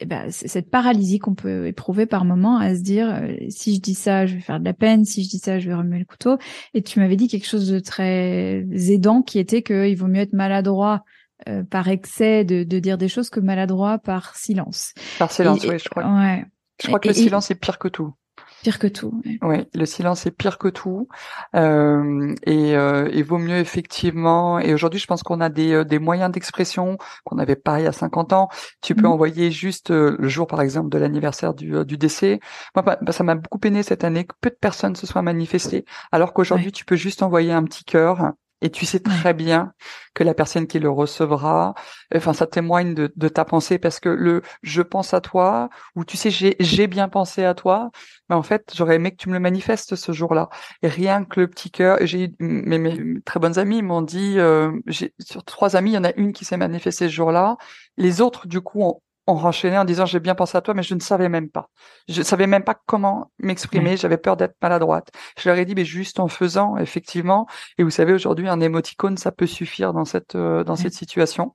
eh 0.00 0.06
ben, 0.06 0.28
cette 0.30 0.70
paralysie 0.70 1.20
qu'on 1.20 1.36
peut 1.36 1.68
éprouver 1.68 2.06
par 2.06 2.24
moment 2.24 2.58
à 2.58 2.74
se 2.74 2.82
dire 2.82 3.08
euh, 3.14 3.32
si 3.48 3.76
je 3.76 3.80
dis 3.80 3.94
ça, 3.94 4.26
je 4.26 4.34
vais 4.34 4.40
faire 4.40 4.58
de 4.58 4.64
la 4.64 4.74
peine, 4.74 5.04
si 5.04 5.22
je 5.22 5.30
dis 5.30 5.38
ça, 5.38 5.60
je 5.60 5.68
vais 5.68 5.74
remuer 5.74 6.00
le 6.00 6.04
couteau. 6.04 6.36
Et 6.74 6.82
tu 6.82 6.98
m'avais 6.98 7.16
dit 7.16 7.28
quelque 7.28 7.46
chose 7.46 7.68
de 7.68 7.78
très 7.78 8.66
aidant 8.90 9.22
qui 9.22 9.38
était 9.38 9.62
qu'il 9.62 9.96
vaut 9.96 10.08
mieux 10.08 10.22
être 10.22 10.32
maladroit 10.32 11.04
euh, 11.48 11.62
par 11.64 11.88
excès 11.88 12.44
de, 12.44 12.62
de, 12.64 12.78
dire 12.78 12.98
des 12.98 13.08
choses 13.08 13.30
que 13.30 13.40
maladroit 13.40 13.98
par 13.98 14.36
silence. 14.36 14.94
Par 15.18 15.30
silence, 15.30 15.64
oui, 15.64 15.78
je 15.78 15.88
crois. 15.88 16.04
Ouais. 16.04 16.44
Je 16.80 16.88
crois 16.88 17.00
que 17.00 17.08
le 17.08 17.14
silence 17.14 17.50
est 17.50 17.54
pire 17.54 17.78
que 17.78 17.88
tout. 17.88 18.14
Pire 18.62 18.78
que 18.78 18.86
tout. 18.86 19.22
Oui, 19.42 19.66
le 19.74 19.84
silence 19.84 20.24
est 20.24 20.30
pire 20.30 20.56
que 20.56 20.68
tout. 20.68 21.06
Euh, 21.54 22.34
et 22.44 22.74
euh, 22.74 23.10
il 23.12 23.22
vaut 23.22 23.38
mieux 23.38 23.58
effectivement. 23.58 24.58
Et 24.58 24.72
aujourd'hui, 24.72 24.98
je 24.98 25.06
pense 25.06 25.22
qu'on 25.22 25.40
a 25.40 25.50
des, 25.50 25.72
euh, 25.72 25.84
des 25.84 25.98
moyens 25.98 26.32
d'expression 26.32 26.96
qu'on 27.24 27.36
n'avait 27.36 27.56
pas 27.56 27.78
il 27.80 27.84
y 27.84 27.86
a 27.86 27.92
50 27.92 28.32
ans. 28.32 28.48
Tu 28.80 28.94
peux 28.94 29.02
mmh. 29.02 29.12
envoyer 29.12 29.50
juste 29.50 29.90
euh, 29.90 30.16
le 30.18 30.28
jour, 30.28 30.46
par 30.46 30.62
exemple, 30.62 30.88
de 30.88 30.96
l'anniversaire 30.96 31.52
du, 31.52 31.84
du 31.84 31.98
décès. 31.98 32.40
Moi, 32.74 32.82
bah, 32.82 32.98
bah, 33.02 33.12
ça 33.12 33.22
m'a 33.22 33.34
beaucoup 33.34 33.58
peiné 33.58 33.82
cette 33.82 34.02
année 34.02 34.24
que 34.24 34.34
peu 34.40 34.48
de 34.48 34.56
personnes 34.58 34.96
se 34.96 35.06
soient 35.06 35.22
manifestées, 35.22 35.84
alors 36.10 36.32
qu'aujourd'hui, 36.32 36.72
tu 36.72 36.86
peux 36.86 36.96
juste 36.96 37.22
envoyer 37.22 37.52
un 37.52 37.64
petit 37.64 37.84
cœur 37.84 38.32
et 38.64 38.70
tu 38.70 38.86
sais 38.86 39.00
très 39.00 39.34
bien 39.34 39.74
que 40.14 40.24
la 40.24 40.32
personne 40.32 40.66
qui 40.66 40.78
le 40.78 40.88
recevra, 40.88 41.74
enfin, 42.14 42.32
ça 42.32 42.46
témoigne 42.46 42.94
de, 42.94 43.12
de, 43.14 43.28
ta 43.28 43.44
pensée 43.44 43.78
parce 43.78 44.00
que 44.00 44.08
le 44.08 44.40
je 44.62 44.80
pense 44.80 45.12
à 45.12 45.20
toi 45.20 45.68
ou 45.96 46.04
tu 46.06 46.16
sais 46.16 46.30
j'ai 46.30 46.86
bien 46.86 47.10
pensé 47.10 47.44
à 47.44 47.52
toi, 47.54 47.90
mais 48.30 48.34
en 48.34 48.42
fait 48.42 48.72
j'aurais 48.74 48.96
aimé 48.96 49.10
que 49.10 49.16
tu 49.16 49.28
me 49.28 49.34
le 49.34 49.40
manifestes 49.40 49.96
ce 49.96 50.12
jour-là. 50.12 50.48
Et 50.82 50.88
rien 50.88 51.24
que 51.26 51.40
le 51.40 51.48
petit 51.48 51.70
cœur, 51.70 51.98
j'ai 52.02 52.32
mes, 52.40 52.78
mes 52.78 53.20
très 53.22 53.38
bonnes 53.38 53.58
amies 53.58 53.82
m'ont 53.82 54.00
dit, 54.02 54.38
euh, 54.38 54.72
j'ai 54.86 55.12
sur 55.20 55.44
trois 55.44 55.76
amies, 55.76 55.90
il 55.90 55.94
y 55.94 55.98
en 55.98 56.04
a 56.04 56.14
une 56.16 56.32
qui 56.32 56.46
s'est 56.46 56.56
manifestée 56.56 57.08
ce 57.08 57.14
jour-là. 57.14 57.58
Les 57.98 58.22
autres 58.22 58.48
du 58.48 58.62
coup 58.62 58.82
ont, 58.82 59.02
on 59.26 59.34
renchaînait 59.34 59.78
en 59.78 59.84
disant 59.84 60.06
j'ai 60.06 60.20
bien 60.20 60.34
pensé 60.34 60.56
à 60.56 60.60
toi, 60.60 60.74
mais 60.74 60.82
je 60.82 60.94
ne 60.94 61.00
savais 61.00 61.28
même 61.28 61.48
pas. 61.48 61.70
Je 62.08 62.22
savais 62.22 62.46
même 62.46 62.64
pas 62.64 62.76
comment 62.86 63.30
m'exprimer. 63.38 63.96
J'avais 63.96 64.18
peur 64.18 64.36
d'être 64.36 64.56
maladroite. 64.62 65.10
Je 65.38 65.48
leur 65.48 65.58
ai 65.58 65.64
dit 65.64 65.74
mais 65.74 65.84
juste 65.84 66.20
en 66.20 66.28
faisant 66.28 66.76
effectivement. 66.76 67.46
Et 67.78 67.82
vous 67.82 67.90
savez 67.90 68.12
aujourd'hui 68.12 68.48
un 68.48 68.60
émoticône 68.60 69.16
ça 69.16 69.32
peut 69.32 69.46
suffire 69.46 69.92
dans 69.92 70.04
cette 70.04 70.34
euh, 70.34 70.64
dans 70.64 70.76
cette 70.76 70.94
situation. 70.94 71.54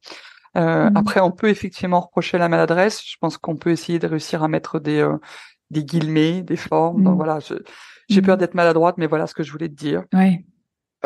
Euh, 0.57 0.89
mmh 0.89 0.97
Après 0.97 1.19
on 1.19 1.31
peut 1.31 1.49
effectivement 1.49 1.99
reprocher 1.99 2.37
la 2.37 2.49
maladresse. 2.49 3.03
Je 3.05 3.15
pense 3.19 3.37
qu'on 3.37 3.55
peut 3.55 3.69
essayer 3.69 3.99
de 3.99 4.07
réussir 4.07 4.43
à 4.43 4.47
mettre 4.47 4.79
des 4.79 4.99
euh, 4.99 5.17
des 5.69 5.83
guillemets, 5.83 6.41
des 6.41 6.55
formes. 6.55 7.03
Donc 7.03 7.13
mmh. 7.13 7.17
voilà, 7.17 7.39
j'ai 8.09 8.21
peur 8.21 8.35
mmh 8.35 8.39
d'être 8.39 8.55
maladroite, 8.55 8.97
mais 8.97 9.05
voilà 9.05 9.27
ce 9.27 9.35
que 9.35 9.43
je 9.43 9.51
voulais 9.51 9.69
te 9.69 9.75
dire. 9.75 10.03
Oui. 10.13 10.45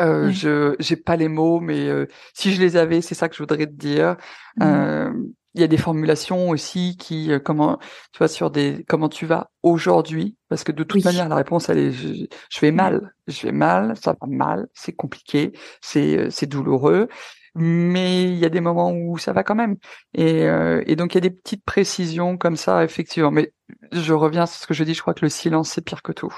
Euh, 0.00 0.30
Je 0.30 0.74
j'ai 0.80 0.96
pas 0.96 1.16
les 1.16 1.28
mots, 1.28 1.60
mais 1.60 1.88
euh, 1.88 2.06
si 2.34 2.52
je 2.52 2.60
les 2.60 2.76
avais, 2.76 3.00
c'est 3.00 3.14
ça 3.14 3.28
que 3.28 3.34
je 3.36 3.42
voudrais 3.42 3.66
te 3.66 3.72
dire. 3.72 4.16
Mmh. 4.56 4.62
Euh, 4.62 5.10
il 5.54 5.60
y 5.60 5.64
a 5.64 5.68
des 5.68 5.76
formulations 5.76 6.50
aussi 6.50 6.96
qui 6.96 7.30
euh, 7.32 7.38
comment 7.38 7.78
tu 8.12 8.18
vois 8.18 8.28
sur 8.28 8.50
des 8.50 8.84
comment 8.88 9.08
tu 9.08 9.24
vas 9.24 9.50
aujourd'hui 9.62 10.36
parce 10.48 10.64
que 10.64 10.72
de 10.72 10.82
toute 10.82 11.04
manière 11.04 11.28
la 11.28 11.36
réponse 11.36 11.68
elle 11.68 11.78
est 11.78 11.92
je, 11.92 12.26
je 12.50 12.60
vais 12.60 12.72
mal. 12.72 13.14
Je 13.28 13.46
vais 13.46 13.52
mal 13.52 13.96
ça 13.96 14.16
va 14.20 14.26
mal 14.26 14.66
c'est 14.74 14.92
compliqué 14.92 15.52
c'est 15.80 16.18
euh, 16.18 16.30
c'est 16.30 16.46
douloureux. 16.46 17.08
Mais 17.56 18.24
il 18.24 18.36
y 18.38 18.44
a 18.44 18.48
des 18.48 18.60
moments 18.60 18.90
où 18.92 19.16
ça 19.16 19.32
va 19.32 19.44
quand 19.44 19.54
même. 19.54 19.76
Et, 20.12 20.42
euh, 20.42 20.82
et 20.86 20.96
donc 20.96 21.14
il 21.14 21.16
y 21.16 21.18
a 21.18 21.20
des 21.20 21.30
petites 21.30 21.64
précisions 21.64 22.36
comme 22.36 22.56
ça 22.56 22.82
effectivement. 22.82 23.30
Mais 23.30 23.52
je 23.92 24.12
reviens 24.12 24.46
sur 24.46 24.60
ce 24.60 24.66
que 24.66 24.74
je 24.74 24.82
dis 24.82 24.94
je 24.94 25.00
crois 25.02 25.14
que 25.14 25.24
le 25.24 25.28
silence 25.28 25.70
c'est 25.70 25.82
pire 25.84 26.02
que 26.02 26.10
tout 26.12 26.34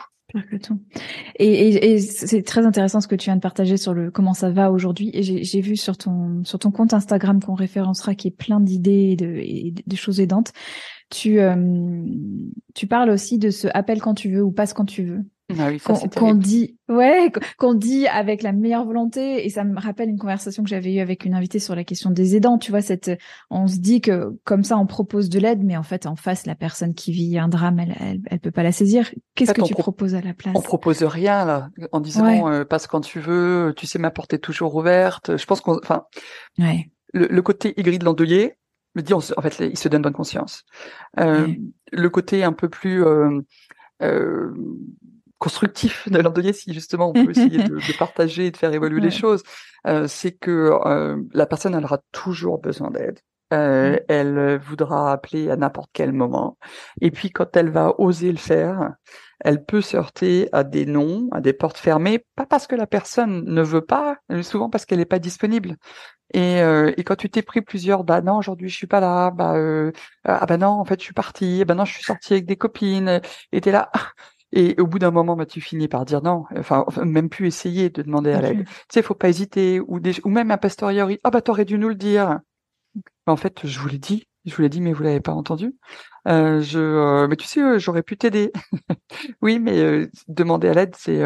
et, 1.38 1.68
et, 1.68 1.92
et 1.92 1.98
c'est 1.98 2.42
très 2.42 2.66
intéressant 2.66 3.00
ce 3.00 3.08
que 3.08 3.14
tu 3.14 3.26
viens 3.26 3.36
de 3.36 3.40
partager 3.40 3.76
sur 3.76 3.94
le 3.94 4.10
comment 4.10 4.34
ça 4.34 4.50
va 4.50 4.70
aujourd'hui. 4.70 5.10
Et 5.12 5.22
j'ai 5.22 5.60
vu 5.60 5.76
sur 5.76 5.96
ton 5.96 6.44
sur 6.44 6.58
ton 6.58 6.70
compte 6.70 6.94
Instagram 6.94 7.42
qu'on 7.42 7.54
référencera 7.54 8.14
qui 8.14 8.28
est 8.28 8.36
plein 8.36 8.60
d'idées 8.60 9.10
et 9.12 9.16
de, 9.16 9.26
et 9.26 9.74
de 9.86 9.96
choses 9.96 10.20
aidantes. 10.20 10.52
Tu 11.10 11.40
euh, 11.40 12.04
tu 12.74 12.86
parles 12.86 13.10
aussi 13.10 13.38
de 13.38 13.50
ce 13.50 13.68
appel 13.74 14.00
quand 14.00 14.14
tu 14.14 14.30
veux 14.30 14.42
ou 14.42 14.50
passe 14.50 14.72
quand 14.72 14.84
tu 14.86 15.04
veux. 15.04 15.24
Ah 15.58 15.68
oui, 15.68 15.80
qu'on 16.16 16.34
dit, 16.34 16.76
ouais, 16.88 17.30
qu'on 17.56 17.74
dit 17.74 18.08
avec 18.08 18.42
la 18.42 18.52
meilleure 18.52 18.84
volonté. 18.84 19.46
Et 19.46 19.50
ça 19.50 19.62
me 19.62 19.78
rappelle 19.78 20.08
une 20.08 20.18
conversation 20.18 20.64
que 20.64 20.68
j'avais 20.68 20.94
eue 20.94 21.00
avec 21.00 21.24
une 21.24 21.34
invitée 21.34 21.60
sur 21.60 21.76
la 21.76 21.84
question 21.84 22.10
des 22.10 22.34
aidants. 22.34 22.58
Tu 22.58 22.72
vois, 22.72 22.80
cette, 22.80 23.12
on 23.48 23.68
se 23.68 23.76
dit 23.76 24.00
que 24.00 24.36
comme 24.44 24.64
ça, 24.64 24.76
on 24.76 24.86
propose 24.86 25.28
de 25.28 25.38
l'aide, 25.38 25.62
mais 25.62 25.76
en 25.76 25.84
fait, 25.84 26.06
en 26.06 26.16
face, 26.16 26.46
la 26.46 26.56
personne 26.56 26.94
qui 26.94 27.12
vit 27.12 27.38
un 27.38 27.48
drame, 27.48 27.78
elle, 27.78 27.94
elle, 28.00 28.20
elle 28.26 28.40
peut 28.40 28.50
pas 28.50 28.64
la 28.64 28.72
saisir. 28.72 29.08
Qu'est-ce 29.36 29.52
que 29.52 29.62
tu 29.62 29.74
proposes 29.74 30.16
à 30.16 30.20
la 30.20 30.34
place? 30.34 30.54
On 30.56 30.62
propose 30.62 31.04
rien 31.04 31.44
là, 31.44 31.68
en 31.92 32.00
disant 32.00 32.50
euh, 32.50 32.64
passe 32.64 32.88
quand 32.88 33.00
tu 33.00 33.20
veux. 33.20 33.72
Tu 33.76 33.86
sais, 33.86 34.00
ma 34.00 34.10
porte 34.10 34.34
est 34.34 34.38
toujours 34.38 34.74
ouverte. 34.74 35.36
Je 35.36 35.46
pense 35.46 35.60
qu'on, 35.60 35.78
enfin, 35.78 36.06
ouais. 36.58 36.90
le, 37.12 37.28
le, 37.28 37.42
côté 37.42 37.78
aigri 37.78 38.00
de 38.00 38.04
l'endeuillé 38.04 38.54
me 38.96 39.02
dit, 39.02 39.12
en 39.12 39.20
fait, 39.20 39.60
il 39.60 39.78
se 39.78 39.88
donne 39.88 40.02
bonne 40.02 40.12
conscience. 40.12 40.64
Euh, 41.20 41.46
Le 41.92 42.10
côté 42.10 42.42
un 42.42 42.52
peu 42.52 42.68
plus 42.68 43.04
euh, 43.04 43.40
euh, 44.02 44.52
constructif 45.38 46.08
de 46.08 46.18
l'endeuillé, 46.18 46.52
si 46.52 46.72
justement 46.72 47.10
on 47.10 47.12
peut 47.12 47.30
essayer 47.30 47.62
de, 47.62 47.74
de, 47.76 47.98
partager 47.98 48.46
et 48.46 48.50
de 48.50 48.56
faire 48.56 48.72
évoluer 48.72 49.00
les 49.00 49.10
choses, 49.10 49.42
euh, 49.86 50.06
c'est 50.08 50.32
que 50.32 50.70
euh, 50.86 51.16
la 51.32 51.46
personne 51.46 51.74
elle 51.74 51.84
aura 51.84 52.00
toujours 52.12 52.58
besoin 52.58 52.90
d'aide. 52.90 53.20
Euh. 53.52 53.96
Elle 54.08 54.58
voudra 54.58 55.12
appeler 55.12 55.50
à 55.50 55.56
n'importe 55.56 55.90
quel 55.92 56.12
moment. 56.12 56.58
Et 57.00 57.12
puis 57.12 57.30
quand 57.30 57.56
elle 57.56 57.70
va 57.70 57.94
oser 57.98 58.32
le 58.32 58.38
faire, 58.38 58.94
elle 59.40 59.64
peut 59.64 59.82
se 59.82 59.96
heurter 59.96 60.48
à 60.52 60.64
des 60.64 60.86
noms, 60.86 61.28
à 61.32 61.40
des 61.40 61.52
portes 61.52 61.78
fermées, 61.78 62.24
pas 62.34 62.46
parce 62.46 62.66
que 62.66 62.74
la 62.74 62.86
personne 62.86 63.44
ne 63.44 63.62
veut 63.62 63.84
pas, 63.84 64.16
mais 64.28 64.42
souvent 64.42 64.70
parce 64.70 64.84
qu'elle 64.86 64.98
n'est 64.98 65.04
pas 65.04 65.18
disponible. 65.18 65.76
Et, 66.34 66.60
euh, 66.60 66.92
et, 66.96 67.04
quand 67.04 67.16
tu 67.16 67.30
t'es 67.30 67.42
pris 67.42 67.62
plusieurs, 67.62 68.02
bah 68.02 68.20
non, 68.20 68.36
aujourd'hui 68.36 68.68
je 68.68 68.74
suis 68.74 68.86
pas 68.88 69.00
là, 69.00 69.30
bah 69.30 69.54
euh, 69.54 69.92
ah 70.24 70.44
bah 70.46 70.56
non, 70.56 70.68
en 70.68 70.84
fait 70.84 70.98
je 70.98 71.04
suis 71.04 71.14
partie, 71.14 71.64
bah 71.64 71.74
non, 71.74 71.84
je 71.84 71.92
suis 71.94 72.02
sortie 72.02 72.32
avec 72.32 72.46
des 72.46 72.56
copines, 72.56 73.20
et 73.52 73.60
t'es 73.60 73.70
là. 73.72 73.90
Et 74.52 74.80
au 74.80 74.86
bout 74.86 74.98
d'un 74.98 75.10
moment, 75.10 75.36
bah, 75.36 75.46
tu 75.46 75.60
finis 75.60 75.88
par 75.88 76.04
dire 76.04 76.22
non, 76.22 76.44
enfin, 76.56 76.84
même 77.04 77.28
plus 77.28 77.48
essayer 77.48 77.90
de 77.90 78.02
demander 78.02 78.32
à 78.32 78.40
l'aide. 78.40 78.64
Tu 78.64 78.74
sais, 78.90 79.02
faut 79.02 79.14
pas 79.14 79.28
hésiter, 79.28 79.80
ou, 79.80 80.00
des, 80.00 80.14
ou 80.24 80.28
même 80.30 80.50
un 80.50 80.56
pastoriori, 80.56 81.18
ah 81.24 81.30
bah 81.30 81.42
t'aurais 81.42 81.64
dû 81.64 81.78
nous 81.78 81.88
le 81.88 81.94
dire. 81.94 82.40
En 83.26 83.36
fait, 83.36 83.66
je 83.66 83.78
vous 83.80 83.88
l'ai 83.88 83.98
dit, 83.98 84.28
je 84.44 84.54
vous 84.54 84.62
l'ai 84.62 84.68
dit, 84.68 84.80
mais 84.80 84.92
vous 84.92 85.02
l'avez 85.02 85.20
pas 85.20 85.32
entendu. 85.32 85.74
Euh, 86.28 86.60
je, 86.60 86.78
euh, 86.78 87.28
mais 87.28 87.36
tu 87.36 87.46
sais, 87.46 87.60
euh, 87.60 87.78
j'aurais 87.78 88.02
pu 88.02 88.16
t'aider. 88.16 88.52
oui, 89.42 89.58
mais 89.58 89.78
euh, 89.80 90.08
demander 90.28 90.68
à 90.68 90.74
l'aide, 90.74 90.94
c'est 90.96 91.22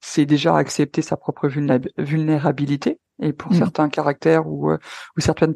c'est 0.00 0.26
déjà 0.26 0.56
accepter 0.56 1.02
sa 1.02 1.16
propre 1.16 1.48
vulnérabilité 1.48 3.00
et 3.20 3.32
pour 3.32 3.52
mmh. 3.52 3.56
certains 3.56 3.88
caractères 3.88 4.46
ou, 4.46 4.70
euh, 4.70 4.78
ou 5.16 5.20
certaines 5.20 5.54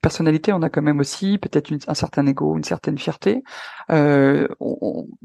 personnalités, 0.00 0.52
on 0.52 0.62
a 0.62 0.68
quand 0.68 0.82
même 0.82 1.00
aussi 1.00 1.38
peut-être 1.38 1.72
un 1.86 1.94
certain 1.94 2.26
ego, 2.26 2.56
une 2.56 2.64
certaine 2.64 2.98
fierté. 2.98 3.42
Euh, 3.90 4.48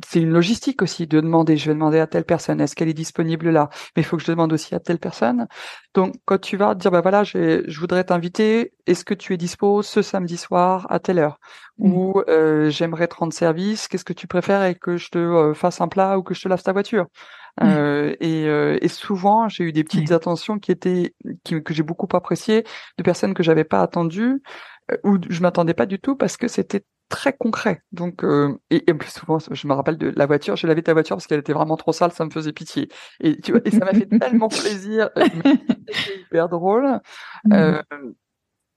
c'est 0.05 0.21
une 0.21 0.31
logistique 0.31 0.81
aussi 0.81 1.07
de 1.07 1.19
demander. 1.19 1.57
Je 1.57 1.67
vais 1.67 1.73
demander 1.73 1.99
à 1.99 2.07
telle 2.07 2.25
personne, 2.25 2.61
est-ce 2.61 2.75
qu'elle 2.75 2.89
est 2.89 2.93
disponible 2.93 3.49
là? 3.49 3.69
Mais 3.95 4.03
il 4.03 4.05
faut 4.05 4.17
que 4.17 4.23
je 4.23 4.31
demande 4.31 4.53
aussi 4.53 4.73
à 4.73 4.79
telle 4.79 4.99
personne. 4.99 5.47
Donc 5.93 6.15
quand 6.25 6.39
tu 6.39 6.55
vas 6.55 6.75
dire, 6.75 6.91
bah 6.91 7.01
voilà, 7.01 7.23
je 7.23 7.79
voudrais 7.79 8.03
t'inviter. 8.03 8.73
Est-ce 8.87 9.05
que 9.05 9.13
tu 9.13 9.33
es 9.33 9.37
dispo 9.37 9.81
ce 9.81 10.01
samedi 10.01 10.37
soir 10.37 10.87
à 10.89 10.99
telle 10.99 11.19
heure? 11.19 11.39
Mmh. 11.77 11.93
Ou 11.93 12.23
euh, 12.27 12.69
j'aimerais 12.69 13.07
te 13.07 13.15
rendre 13.15 13.33
service. 13.33 13.87
Qu'est-ce 13.87 14.05
que 14.05 14.13
tu 14.13 14.27
préfères 14.27 14.63
et 14.63 14.75
que 14.75 14.97
je 14.97 15.09
te 15.09 15.17
euh, 15.17 15.53
fasse 15.53 15.81
un 15.81 15.87
plat 15.87 16.17
ou 16.17 16.23
que 16.23 16.33
je 16.33 16.41
te 16.41 16.47
lave 16.47 16.63
ta 16.63 16.73
voiture? 16.73 17.07
Euh, 17.61 18.15
et, 18.19 18.45
euh, 18.47 18.77
et, 18.81 18.87
souvent, 18.87 19.49
j'ai 19.49 19.65
eu 19.65 19.71
des 19.71 19.83
petites 19.83 20.11
attentions 20.11 20.59
qui 20.59 20.71
étaient 20.71 21.13
qui, 21.43 21.61
que 21.61 21.73
j'ai 21.73 21.83
beaucoup 21.83 22.07
appréciées 22.13 22.63
de 22.97 23.03
personnes 23.03 23.33
que 23.33 23.43
j'avais 23.43 23.63
pas 23.63 23.81
attendues 23.81 24.41
euh, 24.91 24.97
ou 25.03 25.17
je 25.29 25.41
m'attendais 25.41 25.73
pas 25.73 25.85
du 25.85 25.99
tout 25.99 26.15
parce 26.15 26.37
que 26.37 26.47
c'était 26.47 26.85
très 27.09 27.33
concret. 27.33 27.81
Donc 27.91 28.23
euh, 28.23 28.57
et, 28.69 28.89
et, 28.89 28.93
plus 28.93 29.11
souvent, 29.11 29.39
je 29.39 29.67
me 29.67 29.73
rappelle 29.73 29.97
de 29.97 30.13
la 30.15 30.25
voiture. 30.25 30.55
J'ai 30.55 30.67
lavé 30.67 30.83
ta 30.83 30.93
voiture 30.93 31.15
parce 31.15 31.27
qu'elle 31.27 31.39
était 31.39 31.53
vraiment 31.53 31.77
trop 31.77 31.91
sale, 31.91 32.11
ça 32.11 32.25
me 32.25 32.29
faisait 32.29 32.53
pitié. 32.53 32.87
Et 33.19 33.39
tu 33.41 33.51
vois, 33.51 33.61
et 33.65 33.71
ça 33.71 33.79
m'a 33.79 33.93
fait 33.93 34.05
tellement 34.19 34.49
plaisir, 34.49 35.09
c'était 35.15 36.19
hyper 36.21 36.49
drôle. 36.49 37.01
Mmh. 37.45 37.79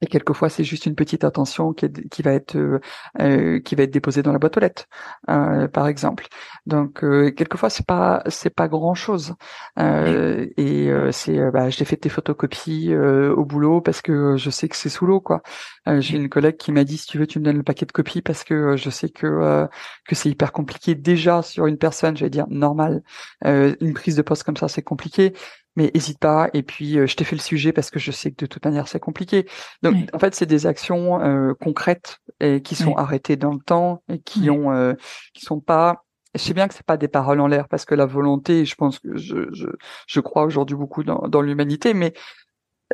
Et 0.02 0.08
quelquefois, 0.08 0.48
c'est 0.48 0.64
juste 0.64 0.86
une 0.86 0.96
petite 0.96 1.22
attention 1.22 1.72
qui, 1.72 1.84
est, 1.86 2.08
qui 2.08 2.22
va 2.22 2.32
être 2.32 2.56
euh, 2.56 2.80
euh, 3.20 3.60
qui 3.60 3.76
va 3.76 3.84
être 3.84 3.92
déposée 3.92 4.22
dans 4.22 4.32
la 4.32 4.38
boîte 4.40 4.56
aux 4.56 4.60
lettres, 4.60 4.86
euh, 5.30 5.68
par 5.68 5.86
exemple. 5.86 6.26
Donc, 6.66 7.04
euh, 7.04 7.30
quelquefois, 7.30 7.70
c'est 7.70 7.86
pas 7.86 8.22
c'est 8.26 8.50
pas 8.50 8.66
grand 8.66 8.94
chose. 8.94 9.34
Euh, 9.78 10.48
et 10.56 10.90
euh, 10.90 11.12
c'est 11.12 11.38
bah, 11.52 11.70
j'ai 11.70 11.84
fait 11.84 11.96
tes 11.96 12.08
photocopies 12.08 12.94
au 12.94 13.44
boulot 13.44 13.80
parce 13.80 14.02
que 14.02 14.36
je 14.36 14.50
sais 14.50 14.68
que 14.68 14.76
c'est 14.76 14.88
sous 14.88 15.06
l'eau, 15.06 15.20
quoi. 15.20 15.42
j'ai 15.86 16.16
une 16.16 16.28
collègue 16.28 16.56
qui 16.56 16.72
m'a 16.72 16.82
dit 16.84 16.98
si 16.98 17.06
tu 17.06 17.18
veux, 17.18 17.26
tu 17.26 17.38
me 17.38 17.44
donnes 17.44 17.58
le 17.58 17.62
paquet 17.62 17.86
de 17.86 17.92
copies 17.92 18.22
parce 18.22 18.42
que 18.44 18.76
je 18.76 18.90
sais 18.90 19.08
que 19.08 19.68
que 20.08 20.14
c'est 20.16 20.30
hyper 20.30 20.52
compliqué 20.52 20.94
déjà 20.96 21.42
sur 21.42 21.66
une 21.66 21.78
personne. 21.78 22.16
J'allais 22.16 22.30
dire 22.30 22.46
normal. 22.48 23.02
une 23.44 23.94
prise 23.94 24.16
de 24.16 24.22
poste 24.22 24.42
comme 24.42 24.56
ça, 24.56 24.68
c'est 24.68 24.82
compliqué 24.82 25.32
mais 25.76 25.90
hésite 25.94 26.18
pas. 26.18 26.50
Et 26.52 26.62
puis, 26.62 26.98
euh, 26.98 27.06
je 27.06 27.16
t'ai 27.16 27.24
fait 27.24 27.36
le 27.36 27.40
sujet 27.42 27.72
parce 27.72 27.90
que 27.90 27.98
je 27.98 28.10
sais 28.10 28.30
que 28.30 28.36
de 28.44 28.46
toute 28.46 28.64
manière, 28.64 28.88
c'est 28.88 29.00
compliqué. 29.00 29.46
Donc, 29.82 29.94
en 30.12 30.18
fait, 30.18 30.34
c'est 30.34 30.46
des 30.46 30.66
actions 30.66 31.20
euh, 31.20 31.54
concrètes 31.54 32.18
et 32.40 32.62
qui 32.62 32.74
sont 32.74 32.94
arrêtées 32.94 33.36
dans 33.36 33.52
le 33.52 33.60
temps 33.60 34.02
et 34.08 34.18
qui 34.18 34.50
ont, 34.50 34.72
euh, 34.72 34.94
qui 35.34 35.44
sont 35.44 35.60
pas. 35.60 36.04
Je 36.34 36.40
sais 36.40 36.54
bien 36.54 36.66
que 36.66 36.74
c'est 36.74 36.86
pas 36.86 36.96
des 36.96 37.08
paroles 37.08 37.40
en 37.40 37.46
l'air 37.46 37.68
parce 37.68 37.84
que 37.84 37.94
la 37.94 38.06
volonté, 38.06 38.64
je 38.64 38.74
pense 38.74 38.98
que 38.98 39.16
je, 39.16 39.52
je, 39.52 39.66
je 40.06 40.20
crois 40.20 40.44
aujourd'hui 40.44 40.76
beaucoup 40.76 41.04
dans, 41.04 41.28
dans 41.28 41.42
l'humanité, 41.42 41.92
mais 41.92 42.14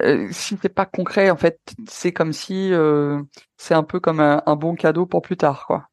euh, 0.03 0.29
si 0.33 0.59
c'est 0.61 0.69
pas 0.69 0.87
concret, 0.87 1.31
en 1.31 1.37
fait, 1.37 1.61
c'est 1.89 2.13
comme 2.13 2.33
si 2.33 2.73
c'est 3.57 3.75
un 3.75 3.85
peu 3.85 4.01
comme 4.01 4.21
un, 4.21 4.43
un, 4.47 4.57
bon 4.57 4.75
cadeau 4.75 5.07
pour 5.07 5.23
plus 5.23 5.37
tard, 5.37 5.67
quoi. 5.67 5.89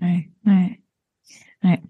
Ouais, 0.00 0.30
ouais, 0.46 0.80
ouais. 1.64 1.82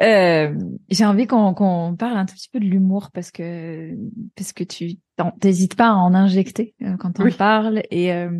Euh, 0.00 0.54
j'ai 0.88 1.04
envie 1.04 1.26
qu'on 1.26 1.52
qu'on 1.52 1.96
parle 1.98 2.16
un 2.16 2.24
tout 2.24 2.34
petit 2.34 2.48
peu 2.52 2.60
de 2.60 2.64
l'humour 2.64 3.10
parce 3.12 3.30
que 3.32 3.90
parce 4.36 4.52
que 4.52 4.62
tu 4.62 4.98
t'hésites 5.40 5.74
pas 5.74 5.88
à 5.88 5.94
en 5.94 6.14
injecter 6.14 6.74
euh, 6.82 6.96
quand 6.96 7.18
on 7.18 7.28
parle 7.32 7.82
et 7.90 8.12
euh, 8.12 8.30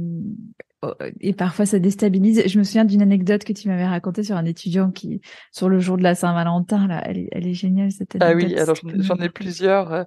oh, 0.83 0.93
et 1.21 1.33
parfois 1.33 1.67
ça 1.67 1.81
déstabilise. 1.81 2.45
Je 2.47 2.57
me 2.57 2.63
souviens 2.63 2.85
d'une 2.85 3.03
anecdote 3.03 3.43
que 3.43 3.53
tu 3.53 3.69
m'avais 3.69 3.85
racontée 3.85 4.23
sur 4.23 4.37
un 4.37 4.45
étudiant 4.45 4.93
qui 4.93 5.21
sur 5.51 5.69
le 5.69 5.81
jour 5.81 5.97
de 5.97 6.05
la 6.05 6.15
Saint-Valentin 6.15 6.87
là, 6.87 7.03
elle 7.05 7.19
est, 7.19 7.29
elle 7.33 7.49
est 7.49 7.55
géniale 7.55 7.91
cette 7.91 8.15
anecdote. 8.15 8.43
Ah 8.43 8.47
oui, 8.47 8.57
alors 8.57 8.77
j'en 9.01 9.17
ai 9.17 9.29
plusieurs 9.29 9.93
euh, 9.93 10.05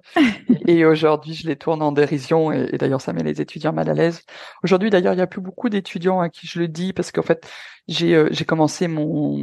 et 0.66 0.86
aujourd'hui 0.86 1.34
je 1.34 1.46
les 1.46 1.56
tourne 1.56 1.82
en 1.82 1.92
dérision 1.92 2.52
et, 2.52 2.70
et 2.72 2.78
d'ailleurs 2.78 3.02
ça 3.02 3.12
met 3.12 3.22
les 3.22 3.42
étudiants 3.42 3.74
mal 3.74 3.90
à 3.90 3.94
l'aise. 3.94 4.22
Aujourd'hui 4.62 4.88
d'ailleurs 4.88 5.12
il 5.12 5.18
y 5.18 5.22
a 5.22 5.26
plus 5.26 5.42
beaucoup 5.42 5.68
d'étudiants 5.68 6.20
à 6.20 6.30
qui 6.30 6.46
je 6.46 6.58
le 6.58 6.68
dis 6.68 6.94
parce 6.94 7.12
qu'en 7.12 7.22
fait 7.22 7.46
j'ai 7.86 8.28
j'ai 8.30 8.44
commencé 8.46 8.88
mon 8.88 9.38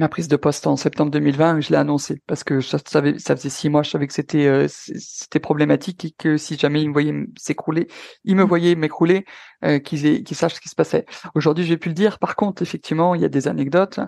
ma 0.00 0.08
prise 0.08 0.28
de 0.28 0.36
poste 0.36 0.66
en 0.66 0.76
septembre 0.76 1.10
2020, 1.10 1.60
je 1.60 1.70
l'ai 1.70 1.76
annoncé 1.76 2.22
parce 2.26 2.42
que 2.42 2.60
ça, 2.60 2.78
ça 2.78 3.02
faisait 3.36 3.50
six 3.50 3.68
mois, 3.68 3.82
je 3.82 3.90
savais 3.90 4.06
que 4.06 4.14
c'était 4.14 4.46
euh, 4.46 4.66
c'était 4.68 5.40
problématique 5.40 6.04
et 6.06 6.10
que 6.10 6.38
si 6.38 6.56
jamais 6.58 6.82
ils 6.82 6.88
me 6.88 6.92
voyaient 6.92 7.14
s'écrouler, 7.36 7.86
ils 8.24 8.34
me 8.34 8.44
mmh. 8.44 8.48
voyaient 8.48 8.74
m'écrouler, 8.74 9.26
euh, 9.62 9.78
qu'ils 9.78 10.24
qu'ils 10.24 10.36
sachent 10.36 10.54
ce 10.54 10.60
qui 10.60 10.70
se 10.70 10.74
passait. 10.74 11.04
Aujourd'hui, 11.34 11.64
j'ai 11.64 11.76
pu 11.76 11.88
le 11.88 11.94
dire. 11.94 12.18
Par 12.18 12.34
contre, 12.34 12.62
effectivement, 12.62 13.14
il 13.14 13.20
y 13.20 13.26
a 13.26 13.28
des 13.28 13.46
anecdotes 13.46 14.00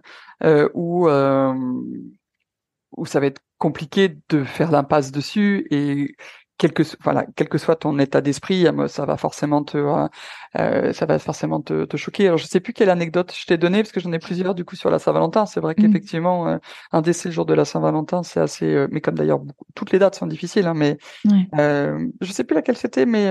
euh, 0.42 0.68
où 0.74 1.08
euh, 1.08 1.54
où 2.96 3.06
ça 3.06 3.20
va 3.20 3.26
être 3.26 3.42
compliqué 3.58 4.16
de 4.30 4.44
faire 4.44 4.70
l'impasse 4.70 5.12
dessus 5.12 5.66
et 5.70 6.16
quel 6.62 6.72
que 6.72 6.84
voilà 7.02 7.26
quel 7.34 7.48
que 7.48 7.58
soit 7.58 7.74
ton 7.74 7.98
état 7.98 8.20
d'esprit 8.20 8.68
euh, 8.68 8.86
ça 8.86 9.04
va 9.04 9.16
forcément 9.16 9.64
te 9.64 9.76
euh, 9.76 10.06
euh, 10.60 10.92
ça 10.92 11.06
va 11.06 11.18
forcément 11.18 11.60
te, 11.60 11.86
te, 11.86 11.96
choquer. 11.96 12.26
Alors 12.26 12.38
je 12.38 12.46
sais 12.46 12.60
plus 12.60 12.72
quelle 12.72 12.90
anecdote 12.90 13.34
je 13.36 13.46
t'ai 13.46 13.58
donné 13.58 13.82
parce 13.82 13.90
que 13.90 13.98
j'en 13.98 14.12
ai 14.12 14.20
plusieurs 14.20 14.54
du 14.54 14.64
coup 14.64 14.76
sur 14.76 14.88
la 14.88 15.00
Saint-Valentin. 15.00 15.44
C'est 15.44 15.58
vrai 15.58 15.74
mmh. 15.76 15.82
qu'effectivement 15.82 16.58
un 16.92 17.02
décès 17.02 17.30
le 17.30 17.34
jour 17.34 17.46
de 17.46 17.54
la 17.54 17.64
Saint-Valentin 17.64 18.22
c'est 18.22 18.38
assez 18.38 18.86
mais 18.92 19.00
comme 19.00 19.16
d'ailleurs 19.16 19.40
toutes 19.74 19.90
les 19.90 19.98
dates 19.98 20.14
sont 20.14 20.28
difficiles 20.28 20.68
hein, 20.68 20.74
mais 20.74 20.98
je 21.24 22.32
sais 22.32 22.44
plus 22.44 22.54
laquelle 22.54 22.76
c'était 22.76 23.06
mais 23.06 23.28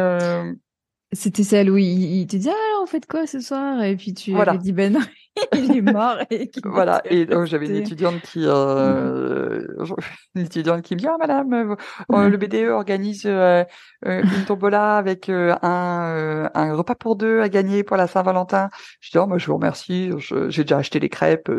c'était 1.14 1.44
celle 1.44 1.70
où 1.70 1.78
il, 1.78 2.28
te 2.28 2.36
dit 2.36 2.50
ah 2.50 2.82
on 2.82 2.86
fait 2.86 3.06
quoi 3.06 3.28
ce 3.28 3.40
soir? 3.40 3.82
Et 3.84 3.96
puis 3.96 4.14
tu 4.14 4.32
voilà. 4.32 4.58
dit 4.58 4.74
ben 4.74 4.98
il 5.56 5.78
est 5.78 5.82
mort 5.82 6.18
et 6.30 6.52
voilà 6.66 7.02
et 7.06 7.26
donc 7.26 7.46
j'avais 7.46 7.68
une 7.68 7.76
étudiante 7.76 8.22
qui 8.22 8.42
euh, 8.46 9.66
une 10.36 10.42
étudiante 10.42 10.82
qui 10.82 10.96
me 10.96 11.00
dit 11.00 11.08
ah 11.08 11.16
madame 11.18 11.54
euh, 11.54 11.76
euh, 12.12 12.30
le 12.30 12.38
BDE 12.38 12.70
organise 12.70 13.26
une 13.26 14.46
tombola 14.46 14.98
avec 14.98 15.30
un 15.30 16.50
un 16.54 16.74
repas 16.74 16.96
pour 16.96 17.16
deux 17.16 17.42
à 17.42 17.48
gagner 17.48 17.84
pour 17.84 17.96
la 17.96 18.08
Saint-Valentin. 18.08 18.70
Je 19.00 19.12
dis 19.12 19.18
oh 19.18 19.28
moi 19.28 19.38
je 19.38 19.48
vous 19.48 19.56
remercie 19.56 20.12
j'ai 20.50 20.64
déjà 20.64 20.78
acheté 20.78 21.00
les 21.00 21.10
crêpes 21.10 21.50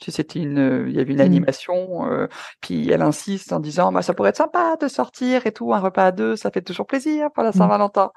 c'était 0.00 0.38
une 0.38 0.86
il 0.88 0.94
y 0.94 1.00
avait 1.00 1.12
une 1.12 1.18
mmh. 1.18 1.22
animation 1.22 2.28
puis 2.60 2.90
elle 2.90 3.02
insiste 3.02 3.52
en 3.52 3.58
disant 3.58 3.90
bah 3.90 4.02
ça 4.02 4.14
pourrait 4.14 4.30
être 4.30 4.36
sympa 4.36 4.76
de 4.80 4.86
sortir 4.86 5.46
et 5.46 5.52
tout 5.52 5.74
un 5.74 5.80
repas 5.80 6.06
à 6.06 6.12
deux 6.12 6.36
ça 6.36 6.50
fait 6.52 6.62
toujours 6.62 6.86
plaisir 6.86 7.28
pour 7.34 7.42
la 7.42 7.50
mmh. 7.50 7.54
Saint-Valentin 7.54 8.12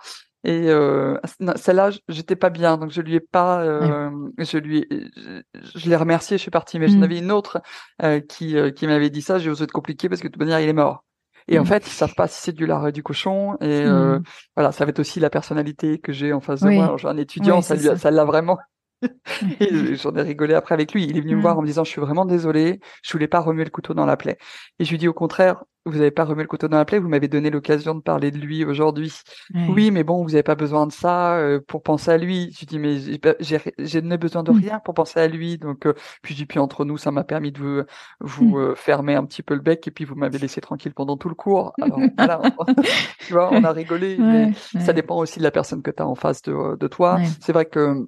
et 0.46 0.70
euh, 0.70 1.18
celle-là, 1.56 1.90
j'étais 2.08 2.38
pas 2.38 2.50
bien, 2.50 2.78
donc 2.78 2.92
je 2.92 3.02
lui 3.02 3.16
ai 3.16 3.20
pas, 3.20 3.62
euh, 3.62 4.10
je 4.38 4.58
lui, 4.58 4.88
je, 4.90 5.90
l'ai 5.90 5.96
remercié, 5.98 6.38
je 6.38 6.42
suis 6.42 6.52
partie. 6.52 6.80
Mais 6.80 6.88
j'en 6.88 7.00
mmh. 7.00 7.04
avais 7.04 7.18
une 7.18 7.32
autre 7.32 7.62
euh, 8.04 8.22
qui 8.22 8.58
euh, 8.58 8.72
qui 8.72 8.88
m'avait 8.88 9.10
dit 9.10 9.22
ça. 9.22 9.38
J'ai 9.38 9.50
osé 9.50 9.66
être 9.66 9.72
compliqué 9.72 10.08
parce 10.08 10.22
que 10.22 10.28
de 10.28 10.32
toute 10.32 10.42
manière, 10.42 10.62
il 10.62 10.70
est 10.70 10.74
mort. 10.74 11.04
Et 11.50 11.60
en 11.60 11.64
mmh. 11.64 11.68
fait, 11.68 11.88
ils 11.88 11.92
savent 11.92 12.16
pas 12.16 12.28
si 12.28 12.42
c'est 12.42 12.52
du 12.54 12.66
lard 12.66 12.92
du 12.94 13.04
cochon. 13.04 13.56
Et 13.60 13.84
euh, 13.84 14.20
mmh. 14.20 14.24
voilà, 14.56 14.72
ça 14.72 14.86
va 14.86 14.90
être 14.90 15.00
aussi 15.00 15.20
la 15.20 15.30
personnalité 15.30 16.00
que 16.00 16.14
j'ai 16.14 16.32
en 16.32 16.40
face 16.40 16.62
de 16.62 16.70
moi. 16.70 16.96
J'ai 16.98 17.08
un 17.08 17.18
étudiant, 17.18 17.62
ça, 17.62 17.98
ça 17.98 18.12
l'a 18.12 18.24
vraiment 18.24 18.58
et 18.60 18.79
j'en 19.02 20.16
ai 20.16 20.22
rigolé 20.22 20.54
après 20.54 20.74
avec 20.74 20.94
lui. 20.94 21.06
Il 21.06 21.18
est 21.18 21.22
venu 21.22 21.36
me 21.36 21.42
voir 21.42 21.58
en 21.58 21.62
me 21.62 21.68
disant, 21.68 21.84
je 21.84 21.90
suis 21.90 22.02
vraiment 22.02 22.26
désolé, 22.26 22.80
je 23.04 23.12
voulais 23.12 23.28
pas 23.28 23.40
remuer 23.40 23.64
le 23.64 23.70
couteau 23.70 23.94
dans 23.94 24.06
la 24.06 24.18
plaie. 24.18 24.38
Et 24.80 24.86
je 24.86 24.92
lui 24.92 24.98
dis 24.98 25.08
au 25.08 25.14
contraire, 25.14 25.64
vous 25.86 25.98
n'avez 25.98 26.12
pas 26.12 26.26
remué 26.26 26.44
le 26.44 26.48
couteau 26.48 26.68
dans 26.68 26.78
la 26.78 26.86
plaie, 26.86 27.00
vous 27.00 27.08
m'avez 27.08 27.28
donné 27.28 27.50
l'occasion 27.50 27.96
de 27.96 28.02
parler 28.02 28.32
de 28.32 28.38
lui 28.38 28.66
aujourd'hui. 28.66 29.14
Oui, 29.70 29.92
mais 29.92 30.04
bon, 30.04 30.24
vous 30.24 30.30
n'avez 30.30 30.44
pas 30.44 30.56
besoin 30.56 30.86
de 30.88 30.92
ça 30.92 31.38
euh, 31.38 31.60
pour 31.66 31.84
penser 31.84 32.12
à 32.12 32.18
lui. 32.18 32.52
Je 32.54 32.60
lui 32.60 32.66
dis, 32.66 32.80
mais 32.80 33.00
j'ai 33.80 34.18
besoin 34.18 34.44
de 34.44 34.52
rien 34.52 34.80
pour 34.80 34.94
penser 34.94 35.20
à 35.20 35.28
lui. 35.28 35.58
Donc, 35.58 35.86
euh, 35.86 35.94
puis 36.22 36.34
je 36.34 36.40
dis, 36.40 36.46
puis 36.46 36.60
entre 36.60 36.86
nous, 36.86 36.98
ça 36.98 37.12
m'a 37.12 37.24
permis 37.24 37.52
de 37.52 37.60
vous, 37.60 37.84
vous 38.20 38.58
euh, 38.58 38.76
fermer 38.76 39.16
un 39.16 39.26
petit 39.26 39.42
peu 39.42 39.54
le 39.54 39.62
bec 39.62 39.88
et 39.88 39.92
puis 39.92 40.06
vous 40.06 40.16
m'avez 40.16 40.38
laissé 40.38 40.62
tranquille 40.62 40.94
pendant 40.94 41.18
tout 41.18 41.30
le 41.30 41.36
cours. 41.36 41.74
Alors, 41.82 42.00
voilà, 42.18 42.42
tu 43.20 43.34
vois, 43.34 43.50
on 43.52 43.64
a 43.64 43.72
rigolé, 43.72 44.18
mais 44.20 44.52
ça 44.80 44.94
dépend 44.94 45.18
aussi 45.18 45.40
de 45.40 45.44
la 45.44 45.52
personne 45.52 45.82
que 45.82 45.92
tu 45.92 46.04
as 46.04 46.08
en 46.08 46.16
face 46.16 46.42
de, 46.44 46.78
de 46.78 46.88
toi. 46.88 47.20
C'est 47.42 47.54
vrai 47.54 47.66
que 47.66 48.08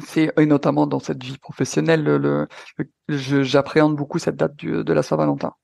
c'est 0.00 0.32
et 0.38 0.46
notamment 0.46 0.86
dans 0.86 1.00
cette 1.00 1.22
vie 1.22 1.38
professionnelle, 1.38 2.02
le, 2.04 2.48
j'appréhende 3.08 3.96
beaucoup 3.96 4.18
cette 4.18 4.36
date 4.36 4.56
du, 4.56 4.84
de 4.84 4.92
la 4.92 5.02
Saint-Valentin. 5.02 5.54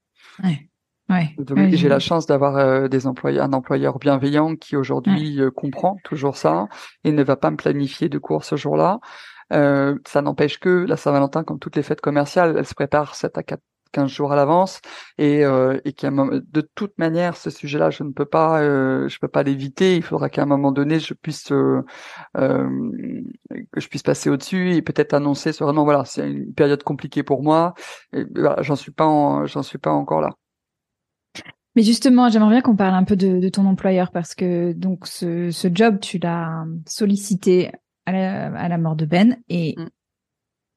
Ouais. 0.42 0.68
Ouais, 1.08 1.34
j'ai 1.72 1.88
la 1.88 2.00
chance 2.00 2.26
d'avoir 2.26 2.58
euh, 2.58 2.86
des 2.86 3.06
employés, 3.06 3.40
un 3.40 3.54
employeur 3.54 3.98
bienveillant 3.98 4.56
qui 4.56 4.76
aujourd'hui 4.76 5.40
euh, 5.40 5.50
comprend 5.50 5.96
toujours 6.04 6.36
ça 6.36 6.68
et 7.02 7.12
ne 7.12 7.22
va 7.22 7.36
pas 7.36 7.50
me 7.50 7.56
planifier 7.56 8.10
de 8.10 8.18
cours 8.18 8.44
ce 8.44 8.56
jour-là. 8.56 9.00
Euh, 9.54 9.98
ça 10.06 10.20
n'empêche 10.20 10.60
que 10.60 10.68
la 10.68 10.98
Saint-Valentin, 10.98 11.44
comme 11.44 11.58
toutes 11.58 11.76
les 11.76 11.82
fêtes 11.82 12.02
commerciales, 12.02 12.56
elle 12.58 12.66
se 12.66 12.74
prépare 12.74 13.14
7 13.14 13.38
à 13.38 13.42
4 13.42 13.62
15 13.92 14.10
jours 14.10 14.32
à 14.32 14.36
l'avance 14.36 14.80
et, 15.18 15.44
euh, 15.44 15.78
et 15.84 15.92
qu'à 15.92 16.10
de 16.10 16.60
toute 16.74 16.98
manière 16.98 17.36
ce 17.36 17.50
sujet-là 17.50 17.90
je 17.90 18.02
ne 18.02 18.12
peux 18.12 18.24
pas 18.24 18.60
euh, 18.60 19.08
je 19.08 19.18
peux 19.18 19.28
pas 19.28 19.42
l'éviter 19.42 19.96
il 19.96 20.02
faudra 20.02 20.28
qu'à 20.28 20.42
un 20.42 20.46
moment 20.46 20.72
donné 20.72 21.00
je 21.00 21.14
puisse 21.14 21.52
euh, 21.52 21.84
euh 22.36 22.68
que 23.72 23.80
je 23.80 23.88
puisse 23.88 24.02
passer 24.02 24.30
au-dessus 24.30 24.74
et 24.74 24.82
peut-être 24.82 25.14
annoncer 25.14 25.50
vraiment 25.52 25.84
voilà 25.84 26.04
c'est 26.04 26.30
une 26.30 26.54
période 26.54 26.82
compliquée 26.82 27.22
pour 27.22 27.42
moi 27.42 27.74
et 28.12 28.24
voilà, 28.34 28.62
j'en 28.62 28.76
suis 28.76 28.92
pas 28.92 29.44
j'en 29.46 29.62
suis 29.62 29.78
pas 29.78 29.92
encore 29.92 30.20
là 30.20 30.30
mais 31.76 31.84
justement, 31.84 32.28
j'aimerais 32.28 32.50
bien 32.50 32.60
qu'on 32.60 32.74
parle 32.74 32.94
un 32.94 33.04
peu 33.04 33.14
de, 33.14 33.38
de, 33.38 33.48
ton 33.48 33.64
employeur 33.64 34.10
parce 34.10 34.34
que 34.34 34.72
donc 34.72 35.06
ce, 35.06 35.52
ce 35.52 35.68
job, 35.72 36.00
tu 36.00 36.18
l'as 36.18 36.64
sollicité 36.88 37.70
à 38.04 38.10
la, 38.10 38.46
à 38.46 38.68
la, 38.68 38.78
mort 38.78 38.96
de 38.96 39.06
Ben 39.06 39.36
et 39.48 39.76
mm. 39.78 39.88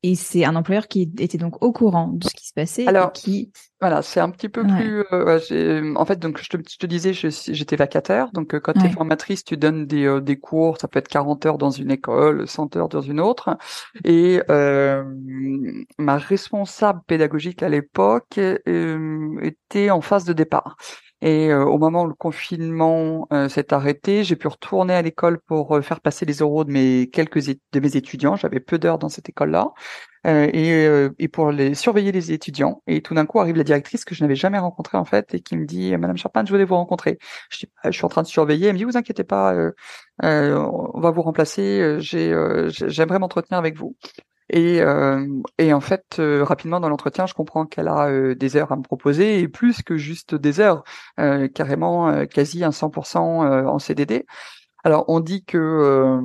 Et 0.03 0.15
c'est 0.15 0.45
un 0.45 0.55
employeur 0.55 0.87
qui 0.87 1.11
était 1.19 1.37
donc 1.37 1.63
au 1.63 1.71
courant 1.71 2.07
de 2.07 2.27
ce 2.27 2.33
qui 2.33 2.47
se 2.47 2.53
passait. 2.53 2.87
Alors, 2.87 3.11
qui... 3.11 3.51
voilà, 3.79 4.01
c'est 4.01 4.19
un 4.19 4.31
petit 4.31 4.49
peu 4.49 4.63
plus. 4.63 5.03
Euh, 5.11 5.93
en 5.95 6.05
fait, 6.05 6.17
donc 6.17 6.41
je 6.41 6.49
te, 6.49 6.57
je 6.57 6.77
te 6.77 6.87
disais, 6.87 7.13
j'étais 7.13 7.75
vacataire. 7.75 8.31
Donc, 8.31 8.55
euh, 8.55 8.59
quand 8.59 8.73
tu 8.73 8.83
es 8.83 8.89
formatrice, 8.89 9.43
tu 9.43 9.57
donnes 9.57 9.85
des, 9.85 10.05
euh, 10.05 10.19
des 10.19 10.37
cours. 10.37 10.79
Ça 10.79 10.87
peut 10.87 10.97
être 10.97 11.07
40 11.07 11.45
heures 11.45 11.57
dans 11.59 11.69
une 11.69 11.91
école, 11.91 12.47
100 12.47 12.77
heures 12.77 12.89
dans 12.89 13.01
une 13.01 13.19
autre. 13.19 13.55
Et 14.03 14.41
euh, 14.49 15.03
ma 15.99 16.17
responsable 16.17 17.01
pédagogique 17.05 17.61
à 17.61 17.69
l'époque 17.69 18.39
était 18.39 19.91
en 19.91 20.01
phase 20.01 20.25
de 20.25 20.33
départ. 20.33 20.77
Et 21.21 21.53
au 21.53 21.77
moment 21.77 22.03
où 22.03 22.07
le 22.07 22.13
confinement 22.13 23.27
s'est 23.49 23.73
arrêté, 23.73 24.23
j'ai 24.23 24.35
pu 24.35 24.47
retourner 24.47 24.93
à 24.93 25.01
l'école 25.01 25.39
pour 25.39 25.83
faire 25.83 26.01
passer 26.01 26.25
les 26.25 26.39
euros 26.39 26.63
de 26.63 26.71
mes 26.71 27.09
quelques 27.11 27.47
de 27.47 27.79
mes 27.79 27.95
étudiants. 27.95 28.35
J'avais 28.35 28.59
peu 28.59 28.79
d'heures 28.79 28.97
dans 28.97 29.09
cette 29.09 29.29
école-là. 29.29 29.73
Euh, 30.27 30.47
et, 30.53 30.71
euh, 30.85 31.09
et, 31.17 31.27
pour 31.27 31.51
les 31.51 31.73
surveiller 31.73 32.11
les 32.11 32.31
étudiants. 32.31 32.83
Et 32.85 33.01
tout 33.01 33.15
d'un 33.15 33.25
coup 33.25 33.39
arrive 33.39 33.55
la 33.55 33.63
directrice 33.63 34.05
que 34.05 34.13
je 34.13 34.23
n'avais 34.23 34.35
jamais 34.35 34.59
rencontrée 34.59 34.97
en 34.99 35.05
fait 35.05 35.33
et 35.33 35.41
qui 35.41 35.57
me 35.57 35.65
dit 35.65 35.97
Madame 35.97 36.17
Charpin, 36.17 36.45
je 36.45 36.51
voulais 36.51 36.65
vous 36.65 36.75
rencontrer. 36.75 37.17
Je 37.49 37.59
dis 37.59 37.65
bah, 37.83 37.89
je 37.89 37.97
suis 37.97 38.05
en 38.05 38.09
train 38.09 38.21
de 38.21 38.27
surveiller. 38.27 38.67
Elle 38.67 38.73
me 38.73 38.77
dit 38.77 38.83
vous 38.83 38.97
inquiétez 38.97 39.23
pas, 39.23 39.53
euh, 39.55 39.71
on 40.23 40.99
va 40.99 41.09
vous 41.11 41.23
remplacer. 41.23 41.97
J'ai 41.99 42.35
j'aimerais 42.69 43.19
m'entretenir 43.19 43.57
avec 43.57 43.77
vous. 43.77 43.95
Et, 44.51 44.81
et, 45.57 45.73
en 45.73 45.79
fait, 45.79 46.17
rapidement 46.19 46.79
dans 46.79 46.89
l'entretien, 46.89 47.25
je 47.25 47.33
comprends 47.33 47.65
qu'elle 47.65 47.87
a 47.87 48.35
des 48.35 48.57
heures 48.57 48.71
à 48.71 48.75
me 48.75 48.81
proposer 48.81 49.39
et 49.39 49.47
plus 49.47 49.81
que 49.81 49.97
juste 49.97 50.35
des 50.35 50.59
heures, 50.59 50.83
carrément 51.53 52.25
quasi 52.27 52.63
un 52.63 52.71
100% 52.71 53.17
en 53.17 53.79
CDD. 53.79 54.25
Alors 54.83 55.05
on 55.09 55.19
dit 55.19 55.43
que, 55.45 55.57
euh, 55.57 56.19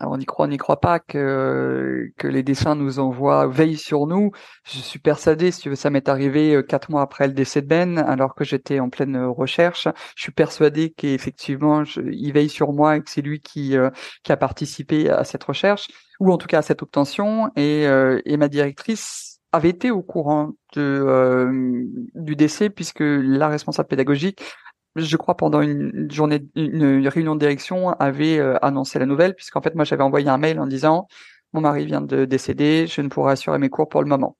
on 0.00 0.20
y 0.20 0.26
croit, 0.26 0.44
on 0.44 0.48
n'y 0.48 0.58
croit 0.58 0.80
pas 0.80 0.98
que 1.00 2.12
que 2.18 2.28
les 2.28 2.42
dessins 2.42 2.74
nous 2.74 2.98
envoient, 2.98 3.46
veillent 3.46 3.78
sur 3.78 4.06
nous. 4.06 4.32
Je 4.64 4.78
suis 4.78 4.98
persuadé, 4.98 5.50
si 5.50 5.62
tu 5.62 5.70
veux, 5.70 5.76
ça 5.76 5.88
m'est 5.88 6.08
arrivé 6.08 6.54
euh, 6.54 6.62
quatre 6.62 6.90
mois 6.90 7.00
après 7.02 7.26
le 7.26 7.32
décès 7.32 7.62
de 7.62 7.66
Ben, 7.66 7.98
alors 7.98 8.34
que 8.34 8.44
j'étais 8.44 8.80
en 8.80 8.90
pleine 8.90 9.16
recherche. 9.24 9.88
Je 10.16 10.22
suis 10.24 10.32
persuadé 10.32 10.90
qu'effectivement, 10.90 11.84
il 11.96 12.32
veille 12.32 12.50
sur 12.50 12.72
moi 12.74 12.96
et 12.96 13.02
que 13.02 13.08
c'est 13.10 13.22
lui 13.22 13.40
qui 13.40 13.76
euh, 13.78 13.88
qui 14.24 14.32
a 14.32 14.36
participé 14.36 15.08
à 15.08 15.24
cette 15.24 15.44
recherche 15.44 15.88
ou 16.22 16.32
en 16.32 16.38
tout 16.38 16.46
cas 16.46 16.58
à 16.58 16.62
cette 16.62 16.82
obtention. 16.82 17.50
Et, 17.56 17.82
et 17.82 18.36
ma 18.36 18.48
directrice 18.48 19.40
avait 19.52 19.70
été 19.70 19.90
au 19.90 20.02
courant 20.02 20.52
de, 20.74 21.86
du 22.14 22.36
décès 22.36 22.70
puisque 22.70 23.02
la 23.02 23.48
responsable 23.48 23.88
pédagogique 23.88 24.42
je 24.96 25.16
crois 25.16 25.36
pendant 25.36 25.60
une 25.60 26.10
journée, 26.10 26.44
une 26.54 27.06
réunion 27.08 27.34
de 27.34 27.40
direction, 27.40 27.90
avait 27.90 28.38
euh, 28.38 28.56
annoncé 28.62 28.98
la 28.98 29.06
nouvelle, 29.06 29.34
puisqu'en 29.34 29.62
fait 29.62 29.74
moi 29.74 29.84
j'avais 29.84 30.02
envoyé 30.02 30.28
un 30.28 30.38
mail 30.38 30.60
en 30.60 30.66
disant 30.66 31.08
mon 31.52 31.60
mari 31.60 31.86
vient 31.86 32.00
de 32.00 32.24
décéder, 32.24 32.86
je 32.86 33.00
ne 33.00 33.08
pourrai 33.08 33.32
assurer 33.32 33.58
mes 33.58 33.68
cours 33.68 33.88
pour 33.88 34.02
le 34.02 34.08
moment. 34.08 34.36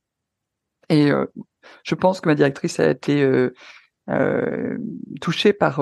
Et 0.89 1.11
euh, 1.11 1.26
je 1.85 1.95
pense 1.95 2.20
que 2.20 2.28
ma 2.28 2.35
directrice 2.35 2.80
a 2.80 2.91
été 2.91 3.22
euh, 3.22 3.55
euh 4.11 4.76
touchée 5.20 5.53
par 5.53 5.80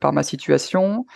par 0.00 0.12
ma 0.12 0.22
situation. 0.22 1.06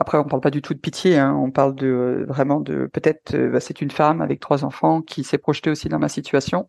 Après, 0.00 0.16
on 0.18 0.24
parle 0.24 0.40
pas 0.42 0.50
du 0.50 0.62
tout 0.62 0.74
de 0.74 0.78
pitié, 0.78 1.18
hein, 1.18 1.34
on 1.34 1.50
parle 1.50 1.74
de 1.74 2.24
vraiment 2.28 2.60
de 2.60 2.86
peut-être 2.92 3.36
bah, 3.36 3.58
c'est 3.60 3.80
une 3.80 3.90
femme 3.90 4.20
avec 4.20 4.38
trois 4.38 4.64
enfants 4.64 5.02
qui 5.02 5.24
s'est 5.24 5.38
projetée 5.38 5.70
aussi 5.70 5.88
dans 5.88 5.98
ma 5.98 6.08
situation 6.08 6.68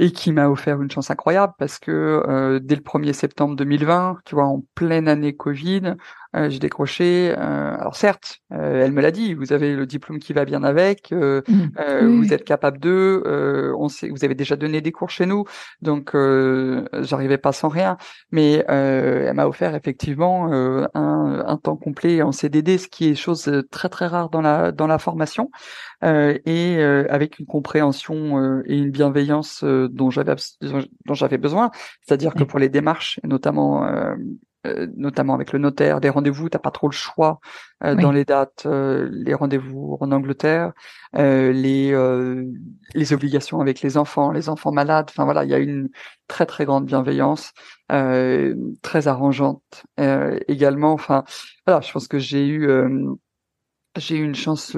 et 0.00 0.12
qui 0.12 0.32
m'a 0.32 0.48
offert 0.48 0.80
une 0.80 0.90
chance 0.90 1.10
incroyable 1.10 1.52
parce 1.58 1.78
que 1.78 1.90
euh, 2.26 2.58
dès 2.58 2.74
le 2.74 2.80
1er 2.80 3.12
septembre 3.12 3.54
2020, 3.54 4.20
tu 4.24 4.34
vois, 4.34 4.46
en 4.46 4.64
pleine 4.74 5.08
année 5.08 5.36
Covid, 5.36 5.94
euh, 6.36 6.48
j'ai 6.48 6.60
décroché. 6.60 7.34
Euh, 7.36 7.76
alors 7.76 7.96
certes, 7.96 8.38
euh, 8.52 8.84
elle 8.84 8.92
me 8.92 9.00
l'a 9.00 9.10
dit, 9.10 9.34
vous 9.34 9.52
avez 9.52 9.74
le 9.74 9.84
diplôme 9.84 10.20
qui 10.20 10.32
va 10.32 10.44
bien 10.44 10.62
avec, 10.62 11.10
mmh. 11.10 12.06
vous 12.06 12.32
êtes 12.32 12.44
capable 12.44 12.78
de, 12.78 13.74
on 13.76 13.88
sait, 13.88 14.10
vous 14.10 14.24
avez 14.24 14.34
déjà 14.34 14.54
donné 14.56 14.80
des 14.80 14.92
cours 14.92 15.10
chez 15.10 15.26
nous, 15.26 15.44
donc 15.82 16.12
j'arrivais 16.14 17.38
pas 17.38 17.52
sans 17.52 17.68
rien. 17.68 17.96
Mais 18.30 18.64
elle 18.68 19.34
m'a 19.34 19.46
offert 19.46 19.74
effectivement 19.74 20.52
un, 20.52 20.88
un, 20.94 21.56
temps 21.56 21.76
complet 21.76 22.22
en 22.22 22.32
CDD, 22.32 22.78
ce 22.78 22.88
qui 22.88 23.08
est 23.08 23.14
chose 23.14 23.50
très 23.70 23.88
très 23.88 24.06
rare 24.06 24.30
dans 24.30 24.40
la 24.40 24.72
dans 24.72 24.86
la 24.86 24.98
formation, 24.98 25.50
et 26.02 26.82
avec 27.08 27.38
une 27.38 27.46
compréhension 27.46 28.62
et 28.66 28.76
une 28.76 28.90
bienveillance 28.90 29.64
dont 29.90 30.10
j'avais 30.10 30.34
dont 30.60 31.14
j'avais 31.14 31.38
besoin. 31.38 31.70
C'est-à-dire 32.02 32.34
que 32.34 32.44
pour 32.44 32.58
les 32.58 32.68
démarches, 32.68 33.20
notamment 33.24 33.84
euh, 34.66 34.86
notamment 34.94 35.34
avec 35.34 35.52
le 35.54 35.58
notaire, 35.58 36.02
des 36.02 36.10
rendez-vous, 36.10 36.50
t'as 36.50 36.58
pas 36.58 36.70
trop 36.70 36.86
le 36.86 36.92
choix 36.92 37.40
euh, 37.82 37.94
dans 37.94 38.12
les 38.12 38.26
dates, 38.26 38.64
euh, 38.66 39.08
les 39.10 39.32
rendez-vous 39.32 39.96
en 40.00 40.12
Angleterre, 40.12 40.72
les 41.14 41.94
les 42.94 43.12
obligations 43.12 43.60
avec 43.60 43.80
les 43.80 43.96
enfants, 43.96 44.32
les 44.32 44.50
enfants 44.50 44.70
malades. 44.70 45.06
Enfin 45.08 45.24
voilà, 45.24 45.44
il 45.44 45.50
y 45.50 45.54
a 45.54 45.58
une 45.58 45.88
très 46.28 46.44
très 46.44 46.66
grande 46.66 46.84
bienveillance, 46.84 47.52
très 47.88 49.08
arrangeante 49.08 49.84
également. 50.48 50.92
Enfin 50.92 51.24
voilà, 51.66 51.80
je 51.80 51.90
pense 51.92 52.06
que 52.06 52.18
j'ai 52.18 52.46
eu 52.46 52.68
j'ai 53.96 54.16
eu 54.18 54.24
une 54.24 54.34
chance 54.34 54.76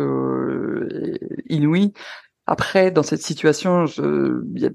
inouïe. 1.48 1.92
Après, 2.46 2.90
dans 2.90 3.02
cette 3.02 3.22
situation, 3.22 3.86
je, 3.86 4.42
y 4.54 4.66
a, 4.66 4.70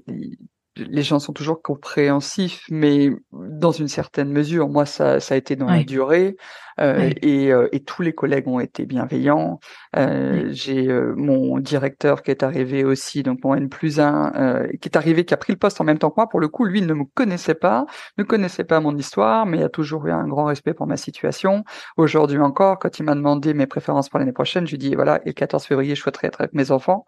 les 0.78 1.02
gens 1.02 1.18
sont 1.18 1.32
toujours 1.32 1.62
compréhensifs, 1.62 2.64
mais 2.70 3.10
dans 3.32 3.72
une 3.72 3.88
certaine 3.88 4.30
mesure. 4.30 4.68
Moi, 4.68 4.86
ça, 4.86 5.20
ça 5.20 5.34
a 5.34 5.36
été 5.36 5.56
dans 5.56 5.66
la 5.66 5.84
durée. 5.84 6.36
Euh, 6.80 7.10
et, 7.22 7.52
euh, 7.52 7.68
et, 7.72 7.82
tous 7.82 8.02
les 8.02 8.12
collègues 8.12 8.46
ont 8.46 8.60
été 8.60 8.86
bienveillants. 8.86 9.58
Euh, 9.96 10.48
J'ai 10.52 10.86
euh, 10.88 11.12
mon 11.16 11.58
directeur 11.58 12.22
qui 12.22 12.30
est 12.30 12.44
arrivé 12.44 12.84
aussi, 12.84 13.24
donc 13.24 13.42
mon 13.42 13.56
N 13.56 13.68
plus 13.68 13.98
1, 13.98 14.68
qui 14.80 14.88
est 14.88 14.96
arrivé, 14.96 15.24
qui 15.24 15.34
a 15.34 15.36
pris 15.36 15.52
le 15.52 15.58
poste 15.58 15.80
en 15.80 15.84
même 15.84 15.98
temps 15.98 16.10
que 16.10 16.16
moi. 16.16 16.28
Pour 16.28 16.38
le 16.38 16.46
coup, 16.48 16.64
lui, 16.64 16.78
il 16.78 16.86
ne 16.86 16.94
me 16.94 17.04
connaissait 17.04 17.56
pas, 17.56 17.86
ne 18.16 18.22
connaissait 18.22 18.64
pas 18.64 18.78
mon 18.80 18.96
histoire, 18.96 19.44
mais 19.44 19.58
il 19.58 19.64
a 19.64 19.68
toujours 19.68 20.06
eu 20.06 20.12
un 20.12 20.28
grand 20.28 20.44
respect 20.44 20.74
pour 20.74 20.86
ma 20.86 20.96
situation. 20.96 21.64
Aujourd'hui 21.96 22.38
encore, 22.38 22.78
quand 22.78 22.98
il 22.98 23.02
m'a 23.02 23.14
demandé 23.14 23.54
mes 23.54 23.66
préférences 23.66 24.08
pour 24.08 24.20
l'année 24.20 24.32
prochaine, 24.32 24.66
je 24.66 24.72
lui 24.72 24.78
dis, 24.78 24.94
voilà, 24.94 25.20
et 25.24 25.30
le 25.30 25.32
14 25.32 25.64
février, 25.64 25.96
je 25.96 26.02
souhaiterais 26.02 26.28
être 26.28 26.40
avec 26.40 26.54
mes 26.54 26.70
enfants. 26.70 27.06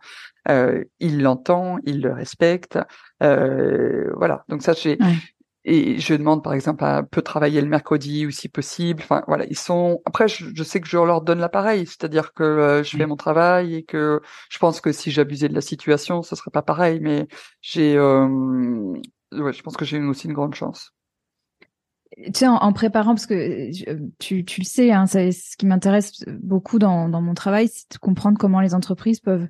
Il 0.49 1.23
l'entend, 1.23 1.79
il 1.85 2.01
le 2.01 2.13
respecte. 2.13 2.79
voilà, 3.21 4.45
donc 4.49 4.63
ça, 4.63 4.73
j'ai 4.73 4.99
et 5.65 5.99
je 5.99 6.15
demande 6.15 6.43
par 6.43 6.55
exemple 6.55 6.85
à 6.85 7.03
peu 7.03 7.21
travailler 7.21 7.61
le 7.61 7.69
mercredi 7.69 8.25
ou 8.25 8.31
si 8.31 8.49
possible. 8.49 9.03
Enfin 9.03 9.23
voilà, 9.27 9.45
ils 9.47 9.59
sont. 9.59 10.01
Après, 10.07 10.27
je, 10.27 10.63
sais 10.63 10.81
que 10.81 10.89
je 10.89 10.97
leur 10.97 11.21
donne 11.21 11.39
l'appareil, 11.39 11.87
c'est-à-dire 11.87 12.33
que 12.33 12.43
euh, 12.43 12.83
je 12.83 12.97
fais 12.97 13.07
mon 13.07 13.17
travail 13.17 13.75
et 13.75 13.83
que 13.83 14.21
je 14.49 14.59
pense 14.59 14.81
que 14.81 14.91
si 14.93 15.11
j'abusais 15.11 15.49
de 15.49 15.55
la 15.55 15.61
situation, 15.61 16.23
ce 16.23 16.35
serait 16.35 16.51
pas 16.51 16.63
pareil. 16.63 17.01
Mais 17.01 17.29
j'ai, 17.61 17.97
euh... 17.97 18.27
ouais, 19.33 19.53
je 19.53 19.63
pense 19.63 19.77
que 19.77 19.85
j'ai 19.85 20.01
aussi 20.01 20.29
une 20.29 20.33
grande 20.33 20.55
chance. 20.55 20.95
Tu 22.17 22.33
sais, 22.35 22.49
en, 22.49 22.73
préparant, 22.73 23.15
parce 23.15 23.27
que 23.27 23.35
euh, 23.35 23.99
tu, 24.19 24.45
tu 24.45 24.63
le 24.63 24.67
sais, 24.67 24.91
hein, 24.91 25.07
c'est 25.07 25.31
ce 25.31 25.57
qui 25.57 25.67
m'intéresse 25.67 26.25
beaucoup 26.27 26.79
dans, 26.79 27.09
dans 27.09 27.21
mon 27.21 27.35
travail, 27.35 27.69
c'est 27.69 27.93
de 27.93 27.99
comprendre 27.99 28.37
comment 28.39 28.61
les 28.61 28.75
entreprises 28.75 29.21
peuvent 29.21 29.47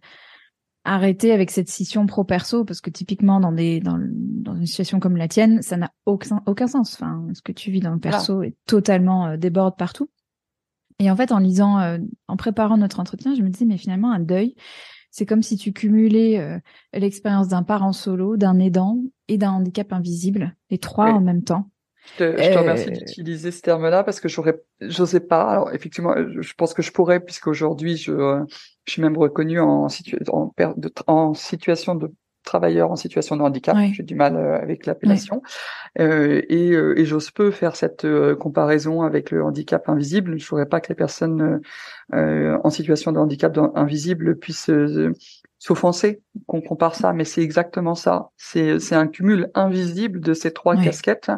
arrêter 0.85 1.33
avec 1.33 1.51
cette 1.51 1.68
scission 1.68 2.07
pro-perso 2.07 2.64
parce 2.64 2.81
que 2.81 2.91
typiquement 2.91 3.41
dans 3.41 3.53
des 3.53 3.81
dans, 3.81 3.99
dans 4.01 4.55
une 4.55 4.66
situation 4.66 5.01
comme 5.01 5.16
la 5.16 5.28
tienne, 5.28 5.62
ça 5.62 5.76
n'a 5.76 5.91
aucun 6.07 6.43
aucun 6.47 6.66
sens. 6.66 6.95
Enfin, 6.95 7.26
ce 7.35 7.43
que 7.43 7.53
tu 7.53 7.70
vis 7.70 7.81
dans 7.81 7.93
le 7.93 8.01
perso 8.01 8.43
est 8.43 8.55
totalement 8.66 9.26
euh, 9.26 9.37
déborde 9.37 9.76
partout. 9.76 10.11
Et 10.99 11.11
en 11.11 11.16
fait, 11.16 11.33
en 11.33 11.39
lisant, 11.39 11.81
euh, 11.81 11.99
en 12.28 12.37
préparant 12.37 12.76
notre 12.76 13.01
entretien, 13.01 13.35
je 13.35 13.43
me 13.43 13.49
dis 13.49 13.64
mais 13.64 13.78
finalement 13.78 14.12
un 14.12 14.20
deuil, 14.20 14.55
c'est 15.11 15.26
comme 15.26 15.43
si 15.43 15.57
tu 15.57 15.72
cumulais 15.72 16.39
euh, 16.39 16.59
l'expérience 16.93 17.49
d'un 17.49 17.62
parent 17.62 17.93
solo, 17.93 18.37
d'un 18.37 18.59
aidant 18.59 18.99
et 19.28 19.39
d'un 19.39 19.53
handicap 19.53 19.93
invisible, 19.93 20.57
les 20.70 20.78
trois 20.78 21.11
en 21.11 21.20
même 21.20 21.43
temps. 21.43 21.70
Je 22.18 22.24
te, 22.24 22.43
je 22.43 22.53
te 22.53 22.59
remercie 22.59 22.91
d'utiliser 22.91 23.51
ce 23.51 23.61
terme-là 23.61 24.05
parce 24.05 24.20
que 24.20 24.28
j'aurais, 24.28 24.61
j'osais 24.81 25.20
pas. 25.20 25.51
Alors 25.51 25.72
effectivement, 25.72 26.14
je 26.16 26.55
pense 26.55 26.72
que 26.72 26.83
je 26.83 26.93
pourrais 26.93 27.20
puisqu'aujourd'hui 27.20 27.97
je, 27.97 28.43
je 28.91 28.95
suis 28.95 29.03
même 29.03 29.16
reconnu 29.16 29.61
en, 29.61 29.86
en, 30.32 30.53
de, 30.76 30.93
en 31.07 31.32
situation 31.32 31.95
de 31.95 32.12
travailleur 32.43 32.91
en 32.91 32.97
situation 32.97 33.36
de 33.36 33.43
handicap. 33.43 33.76
J'ai 33.93 34.03
du 34.03 34.16
mal 34.16 34.34
euh, 34.34 34.61
avec 34.61 34.86
l'appellation. 34.86 35.43
Euh, 36.01 36.43
et, 36.49 36.72
euh, 36.72 36.99
et 36.99 37.05
j'ose 37.05 37.30
peu 37.30 37.53
faire 37.53 37.76
cette 37.76 38.05
comparaison 38.41 39.03
avec 39.03 39.30
le 39.30 39.45
handicap 39.45 39.88
invisible. 39.88 40.38
Je 40.38 40.45
ne 40.45 40.49
voudrais 40.49 40.66
pas 40.66 40.80
que 40.80 40.88
les 40.88 40.97
personnes 40.97 41.61
en 42.12 42.70
situation 42.70 43.12
de 43.12 43.18
handicap 43.18 43.57
invisible 43.76 44.36
puissent 44.36 44.70
s'offenser 45.61 46.23
qu'on 46.47 46.63
compare 46.63 46.95
ça, 46.95 47.13
mais 47.13 47.27
c'est 47.27 47.43
exactement 47.43 47.95
ça. 47.95 48.31
C'est 48.39 48.79
c'est 48.81 48.95
un 48.95 49.07
cumul 49.07 49.51
invisible 49.55 50.21
de 50.21 50.33
ces 50.33 50.53
trois 50.53 50.75
casquettes, 50.75 51.31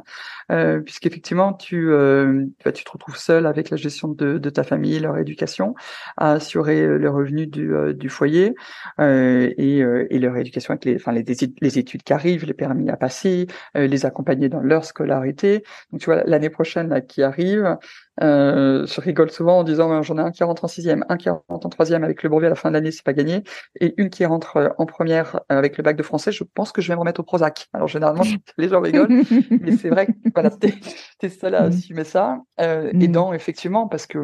euh, 0.53 0.79
puisqu'effectivement 0.81 1.53
tu 1.53 1.91
euh, 1.91 2.47
bah, 2.65 2.71
tu 2.71 2.85
te 2.85 2.91
retrouves 2.91 3.17
seul 3.17 3.47
avec 3.47 3.69
la 3.69 3.77
gestion 3.77 4.07
de, 4.09 4.39
de 4.39 4.51
ta 4.51 4.63
famille, 4.63 5.01
leur 5.01 5.19
éducation, 5.19 5.75
à 6.17 6.33
assurer 6.33 6.87
le 6.87 7.11
revenu 7.11 7.49
du, 7.49 7.75
euh, 7.75 7.93
du 7.93 8.09
foyer 8.09 8.55
euh, 9.01 9.53
et, 9.59 9.83
euh, 9.83 10.07
et 10.11 10.21
leur 10.21 10.37
éducation 10.37 10.71
avec 10.71 10.85
les 10.85 10.95
enfin 10.95 11.11
les, 11.11 11.25
les 11.61 11.79
études 11.79 12.05
qui 12.05 12.13
arrivent, 12.13 12.47
les 12.47 12.55
permis 12.55 12.91
à 12.91 12.97
passer, 12.97 13.49
euh, 13.77 13.89
les 13.89 14.07
accompagner 14.07 14.49
dans 14.49 14.61
leur 14.61 14.85
scolarité. 14.85 15.65
Donc 15.91 16.01
tu 16.01 16.07
vois 16.07 16.23
l'année 16.27 16.51
prochaine 16.51 16.91
là, 16.91 17.01
qui 17.01 17.25
arrive, 17.25 17.77
euh, 18.21 18.87
je 18.87 19.01
rigole 19.01 19.31
souvent 19.31 19.61
en 19.61 19.65
disant 19.65 20.03
j'en 20.03 20.19
ai 20.19 20.21
un 20.21 20.31
qui 20.31 20.45
rentre 20.45 20.65
en 20.65 20.69
sixième, 20.69 21.05
un 21.09 21.17
qui 21.17 21.31
rentre 21.31 21.45
en 21.49 21.71
troisième 21.71 22.05
avec 22.05 22.23
le 22.23 22.29
brevet 22.29 22.47
à 22.47 22.51
la 22.51 22.57
fin 22.57 22.69
de 22.69 22.75
l'année, 22.75 22.91
c'est 22.91 23.05
pas 23.05 23.15
gagné, 23.15 23.43
et 23.81 23.95
une 23.97 24.11
qui 24.11 24.25
rentre 24.27 24.57
euh, 24.57 24.69
en 24.79 24.87
première 24.87 25.37
euh, 25.37 25.59
avec 25.59 25.79
le 25.79 25.83
bac 25.83 25.97
de 25.97 26.03
français. 26.03 26.31
Je 26.31 26.45
pense 26.45 26.73
que 26.73 26.83
je 26.83 26.89
vais 26.89 26.95
me 26.95 27.01
remettre 27.01 27.21
au 27.21 27.25
Prozac. 27.25 27.69
Alors 27.73 27.89
généralement 27.89 28.25
les 28.59 28.69
gens 28.69 28.81
rigolent, 28.81 29.23
mais 29.51 29.73
c'est 29.77 29.89
vrai 29.89 30.07
que 30.07 30.13
voilà, 30.35 30.51
t'es 30.51 30.75
es 31.23 31.29
seul 31.29 31.55
à 31.55 31.63
mm. 31.63 31.67
assumer 31.67 32.05
ça. 32.05 32.39
Euh, 32.61 32.91
Et 33.01 33.09
mm. 33.09 33.13
non, 33.13 33.33
effectivement, 33.33 33.89
parce 33.89 34.07
que 34.07 34.19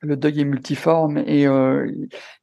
le 0.00 0.16
deuil 0.16 0.40
est 0.40 0.44
multiforme 0.44 1.18
et 1.18 1.46
euh, 1.46 1.90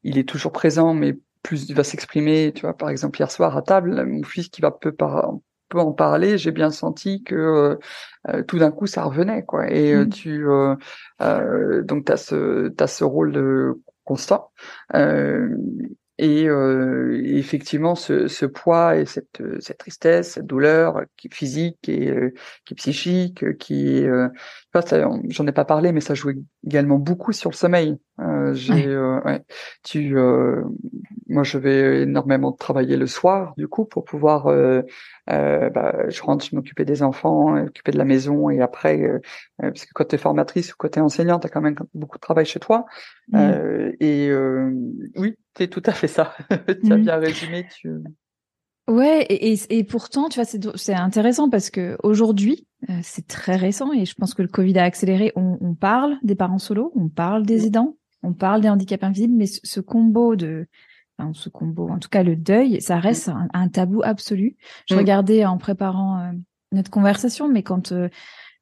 il 0.04 0.18
est 0.18 0.28
toujours 0.28 0.52
présent, 0.52 0.94
mais 0.94 1.18
plus 1.42 1.68
il 1.68 1.76
va 1.76 1.84
s'exprimer. 1.84 2.52
Tu 2.54 2.62
vois, 2.62 2.78
par 2.78 2.90
exemple 2.90 3.20
hier 3.20 3.32
soir 3.32 3.58
à 3.58 3.64
table, 3.64 4.06
mon 4.06 4.24
fils 4.24 4.50
qui 4.50 4.62
va 4.62 4.72
peu 4.72 4.92
par 4.92 5.34
en 5.78 5.92
parler, 5.92 6.38
j'ai 6.38 6.52
bien 6.52 6.72
senti 6.72 7.24
que 7.24 7.78
euh, 8.28 8.44
tout 8.44 8.60
d'un 8.60 8.72
coup 8.72 8.88
ça 8.88 9.04
revenait 9.04 9.44
quoi. 9.44 9.70
Et 9.72 9.96
mmh. 9.96 10.10
tu 10.10 10.46
donc 11.20 12.06
t'as 12.06 12.18
ce 12.18 12.70
t'as 12.70 12.88
ce 12.88 13.04
rôle 13.04 13.32
de 13.32 13.82
constant. 14.04 14.52
Et, 16.22 16.48
effectivement, 17.38 17.96
ce, 17.96 18.28
ce, 18.28 18.46
poids 18.46 18.98
et 18.98 19.06
cette, 19.06 19.42
cette 19.62 19.78
tristesse, 19.78 20.34
cette 20.34 20.46
douleur 20.46 21.02
qui 21.16 21.28
est 21.28 21.34
physique 21.34 21.88
et 21.88 22.12
qui 22.66 22.74
est 22.74 22.76
psychique, 22.76 23.58
qui 23.58 23.88
est, 23.88 24.10
j'en 25.30 25.48
ai 25.48 25.52
pas 25.54 25.66
parlé, 25.66 25.94
mais 25.94 26.02
ça 26.02 26.16
joue 26.16 26.32
également 26.66 26.98
beaucoup 26.98 27.32
sur 27.32 27.50
le 27.50 27.56
sommeil. 27.56 27.98
j'ai, 28.52 28.98
ouais. 28.98 29.42
tu, 29.84 30.14
moi, 31.30 31.44
je 31.44 31.58
vais 31.58 32.02
énormément 32.02 32.52
travailler 32.52 32.98
le 32.98 33.08
soir, 33.08 33.54
du 33.58 33.70
coup, 33.70 33.86
pour 33.86 34.04
pouvoir 34.04 34.50
euh, 35.32 35.70
bah, 35.70 36.10
je 36.10 36.22
rentre, 36.24 36.46
je 36.46 36.56
m'occupais 36.56 36.86
des 36.86 37.04
enfants, 37.04 37.52
m'occuper 37.52 37.92
de 37.92 37.98
la 37.98 38.06
maison 38.06 38.50
et 38.50 38.62
après, 38.62 39.02
euh, 39.02 39.20
euh, 39.64 39.72
parce 39.72 39.86
que 39.86 39.92
quand 39.94 40.06
tu 40.06 40.16
es 40.16 40.18
formatrice 40.18 40.74
ou 40.74 40.76
quand 40.78 40.90
tu 40.90 41.00
es 41.00 41.02
enseignante, 41.02 41.42
tu 41.42 41.48
as 41.48 41.50
quand 41.50 41.62
même 41.62 41.76
beaucoup 41.94 42.18
de 42.18 42.22
travail 42.22 42.46
chez 42.46 42.60
toi. 42.60 42.86
Mmh. 43.30 43.38
Euh, 43.38 43.92
et 44.00 44.32
oui, 45.16 45.38
c'est 45.60 45.68
tout 45.68 45.84
à 45.86 45.92
fait 45.92 46.08
ça. 46.08 46.34
tu 46.50 46.92
as 46.92 46.98
mmh. 46.98 47.02
bien 47.02 47.18
résumé. 47.18 47.68
Tu... 47.80 47.92
Ouais, 48.88 49.22
et, 49.30 49.56
et, 49.70 49.84
pourtant, 49.84 50.30
tu 50.30 50.42
vois, 50.42 50.50
c'est 50.76 50.94
intéressant 50.96 51.50
parce 51.50 51.70
que 51.70 51.96
aujourd'hui, 52.02 52.66
c'est 53.04 53.28
très 53.28 53.56
récent 53.56 53.94
et 53.94 54.06
je 54.06 54.16
pense 54.16 54.34
que 54.34 54.42
le 54.42 54.48
Covid 54.48 54.80
a 54.80 54.84
accéléré. 54.84 55.32
On, 55.36 55.60
on 55.62 55.76
parle 55.76 56.18
des 56.24 56.34
parents 56.34 56.58
solos, 56.58 56.92
on 56.96 57.08
parle 57.08 57.46
des 57.46 57.60
mmh. 57.60 57.66
aidants, 57.66 57.98
on 58.24 58.34
parle 58.34 58.62
des 58.62 58.70
handicaps 58.70 59.04
invisibles, 59.04 59.36
mais 59.36 59.46
ce 59.46 59.80
combo 59.80 60.36
de 60.36 60.66
ce 61.34 61.50
combo, 61.50 61.90
en 61.90 62.00
tout 62.00 62.10
cas 62.10 62.24
le 62.24 62.36
deuil, 62.36 62.82
ça 62.82 62.98
mm. 62.98 63.00
reste 63.00 63.32
un, 63.54 63.68
tabou 63.68 64.02
absolu. 64.04 64.56
Je 64.88 64.96
mm. 64.96 64.98
regardais 64.98 65.46
en 65.46 65.58
préparant 65.58 66.20
euh, 66.20 66.32
notre 66.72 66.90
conversation, 66.90 67.48
mais 67.48 67.64
quand 67.64 67.92
euh, 67.92 68.10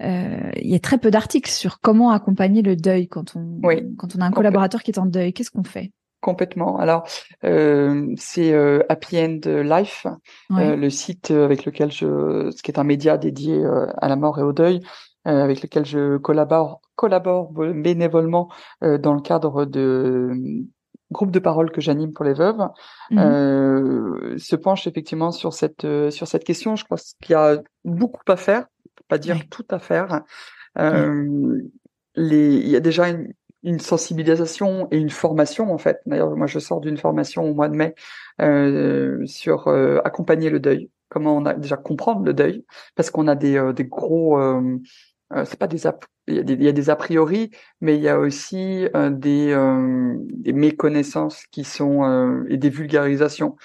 euh, 0.03 0.51
il 0.55 0.69
y 0.69 0.75
a 0.75 0.79
très 0.79 0.97
peu 0.97 1.11
d'articles 1.11 1.49
sur 1.49 1.79
comment 1.79 2.11
accompagner 2.11 2.61
le 2.61 2.75
deuil 2.75 3.07
quand 3.07 3.35
on 3.35 3.59
quand 3.97 4.15
on 4.15 4.21
a 4.21 4.25
un 4.25 4.31
collaborateur 4.31 4.83
qui 4.83 4.91
est 4.91 4.99
en 4.99 5.05
deuil, 5.05 5.33
qu'est-ce 5.33 5.51
qu'on 5.51 5.63
fait? 5.63 5.91
Complètement. 6.21 6.77
Alors, 6.79 7.07
c'est 7.41 8.53
Happy 8.89 9.19
End 9.19 9.39
Life, 9.45 10.07
le 10.49 10.89
site 10.89 11.31
avec 11.31 11.65
lequel 11.65 11.91
je, 11.91 12.51
ce 12.55 12.63
qui 12.63 12.71
est 12.71 12.79
un 12.79 12.83
média 12.83 13.17
dédié 13.17 13.63
à 13.97 14.07
la 14.07 14.15
mort 14.15 14.39
et 14.39 14.43
au 14.43 14.51
deuil, 14.51 14.81
avec 15.25 15.61
lequel 15.61 15.85
je 15.85 16.17
collabore 16.17 16.81
collabore 16.95 17.51
bénévolement 17.51 18.49
dans 18.81 19.13
le 19.13 19.21
cadre 19.21 19.65
de 19.65 20.65
groupe 21.11 21.31
de 21.31 21.39
parole 21.39 21.71
que 21.71 21.81
j'anime 21.81 22.13
pour 22.13 22.25
les 22.25 22.33
veuves 22.33 22.67
mmh 23.11 23.19
euh, 23.19 24.37
se 24.37 24.55
penche 24.55 24.87
effectivement 24.87 25.31
sur 25.31 25.53
cette 25.53 25.85
euh, 25.85 26.11
sur 26.11 26.27
cette 26.27 26.43
question. 26.43 26.75
Je 26.75 26.85
pense 26.85 27.15
qu'il 27.21 27.33
y 27.33 27.35
a 27.35 27.61
beaucoup 27.85 28.21
à 28.27 28.35
faire, 28.35 28.65
pas 29.07 29.17
dire 29.17 29.37
tout 29.49 29.65
à 29.69 29.79
faire. 29.79 30.21
Euh, 30.77 31.61
les, 32.15 32.55
il 32.55 32.67
y 32.67 32.75
a 32.75 32.79
déjà 32.79 33.09
une, 33.09 33.33
une, 33.67 33.79
sensibilisation 33.79 34.87
et 34.91 34.97
une 34.97 35.09
formation 35.09 35.73
en 35.73 35.77
fait. 35.77 35.99
D'ailleurs, 36.05 36.35
moi, 36.35 36.47
je 36.47 36.59
sors 36.59 36.81
d'une 36.81 36.97
formation 36.97 37.43
au 37.43 37.53
mois 37.53 37.69
de 37.69 37.75
mai 37.75 37.95
euh, 38.41 39.25
sur 39.25 39.67
euh, 39.67 39.99
accompagner 40.05 40.49
le 40.49 40.59
deuil. 40.59 40.89
Comment 41.09 41.37
on 41.37 41.45
a 41.45 41.53
déjà 41.53 41.77
comprendre 41.77 42.25
le 42.25 42.33
deuil, 42.33 42.65
parce 42.95 43.09
qu'on 43.09 43.27
a 43.27 43.35
des, 43.35 43.71
des 43.73 43.85
gros 43.85 44.37
euh, 45.35 45.43
c'est 45.45 45.59
pas 45.59 45.67
des 45.67 45.85
il 46.27 46.35
y, 46.35 46.39
a 46.39 46.43
des, 46.43 46.53
il 46.53 46.63
y, 46.63 46.67
a 46.67 46.73
des 46.73 46.89
a 46.89 46.95
priori, 46.95 47.51
mais 47.81 47.95
il 47.95 48.01
y 48.01 48.09
a 48.09 48.19
aussi 48.19 48.87
euh, 48.95 49.09
des, 49.09 49.51
euh, 49.51 50.15
des 50.19 50.53
méconnaissances 50.53 51.45
qui 51.51 51.63
sont 51.63 52.03
euh, 52.03 52.45
et 52.49 52.57
des 52.57 52.69
vulgarisations. 52.69 53.55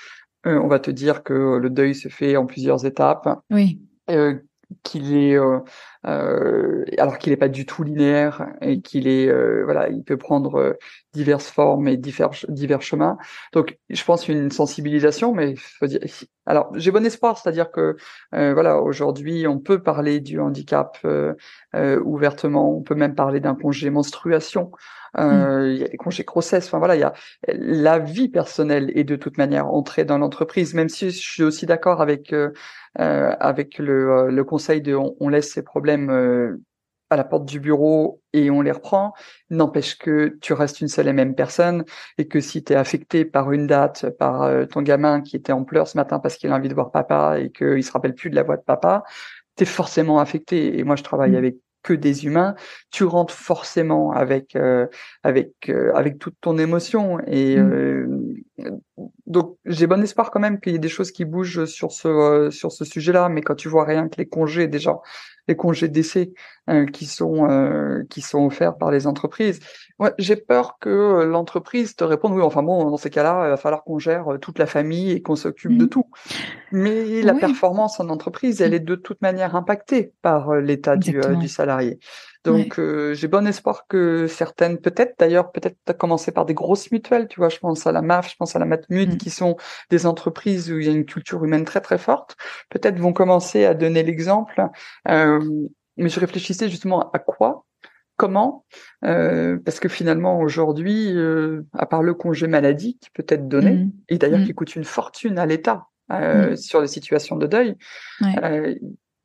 on 0.45 0.69
va 0.69 0.79
te 0.79 0.91
dire 0.91 1.23
que 1.23 1.59
le 1.59 1.71
deuil 1.71 1.95
se 1.95 2.09
fait 2.09 2.37
en 2.37 2.47
plusieurs 2.47 2.85
étapes. 2.85 3.29
Oui. 3.51 3.81
qu'il 4.83 5.17
est 5.17 5.39
alors 6.05 7.19
qu'il 7.19 7.33
n'est 7.33 7.37
pas 7.37 7.49
du 7.49 7.65
tout 7.67 7.83
linéaire 7.83 8.47
et 8.61 8.81
qu'il 8.81 9.07
est 9.07 9.33
voilà 9.65 9.89
il 9.89 10.03
peut 10.03 10.17
prendre 10.17 10.77
diverses 11.15 11.49
formes 11.49 11.87
et 11.87 11.97
divers 11.97 12.31
divers 12.49 12.83
chemins 12.83 13.19
donc 13.53 13.79
je 13.89 14.05
pense 14.05 14.29
une 14.29 14.51
sensibilisation 14.51 15.33
mais 15.33 15.55
faut 15.57 15.87
dire 15.87 16.01
alors 16.47 16.73
j'ai 16.75 16.91
bon 16.91 17.07
espoir 17.07 17.39
c'est-à-dire 17.39 17.71
que 17.71 17.97
voilà 18.33 18.79
aujourd'hui 18.81 19.47
on 19.47 19.61
peut 19.61 19.81
parler 19.81 20.21
du 20.21 20.41
handicap 20.41 20.99
euh, 21.75 21.99
ouvertement. 22.05 22.77
On 22.77 22.83
peut 22.83 22.95
même 22.95 23.15
parler 23.15 23.41
d'un 23.41 23.55
congé 23.55 23.89
menstruation. 23.89 24.73
Euh, 25.19 25.69
mmh. 25.69 25.71
Il 25.71 25.77
y 25.79 25.85
a 25.85 25.89
des 25.89 25.97
congés 25.97 26.25
grossesse. 26.25 26.67
Enfin 26.67 26.79
voilà, 26.79 26.97
il 26.97 27.01
y 27.01 27.05
a 27.05 27.15
la 27.49 27.99
vie 27.99 28.29
personnelle 28.29 28.93
est 28.95 29.05
de 29.05 29.17
toute 29.17 29.39
manière 29.39 29.67
entrée 29.69 30.05
dans 30.05 30.19
l'entreprise. 30.19 30.75
Même 30.75 30.91
si 30.91 31.11
je 31.11 31.19
suis 31.19 31.43
aussi 31.43 31.65
d'accord 31.65 32.03
avec 32.03 32.33
euh, 32.33 32.51
avec 32.97 33.79
le, 33.79 34.29
le 34.29 34.45
conseil 34.45 34.83
de 34.83 34.95
on, 34.95 35.29
laisse 35.31 35.51
ses 35.51 35.63
problèmes 35.63 35.92
à 37.11 37.17
la 37.17 37.25
porte 37.25 37.45
du 37.45 37.61
bureau 37.61 38.23
et 38.33 38.51
on 38.51 38.63
les 38.63 38.73
reprend, 38.73 39.13
n'empêche 39.51 39.99
que 39.99 40.39
tu 40.41 40.55
restes 40.55 40.81
une 40.81 40.89
seule 40.89 41.09
et 41.09 41.13
même 41.13 41.35
personne 41.35 41.85
et 42.17 42.27
que 42.27 42.41
si 42.41 42.65
tu 42.65 42.73
es 42.73 42.77
affecté 42.77 43.27
par 43.27 43.53
une 43.53 43.67
date, 43.67 44.09
par 44.19 44.51
ton 44.69 44.81
gamin 44.81 45.21
qui 45.21 45.37
était 45.37 45.53
en 45.53 45.65
pleurs 45.65 45.89
ce 45.89 45.99
matin 45.99 46.21
parce 46.21 46.37
qu'il 46.37 46.51
a 46.51 46.55
envie 46.55 46.71
de 46.71 46.75
voir 46.75 46.91
papa 46.91 47.39
et 47.39 47.51
qu'il 47.51 47.85
se 47.85 47.93
rappelle 47.93 48.15
plus 48.15 48.31
de 48.31 48.35
la 48.35 48.43
voix 48.43 48.57
de 48.57 48.63
papa, 48.63 49.05
tu 49.57 49.65
es 49.65 49.67
forcément 49.67 50.21
affecté. 50.21 50.79
Et 50.79 50.85
moi, 50.85 50.97
je 50.97 51.03
travaille 51.03 51.33
mmh. 51.33 51.37
avec 51.37 51.57
que 51.83 51.93
des 51.93 52.27
humains, 52.27 52.55
tu 52.91 53.05
rentres 53.05 53.35
forcément 53.35 54.13
avec 54.13 54.57
euh, 54.57 54.87
avec 55.23 55.69
euh, 55.69 55.93
avec 55.95 56.19
toute 56.19 56.37
ton 56.41 56.59
émotion 56.59 57.19
et 57.27 57.57
mmh. 57.57 57.73
euh, 57.73 58.73
donc 59.27 59.57
j'ai 59.65 59.87
bon 59.87 60.03
espoir 60.03 60.31
quand 60.31 60.41
même 60.41 60.61
qu'il 60.61 60.73
y 60.73 60.77
ait 60.77 60.79
des 60.79 60.89
choses 60.89 61.11
qui 61.11 61.25
bougent 61.25 61.65
sur 61.65 61.91
ce 61.93 62.51
sur 62.51 62.71
ce 62.71 62.85
sujet-là 62.85 63.29
mais 63.29 63.41
quand 63.41 63.57
tu 63.57 63.69
vois 63.69 63.85
rien 63.85 64.09
que 64.09 64.17
les 64.19 64.29
congés 64.29 64.69
déjà 64.69 65.01
les 65.49 65.57
congés 65.57 65.89
d'essai 65.89 66.33
qui 66.93 67.07
sont 67.07 68.05
qui 68.09 68.21
sont 68.21 68.47
offerts 68.47 68.77
par 68.77 68.91
les 68.91 69.07
entreprises. 69.07 69.61
Ouais, 69.99 70.13
j'ai 70.19 70.37
peur 70.37 70.79
que 70.81 71.25
l'entreprise 71.25 71.97
te 71.97 72.05
réponde 72.05 72.35
oui 72.35 72.43
enfin 72.43 72.63
bon 72.63 72.89
dans 72.89 72.97
ces 72.97 73.11
cas-là 73.11 73.47
il 73.47 73.51
va 73.51 73.57
falloir 73.57 73.83
qu'on 73.83 73.99
gère 73.99 74.27
toute 74.41 74.59
la 74.59 74.67
famille 74.67 75.11
et 75.11 75.23
qu'on 75.23 75.37
s'occupe 75.37 75.77
de 75.77 75.85
mmh. 75.85 75.89
tout. 75.89 76.11
Mais 76.71 77.23
la 77.23 77.35
performance 77.35 77.99
en 77.99 78.09
entreprise 78.09 78.61
elle 78.61 78.71
mmh. 78.71 78.75
est 78.75 78.81
de 78.81 78.95
toute 78.95 79.21
manière 79.23 79.57
impactée 79.57 80.13
par 80.23 80.55
l'état 80.55 80.97
du, 80.97 81.21
du 81.39 81.49
salarié 81.49 81.99
donc 82.45 82.79
euh, 82.79 83.15
j'ai 83.15 83.29
bon 83.29 83.47
espoir 83.47 83.87
que 83.87 84.27
certaines, 84.27 84.79
peut-être 84.79 85.15
d'ailleurs, 85.19 85.53
peut-être 85.53 85.97
commencer 85.97 86.33
par 86.33 86.45
des 86.45 86.55
grosses 86.55 86.91
mutuelles, 86.91 87.29
tu 87.29 87.39
vois, 87.39 87.49
je 87.49 87.59
pense 87.59 87.87
à 87.87 87.93
la 87.93 88.03
MAF, 88.03 88.31
je 88.31 88.37
pense 88.37 88.57
à 88.57 88.59
la 88.59 88.65
Matmut, 88.65 89.15
mmh. 89.15 89.17
qui 89.17 89.31
sont 89.31 89.57
des 89.91 90.07
entreprises 90.07 90.71
où 90.71 90.79
il 90.79 90.87
y 90.87 90.89
a 90.89 90.93
une 90.93 91.05
culture 91.05 91.45
humaine 91.45 91.65
très 91.65 91.81
très 91.81 91.99
forte, 91.99 92.37
peut-être 92.69 92.99
vont 92.99 93.13
commencer 93.13 93.65
à 93.65 93.75
donner 93.75 94.03
l'exemple. 94.03 94.67
Euh, 95.09 95.41
mais 95.97 96.09
je 96.09 96.19
réfléchissais 96.19 96.69
justement 96.69 97.11
à 97.13 97.19
quoi 97.19 97.65
comment 98.17 98.65
euh, 99.05 99.59
Parce 99.65 99.79
que 99.79 99.89
finalement, 99.89 100.41
aujourd'hui, 100.41 101.15
à 101.73 101.87
part 101.87 102.03
le 102.03 102.15
congé 102.15 102.47
maladie 102.49 102.99
qui 103.01 103.11
peut 103.11 103.27
être 103.29 103.47
donné, 103.47 103.73
mmh. 103.73 103.93
et 104.09 104.19
d'ailleurs 104.19 104.41
mmh. 104.41 104.47
qui 104.47 104.55
coûte 104.55 104.75
une 104.75 104.85
fortune 104.85 105.39
à 105.39 105.47
l'État 105.47 105.87
sur 106.57 106.81
les 106.81 106.89
situations 106.89 107.37
de 107.37 107.47
deuil, 107.47 107.77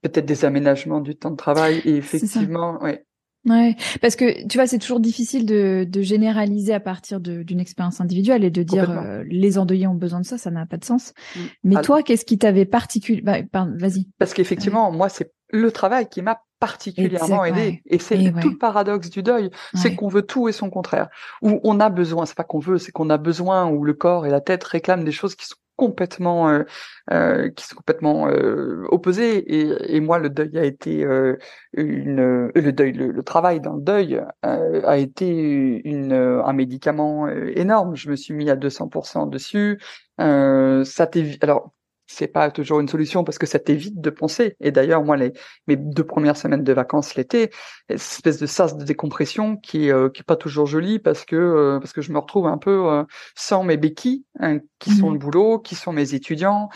peut-être 0.02 0.26
des 0.26 0.46
aménagements 0.46 1.02
du 1.02 1.16
temps 1.16 1.32
de 1.32 1.36
travail 1.36 1.82
et 1.86 1.96
effectivement, 1.96 2.82
ouais. 2.82 3.07
Ouais, 3.48 3.76
parce 4.02 4.16
que 4.16 4.46
tu 4.48 4.58
vois, 4.58 4.68
c'est 4.68 4.78
toujours 4.78 5.00
difficile 5.00 5.46
de, 5.46 5.86
de 5.88 6.02
généraliser 6.02 6.74
à 6.74 6.80
partir 6.80 7.20
d'une 7.20 7.60
expérience 7.60 8.02
individuelle 8.02 8.44
et 8.44 8.52
de 8.52 8.64
dire 8.64 8.92
euh, 8.92 9.24
les 9.30 9.58
endeuillés 9.58 9.88
ont 9.88 9.96
besoin 9.96 10.20
de 10.20 10.26
ça, 10.26 10.38
ça 10.38 10.52
n'a 10.52 10.66
pas 10.66 10.78
de 10.78 10.84
sens. 10.84 11.14
Mm. 11.36 11.40
Mais 11.64 11.82
toi, 11.82 12.04
qu'est-ce 12.04 12.26
qui 12.26 12.38
t'avait 12.38 12.66
particulier 12.66 13.22
bah, 13.22 13.38
Vas-y. 13.54 14.08
Parce 14.20 14.34
qu'effectivement, 14.34 14.92
moi, 14.92 15.08
c'est 15.08 15.32
le 15.50 15.72
travail 15.72 16.10
qui 16.10 16.22
m'a 16.22 16.42
particulièrement 16.60 17.46
aidé. 17.46 17.82
Et 17.86 18.00
c'est 18.00 18.18
tout 18.42 18.50
le 18.50 18.58
paradoxe 18.58 19.10
du 19.10 19.24
deuil, 19.24 19.50
c'est 19.74 19.96
qu'on 19.96 20.08
veut 20.08 20.24
tout 20.24 20.50
et 20.50 20.52
son 20.52 20.70
contraire. 20.70 21.08
Ou 21.42 21.60
on 21.64 21.80
a 21.80 21.90
besoin, 21.90 22.26
c'est 22.26 22.36
pas 22.36 22.44
qu'on 22.44 22.60
veut, 22.60 22.78
c'est 22.78 22.92
qu'on 22.92 23.10
a 23.10 23.18
besoin, 23.18 23.70
où 23.70 23.84
le 23.84 23.94
corps 23.94 24.26
et 24.26 24.30
la 24.30 24.42
tête 24.42 24.64
réclament 24.64 25.04
des 25.04 25.12
choses 25.12 25.36
qui 25.36 25.46
sont 25.46 25.56
complètement 25.78 26.50
euh, 26.50 26.64
euh, 27.12 27.50
qui 27.52 27.66
sont 27.66 27.76
complètement 27.76 28.28
euh, 28.28 28.84
opposés. 28.90 29.38
Et, 29.38 29.96
et, 29.96 30.00
moi 30.02 30.20
le 30.20 30.30
deuil 30.30 30.58
a 30.58 30.66
été 30.66 31.06
euh, 31.06 31.38
une 31.74 32.52
le 32.54 32.72
deuil 32.74 32.92
le, 32.92 33.24
travail 33.24 33.62
dans 33.62 33.74
le 33.74 33.82
deuil 33.82 34.22
a 34.42 34.98
été 34.98 35.82
une 35.86 36.14
un 36.14 36.54
médicament 36.54 37.30
énorme. 37.30 37.96
Je 37.96 38.10
me 38.10 38.16
suis 38.16 38.34
mis 38.34 38.50
à 38.50 38.56
200% 38.56 39.30
dessus. 39.30 39.80
Ça 40.20 41.10
alors 41.42 41.72
c'est 42.08 42.28
pas 42.28 42.50
toujours 42.52 42.80
une 42.80 42.88
solution 42.88 43.24
parce 43.24 43.38
que 43.38 43.46
ça 43.46 43.60
t'évite 43.60 44.00
de 44.00 44.10
penser. 44.10 44.56
Et 44.62 44.72
d'ailleurs, 44.72 45.04
moi, 45.04 45.18
les, 45.18 45.34
mes 45.68 45.76
deux 45.76 46.06
premières 46.06 46.38
semaines 46.38 46.64
de 46.64 46.74
vacances 46.74 47.16
l'été, 47.16 47.52
espèce 47.90 48.40
de 48.40 48.46
sas 48.46 48.78
de 48.78 48.84
décompression 48.84 49.58
qui, 49.58 49.92
euh, 49.92 50.10
qui 50.10 50.22
est 50.22 50.24
pas 50.24 50.38
toujours 50.38 50.66
jolie 50.66 51.00
parce 51.00 51.26
que 51.26 51.36
euh, 51.36 51.80
parce 51.80 51.94
que 51.94 52.02
je 52.02 52.12
me 52.12 52.18
retrouve 52.18 52.48
un 52.48 52.58
peu 52.58 52.90
euh, 52.90 53.04
sans 53.36 53.64
mes 53.64 53.78
béquilles, 53.78 54.24
hein, 54.40 54.60
qui 54.80 54.92
sont 54.92 55.10
mmh 55.10 55.14
le 55.14 55.20
boulot, 55.20 55.60
qui 55.60 55.76
sont 55.76 55.92
mes 55.92 56.14
étudiants, 56.14 56.70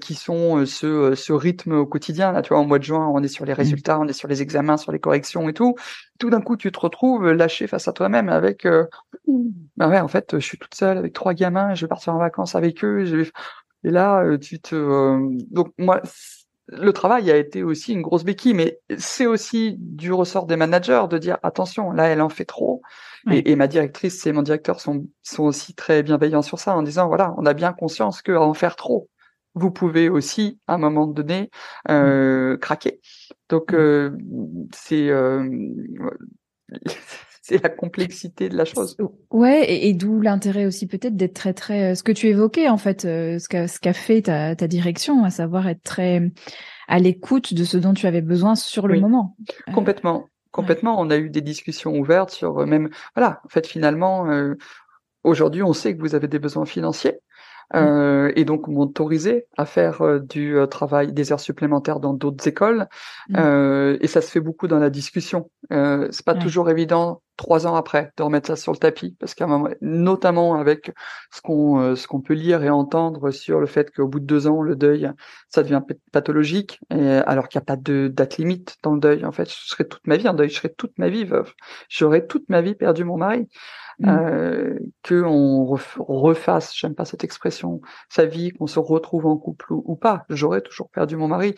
qui 0.00 0.14
sont 0.14 0.64
ce, 0.66 1.14
ce 1.14 1.32
rythme 1.32 1.72
au 1.72 1.86
quotidien. 1.86 2.32
Là, 2.32 2.42
tu 2.42 2.50
vois, 2.50 2.58
en 2.58 2.66
mois 2.66 2.78
de 2.78 2.84
juin, 2.84 3.10
on 3.12 3.22
est 3.22 3.28
sur 3.28 3.44
les 3.44 3.52
mmh. 3.52 3.56
résultats, 3.56 3.98
on 3.98 4.06
est 4.06 4.12
sur 4.12 4.28
les 4.28 4.42
examens, 4.42 4.76
sur 4.76 4.92
les 4.92 5.00
corrections 5.00 5.48
et 5.48 5.54
tout. 5.54 5.74
Tout 6.18 6.30
d'un 6.30 6.40
coup, 6.40 6.56
tu 6.56 6.70
te 6.70 6.78
retrouves 6.78 7.30
lâché 7.30 7.66
face 7.66 7.88
à 7.88 7.92
toi-même 7.92 8.28
avec, 8.28 8.66
bah 9.76 9.88
ouais, 9.88 10.00
en 10.00 10.08
fait, 10.08 10.38
je 10.38 10.44
suis 10.44 10.58
toute 10.58 10.74
seule 10.74 10.98
avec 10.98 11.12
trois 11.12 11.34
gamins, 11.34 11.74
je 11.74 11.86
vais 11.86 11.88
partir 11.88 12.14
en 12.14 12.18
vacances 12.18 12.54
avec 12.54 12.84
eux, 12.84 13.04
je 13.04 13.16
vais 13.16 13.30
et 13.84 13.90
là, 13.90 14.22
euh, 14.22 14.38
tu 14.38 14.60
te 14.60 14.74
euh, 14.74 15.18
donc 15.50 15.72
moi 15.78 16.00
le 16.72 16.92
travail 16.92 17.30
a 17.30 17.36
été 17.36 17.62
aussi 17.62 17.92
une 17.92 18.02
grosse 18.02 18.24
béquille, 18.24 18.54
mais 18.54 18.80
c'est 18.96 19.26
aussi 19.26 19.76
du 19.78 20.12
ressort 20.12 20.46
des 20.46 20.56
managers 20.56 21.04
de 21.10 21.18
dire 21.18 21.38
attention, 21.42 21.90
là 21.90 22.04
elle 22.04 22.22
en 22.22 22.28
fait 22.28 22.44
trop. 22.44 22.80
Et, 23.30 23.54
ma 23.54 23.66
directrice 23.66 24.26
et 24.26 24.32
mon 24.32 24.40
directeur 24.40 24.80
sont, 24.80 25.06
sont 25.22 25.42
aussi 25.42 25.74
très 25.74 26.02
bienveillants 26.02 26.40
sur 26.40 26.58
ça 26.58 26.74
en 26.74 26.82
disant 26.82 27.06
voilà, 27.06 27.34
on 27.36 27.44
a 27.44 27.52
bien 27.52 27.74
conscience 27.74 28.22
que 28.22 28.32
en 28.32 28.54
faire 28.54 28.76
trop, 28.76 29.10
vous 29.54 29.70
pouvez 29.70 30.08
aussi 30.08 30.58
à 30.66 30.74
un 30.74 30.78
moment 30.78 31.06
donné 31.06 31.50
euh, 31.90 32.56
craquer. 32.56 33.00
Donc 33.50 33.74
euh, 33.74 34.16
c'est 34.72 35.10
c'est 37.50 37.62
la 37.62 37.68
complexité 37.68 38.48
de 38.48 38.56
la 38.56 38.64
chose. 38.64 38.96
Ouais, 39.30 39.66
et, 39.68 39.92
d'où 39.92 40.20
l'intérêt 40.20 40.66
aussi 40.66 40.86
peut-être 40.86 41.16
d'être 41.16 41.34
très 41.34 41.52
très 41.52 41.90
euh, 41.90 41.94
ce 41.96 42.04
que 42.04 42.12
tu 42.12 42.28
évoquais 42.28 42.68
en 42.68 42.76
fait, 42.76 43.04
euh, 43.04 43.40
ce 43.40 43.48
qu'a 43.48 43.66
ce 43.66 43.80
qu'a 43.80 43.92
fait 43.92 44.22
ta, 44.22 44.54
ta 44.54 44.68
direction, 44.68 45.24
à 45.24 45.30
savoir 45.30 45.66
être 45.66 45.82
très 45.82 46.30
à 46.86 46.98
l'écoute 47.00 47.52
de 47.52 47.64
ce 47.64 47.76
dont 47.76 47.92
tu 47.92 48.06
avais 48.06 48.20
besoin 48.20 48.54
sur 48.54 48.86
le 48.86 49.00
moment. 49.00 49.36
Euh, 49.68 49.72
complètement, 49.72 50.26
complètement. 50.52 51.00
On 51.00 51.10
a 51.10 51.16
eu 51.16 51.28
des 51.28 51.40
discussions 51.40 51.96
ouvertes 51.98 52.30
sur 52.30 52.64
même 52.66 52.88
voilà, 53.16 53.40
en 53.44 53.48
fait 53.48 53.66
finalement 53.66 54.26
aujourd'hui 55.24 55.64
on 55.64 55.72
sait 55.72 55.96
que 55.96 56.00
vous 56.00 56.14
avez 56.14 56.28
des 56.28 56.38
besoins 56.38 56.66
financiers. 56.66 57.18
Mmh. 57.72 57.76
Euh, 57.78 58.32
et 58.34 58.44
donc 58.44 58.66
m'autoriser 58.66 59.46
à 59.56 59.64
faire 59.64 60.02
euh, 60.02 60.18
du 60.18 60.56
euh, 60.56 60.66
travail 60.66 61.12
des 61.12 61.30
heures 61.30 61.38
supplémentaires 61.38 62.00
dans 62.00 62.14
d'autres 62.14 62.48
écoles. 62.48 62.88
Mmh. 63.28 63.36
Euh, 63.38 63.96
et 64.00 64.08
ça 64.08 64.20
se 64.20 64.28
fait 64.28 64.40
beaucoup 64.40 64.66
dans 64.66 64.80
la 64.80 64.90
discussion. 64.90 65.50
Euh, 65.72 66.08
c'est 66.10 66.24
pas 66.24 66.34
toujours 66.34 66.68
évident 66.68 67.22
trois 67.36 67.68
ans 67.68 67.76
après 67.76 68.12
de 68.16 68.22
remettre 68.24 68.48
ça 68.48 68.56
sur 68.56 68.72
le 68.72 68.78
tapis, 68.78 69.16
parce 69.20 69.34
qu'à 69.34 69.44
un 69.44 69.46
moment, 69.46 69.68
notamment 69.80 70.56
avec 70.56 70.92
ce 71.32 71.40
qu'on 71.40 71.94
ce 71.94 72.06
qu'on 72.06 72.20
peut 72.20 72.34
lire 72.34 72.62
et 72.64 72.70
entendre 72.70 73.30
sur 73.30 73.60
le 73.60 73.66
fait 73.66 73.90
qu'au 73.94 74.08
bout 74.08 74.20
de 74.20 74.26
deux 74.26 74.46
ans 74.46 74.60
le 74.60 74.76
deuil 74.76 75.10
ça 75.48 75.62
devient 75.62 75.80
pathologique, 76.12 76.80
et, 76.90 77.08
alors 77.08 77.48
qu'il 77.48 77.58
n'y 77.58 77.62
a 77.62 77.66
pas 77.66 77.76
de 77.76 78.08
date 78.12 78.36
limite 78.36 78.76
dans 78.82 78.94
le 78.94 79.00
deuil. 79.00 79.24
En 79.24 79.32
fait, 79.32 79.48
je 79.48 79.68
serai 79.68 79.86
toute 79.86 80.06
ma 80.06 80.16
vie 80.16 80.28
en 80.28 80.34
deuil, 80.34 80.50
je 80.50 80.56
serai 80.56 80.72
toute 80.74 80.98
ma 80.98 81.08
vie 81.08 81.24
veuve, 81.24 81.54
j'aurais 81.88 82.26
toute 82.26 82.48
ma 82.48 82.62
vie 82.62 82.74
perdu 82.74 83.04
mon 83.04 83.16
mari. 83.16 83.48
Mmh. 84.00 84.08
Euh, 84.08 84.78
que 85.02 85.22
on 85.22 85.66
refasse, 85.66 86.74
j'aime 86.74 86.94
pas 86.94 87.04
cette 87.04 87.22
expression, 87.22 87.82
sa 88.08 88.24
vie, 88.24 88.50
qu'on 88.50 88.66
se 88.66 88.78
retrouve 88.78 89.26
en 89.26 89.36
couple 89.36 89.66
ou, 89.70 89.94
pas. 89.94 90.24
J'aurais 90.30 90.62
toujours 90.62 90.88
perdu 90.88 91.16
mon 91.16 91.28
mari. 91.28 91.54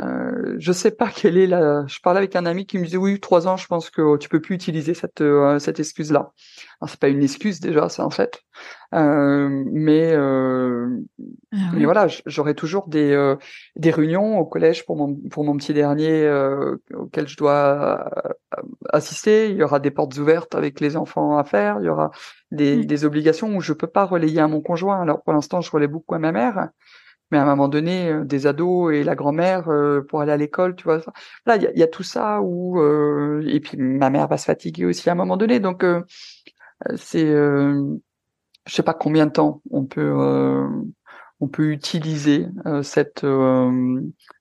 Euh, 0.00 0.56
je 0.58 0.72
sais 0.72 0.90
pas 0.90 1.08
quelle 1.14 1.38
est 1.38 1.46
la. 1.46 1.86
Je 1.86 1.98
parlais 2.00 2.18
avec 2.18 2.36
un 2.36 2.44
ami 2.44 2.66
qui 2.66 2.78
me 2.78 2.84
disait 2.84 2.98
oui, 2.98 3.18
trois 3.18 3.48
ans, 3.48 3.56
je 3.56 3.66
pense 3.66 3.88
que 3.88 4.18
tu 4.18 4.28
peux 4.28 4.40
plus 4.40 4.54
utiliser 4.54 4.92
cette 4.92 5.22
euh, 5.22 5.58
cette 5.58 5.80
excuse 5.80 6.12
là. 6.12 6.32
C'est 6.86 7.00
pas 7.00 7.08
une 7.08 7.22
excuse 7.22 7.60
déjà, 7.60 7.88
ça 7.88 8.04
en 8.04 8.10
fait. 8.10 8.42
Euh, 8.94 9.64
mais 9.66 10.12
euh, 10.12 11.00
ah 11.52 11.56
mais 11.74 11.84
voilà, 11.84 12.06
j'aurai 12.26 12.54
toujours 12.54 12.88
des 12.88 13.12
euh, 13.12 13.36
des 13.74 13.90
réunions 13.90 14.38
au 14.38 14.44
collège 14.44 14.86
pour 14.86 14.96
mon 14.96 15.14
pour 15.30 15.44
mon 15.44 15.56
petit 15.56 15.74
dernier 15.74 16.22
euh, 16.24 16.76
auquel 16.94 17.28
je 17.28 17.36
dois 17.36 18.10
assister. 18.90 19.50
Il 19.50 19.56
y 19.56 19.62
aura 19.62 19.80
des 19.80 19.90
portes 19.90 20.16
ouvertes 20.18 20.54
avec 20.54 20.80
les 20.80 20.96
enfants 20.96 21.36
à 21.38 21.44
faire. 21.44 21.78
Il 21.80 21.86
y 21.86 21.88
aura 21.88 22.10
des, 22.52 22.76
mmh. 22.76 22.84
des 22.84 23.04
obligations 23.04 23.56
où 23.56 23.60
je 23.60 23.72
peux 23.72 23.86
pas 23.86 24.04
relayer 24.04 24.40
à 24.40 24.48
mon 24.48 24.60
conjoint. 24.60 25.00
Alors 25.00 25.22
pour 25.22 25.32
l'instant, 25.32 25.60
je 25.60 25.70
relais 25.70 25.88
beaucoup 25.88 26.14
à 26.14 26.18
ma 26.18 26.32
mère 26.32 26.68
mais 27.30 27.38
à 27.38 27.42
un 27.42 27.46
moment 27.46 27.68
donné, 27.68 28.10
euh, 28.10 28.24
des 28.24 28.46
ados 28.46 28.94
et 28.94 29.04
la 29.04 29.14
grand-mère 29.14 29.68
euh, 29.68 30.02
pour 30.02 30.20
aller 30.20 30.32
à 30.32 30.36
l'école, 30.36 30.76
tu 30.76 30.84
vois. 30.84 31.00
Là, 31.46 31.56
il 31.56 31.62
y 31.62 31.66
a, 31.66 31.72
y 31.72 31.82
a, 31.82 31.88
tout 31.88 32.02
ça 32.02 32.40
où 32.42 32.80
euh, 32.80 33.42
et 33.46 33.60
puis 33.60 33.76
ma 33.76 34.10
mère 34.10 34.28
va 34.28 34.38
se 34.38 34.44
fatiguer 34.44 34.84
aussi 34.84 35.08
à 35.08 35.12
un 35.12 35.16
moment 35.16 35.36
donné, 35.36 35.60
donc 35.60 35.84
c'est, 36.96 37.34
je 38.66 38.74
sais 38.74 38.82
pas 38.82 38.94
combien 38.94 39.26
de 39.26 39.32
temps 39.32 39.62
on 39.70 39.84
peut 39.84 40.12
on 41.40 41.48
peut 41.48 41.70
utiliser 41.70 42.46
cette 42.82 43.26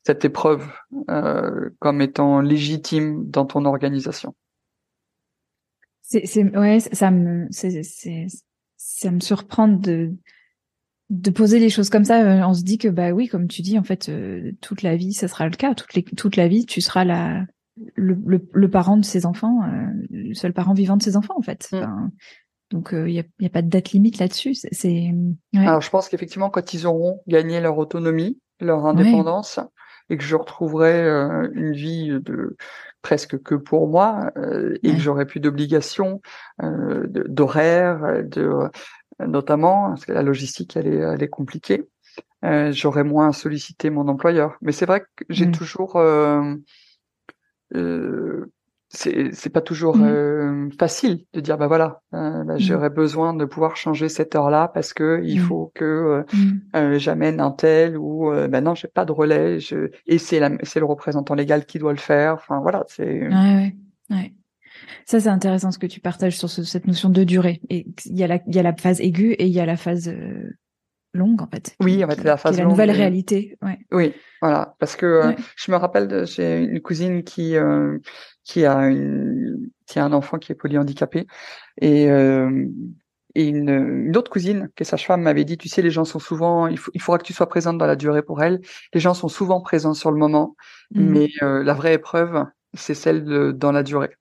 cette 0.03 0.25
épreuve 0.25 0.67
comme 1.79 2.01
étant 2.01 2.41
légitime 2.41 3.29
dans 3.29 3.45
ton 3.45 3.65
organisation. 3.65 4.35
C'est, 6.01 6.43
ouais, 6.55 6.79
ça 6.79 7.09
me, 7.09 7.47
c'est, 7.49 7.81
ça 8.77 9.11
me 9.11 9.19
surprend 9.19 9.67
de 9.67 10.13
de 11.09 11.29
poser 11.29 11.59
les 11.59 11.69
choses 11.69 11.89
comme 11.89 12.03
ça, 12.03 12.23
euh, 12.23 12.47
on 12.47 12.53
se 12.53 12.63
dit 12.63 12.77
que 12.77 12.87
bah 12.87 13.11
oui, 13.11 13.27
comme 13.27 13.47
tu 13.47 13.61
dis, 13.61 13.77
en 13.77 13.83
fait, 13.83 14.09
euh, 14.09 14.51
toute 14.61 14.81
la 14.81 14.95
vie, 14.95 15.13
ça 15.13 15.27
sera 15.27 15.45
le 15.47 15.55
cas. 15.55 15.75
Toute, 15.75 15.93
les, 15.93 16.03
toute 16.03 16.35
la 16.35 16.47
vie, 16.47 16.65
tu 16.65 16.81
seras 16.81 17.03
la, 17.03 17.45
le, 17.93 18.17
le, 18.25 18.69
parent 18.71 18.97
de 18.97 19.05
ses 19.05 19.25
enfants, 19.25 19.61
euh, 19.63 19.85
le 20.09 20.33
seul 20.33 20.53
parent 20.53 20.73
vivant 20.73 20.97
de 20.97 21.03
ses 21.03 21.15
enfants, 21.15 21.35
en 21.37 21.43
fait. 21.43 21.69
Mm. 21.71 22.09
Donc 22.71 22.89
il 22.91 23.05
n'y 23.05 23.19
a, 23.19 23.23
y 23.39 23.45
a, 23.45 23.49
pas 23.49 23.61
de 23.61 23.69
date 23.69 23.91
limite 23.91 24.17
là-dessus. 24.17 24.55
C'est. 24.55 25.11
Alors 25.55 25.81
je 25.81 25.89
pense 25.89 26.09
qu'effectivement, 26.09 26.49
quand 26.49 26.73
ils 26.73 26.87
auront 26.87 27.21
gagné 27.27 27.61
leur 27.61 27.77
autonomie, 27.77 28.39
leur 28.59 28.85
indépendance, 28.85 29.59
et 30.09 30.17
que 30.17 30.23
je 30.23 30.35
retrouverais 30.35 31.07
une 31.53 31.73
vie 31.73 32.09
de 32.21 32.55
presque 33.01 33.41
que 33.41 33.55
pour 33.55 33.87
moi 33.87 34.31
et 34.83 34.93
que 34.93 34.99
j'aurais 34.99 35.25
plus 35.25 35.39
d'obligations, 35.39 36.21
d'horaires, 36.59 38.23
de, 38.23 38.51
notamment 39.19 39.89
parce 39.89 40.05
que 40.05 40.11
la 40.11 40.23
logistique 40.23 40.75
elle 40.75 40.87
est, 40.87 40.97
elle 40.97 41.23
est 41.23 41.29
compliquée. 41.29 41.87
j'aurais 42.71 43.03
moins 43.03 43.31
sollicité 43.31 43.89
mon 43.89 44.07
employeur. 44.07 44.57
Mais 44.61 44.71
c'est 44.71 44.85
vrai 44.85 45.01
que 45.01 45.25
j'ai 45.29 45.47
mmh. 45.47 45.51
toujours 45.51 45.97
euh, 47.73 48.45
c'est 48.95 49.29
c'est 49.33 49.49
pas 49.49 49.61
toujours 49.61 49.97
mmh. 49.97 50.05
euh, 50.05 50.69
facile 50.79 51.25
de 51.33 51.39
dire 51.39 51.57
bah 51.57 51.67
voilà 51.67 52.01
euh, 52.13 52.43
bah, 52.43 52.55
mmh. 52.55 52.59
j'aurais 52.59 52.89
besoin 52.89 53.33
de 53.33 53.45
pouvoir 53.45 53.75
changer 53.75 54.09
cette 54.09 54.35
heure 54.35 54.49
là 54.49 54.69
parce 54.73 54.93
que 54.93 55.21
il 55.23 55.39
mmh. 55.39 55.43
faut 55.43 55.71
que 55.75 56.23
j'amène 56.97 57.39
un 57.39 57.51
tel 57.51 57.97
ou 57.97 58.31
bah 58.49 58.61
non 58.61 58.75
j'ai 58.75 58.87
pas 58.87 59.05
de 59.05 59.11
relais 59.11 59.59
je... 59.59 59.91
et 60.07 60.17
c'est 60.17 60.39
la 60.39 60.51
c'est 60.63 60.79
le 60.79 60.85
représentant 60.85 61.35
légal 61.35 61.65
qui 61.65 61.79
doit 61.79 61.93
le 61.93 61.99
faire 61.99 62.33
enfin 62.35 62.59
voilà 62.61 62.83
c'est 62.87 63.27
ouais, 63.27 63.75
ouais. 64.09 64.33
Ça, 65.05 65.19
c'est 65.19 65.29
intéressant 65.29 65.71
ce 65.71 65.79
que 65.79 65.87
tu 65.87 65.99
partages 65.99 66.37
sur 66.37 66.49
cette 66.49 66.85
notion 66.85 67.09
de 67.09 67.23
durée. 67.23 67.61
Et 67.69 67.85
il 68.05 68.17
y 68.17 68.23
a 68.23 68.27
la, 68.27 68.39
il 68.47 68.55
y 68.55 68.59
a 68.59 68.63
la 68.63 68.75
phase 68.75 68.99
aiguë 68.99 69.33
et 69.33 69.45
il 69.45 69.53
y 69.53 69.59
a 69.59 69.65
la 69.65 69.77
phase 69.77 70.13
longue 71.15 71.41
en 71.41 71.47
fait. 71.47 71.75
Oui, 71.81 72.03
en 72.03 72.09
fait, 72.09 72.23
la 72.23 72.37
phase 72.37 72.57
la 72.57 72.65
nouvelle 72.65 72.91
réalité. 72.91 73.57
Ouais. 73.61 73.79
Oui, 73.91 74.13
voilà, 74.41 74.75
parce 74.79 74.95
que 74.95 75.05
euh, 75.05 75.31
je 75.55 75.71
me 75.71 75.77
rappelle, 75.77 76.25
j'ai 76.27 76.59
une 76.59 76.81
cousine 76.81 77.23
qui 77.23 77.55
euh, 77.55 77.97
qui 78.43 78.65
a 78.65 78.87
une 78.87 79.69
qui 79.87 79.99
a 79.99 80.05
un 80.05 80.13
enfant 80.13 80.37
qui 80.37 80.51
est 80.51 80.55
polyhandicapé 80.55 81.27
et 81.81 82.09
euh, 82.09 82.67
et 83.37 83.47
une, 83.47 83.69
une, 83.69 84.15
autre 84.15 84.31
cousine 84.31 84.69
qui 84.77 84.83
est 84.83 84.85
sage-femme 84.85 85.21
m'avait 85.21 85.43
dit, 85.43 85.57
tu 85.57 85.67
sais, 85.67 85.81
les 85.81 85.89
gens 85.89 86.05
sont 86.05 86.19
souvent, 86.19 86.67
il, 86.67 86.77
faut, 86.77 86.89
il 86.93 87.01
faudra 87.01 87.17
que 87.17 87.25
tu 87.25 87.33
sois 87.33 87.49
présente 87.49 87.77
dans 87.77 87.85
la 87.85 87.97
durée 87.97 88.21
pour 88.21 88.41
elle. 88.41 88.61
Les 88.93 89.01
gens 89.01 89.13
sont 89.13 89.27
souvent 89.27 89.59
présents 89.59 89.93
sur 89.93 90.09
le 90.09 90.17
moment, 90.17 90.55
mmh. 90.91 91.01
mais 91.01 91.29
la 91.41 91.73
vraie 91.73 91.95
épreuve, 91.95 92.45
c'est 92.75 92.93
celle 92.93 93.25
de, 93.25 93.51
dans 93.51 93.73
la 93.73 93.83
durée. 93.83 94.15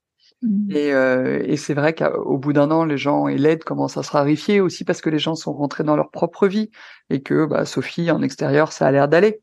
Et, 0.69 0.93
euh, 0.93 1.43
et 1.45 1.57
c'est 1.57 1.75
vrai 1.75 1.95
qu'au 1.95 2.39
bout 2.39 2.53
d'un 2.53 2.71
an, 2.71 2.85
les 2.85 2.99
gens 2.99 3.29
et 3.29 3.39
l'aide 3.39 3.65
commencent 3.65 3.97
à 3.97 4.03
se 4.03 4.11
rarifier 4.13 4.61
aussi 4.61 4.85
parce 4.85 5.01
que 5.01 5.11
les 5.11 5.19
gens 5.19 5.35
sont 5.35 5.53
rentrés 5.53 5.85
dans 5.85 5.97
leur 5.97 6.11
propre 6.11 6.47
vie 6.49 6.71
et 7.11 7.23
que 7.23 7.47
bah, 7.47 7.65
Sophie 7.65 8.11
en 8.11 8.23
extérieur, 8.23 8.73
ça 8.73 8.87
a 8.87 8.91
l'air 8.91 9.09
d'aller. 9.09 9.43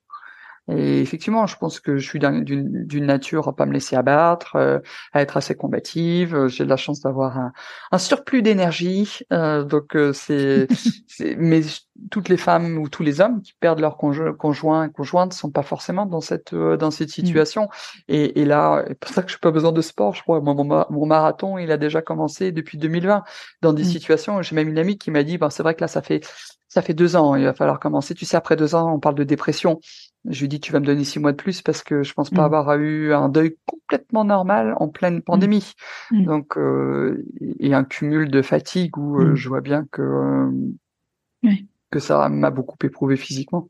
Et 0.71 1.01
effectivement, 1.01 1.45
je 1.47 1.57
pense 1.57 1.79
que 1.79 1.97
je 1.97 2.07
suis 2.07 2.19
d'une 2.19 3.05
nature 3.05 3.47
à 3.47 3.55
pas 3.55 3.65
me 3.65 3.73
laisser 3.73 3.95
abattre, 3.95 4.55
euh, 4.55 4.79
à 5.13 5.21
être 5.21 5.37
assez 5.37 5.55
combative. 5.55 6.47
J'ai 6.47 6.63
de 6.63 6.69
la 6.69 6.77
chance 6.77 7.01
d'avoir 7.01 7.37
un, 7.37 7.53
un, 7.91 7.97
surplus 7.97 8.41
d'énergie. 8.41 9.19
Euh, 9.33 9.63
donc 9.63 9.95
euh, 9.95 10.13
c'est, 10.13 10.67
mais 11.37 11.61
toutes 12.09 12.29
les 12.29 12.37
femmes 12.37 12.77
ou 12.77 12.89
tous 12.89 13.03
les 13.03 13.21
hommes 13.21 13.41
qui 13.41 13.53
perdent 13.59 13.79
leur 13.79 13.97
conjoint, 13.97 14.33
conjoint 14.33 14.89
conjointe 14.89 15.33
sont 15.33 15.51
pas 15.51 15.63
forcément 15.63 16.05
dans 16.05 16.21
cette 16.21 16.53
euh, 16.53 16.77
dans 16.77 16.91
cette 16.91 17.09
mmh. 17.09 17.25
situation. 17.25 17.69
Et, 18.07 18.41
et, 18.41 18.45
là, 18.45 18.83
c'est 18.87 18.99
pour 18.99 19.11
ça 19.11 19.23
que 19.23 19.29
je 19.29 19.35
n'ai 19.35 19.39
pas 19.39 19.51
besoin 19.51 19.71
de 19.71 19.81
sport. 19.81 20.15
Je 20.15 20.21
crois 20.23 20.41
mon, 20.41 20.55
mon, 20.55 21.05
marathon, 21.05 21.57
il 21.57 21.71
a 21.71 21.77
déjà 21.77 22.01
commencé 22.01 22.51
depuis 22.51 22.77
2020 22.77 23.23
dans 23.61 23.73
des 23.73 23.83
mmh. 23.83 23.85
situations. 23.85 24.41
J'ai 24.41 24.55
même 24.55 24.69
une 24.69 24.77
amie 24.77 24.97
qui 24.97 25.11
m'a 25.11 25.23
dit, 25.23 25.37
ben 25.37 25.49
c'est 25.49 25.63
vrai 25.63 25.75
que 25.75 25.81
là 25.81 25.87
ça 25.87 26.01
fait 26.01 26.21
ça 26.71 26.81
fait 26.81 26.93
deux 26.93 27.17
ans, 27.17 27.35
il 27.35 27.43
va 27.43 27.53
falloir 27.53 27.81
commencer. 27.81 28.13
Tu 28.13 28.25
sais, 28.25 28.37
après 28.37 28.55
deux 28.55 28.75
ans, 28.75 28.93
on 28.93 28.99
parle 28.99 29.15
de 29.15 29.25
dépression. 29.25 29.81
Je 30.29 30.41
lui 30.41 30.47
dis, 30.47 30.59
tu 30.59 30.71
vas 30.71 30.79
me 30.79 30.85
donner 30.85 31.03
six 31.03 31.19
mois 31.19 31.31
de 31.31 31.37
plus 31.37 31.61
parce 31.61 31.81
que 31.81 32.03
je 32.03 32.13
pense 32.13 32.29
pas 32.29 32.43
mmh. 32.43 32.45
avoir 32.45 32.75
eu 32.77 33.13
un 33.13 33.27
deuil 33.27 33.57
complètement 33.65 34.23
normal 34.23 34.75
en 34.77 34.87
pleine 34.87 35.17
mmh. 35.17 35.21
pandémie. 35.23 35.73
Mmh. 36.11 36.25
Donc, 36.25 36.57
euh, 36.57 37.25
et 37.59 37.73
un 37.73 37.83
cumul 37.83 38.29
de 38.29 38.41
fatigue 38.41 38.97
où 38.97 39.19
euh, 39.19 39.35
je 39.35 39.49
vois 39.49 39.61
bien 39.61 39.85
que 39.91 40.01
euh, 40.01 40.51
que 41.89 41.99
ça 41.99 42.29
m'a 42.29 42.51
beaucoup 42.51 42.77
éprouvé 42.83 43.17
physiquement. 43.17 43.67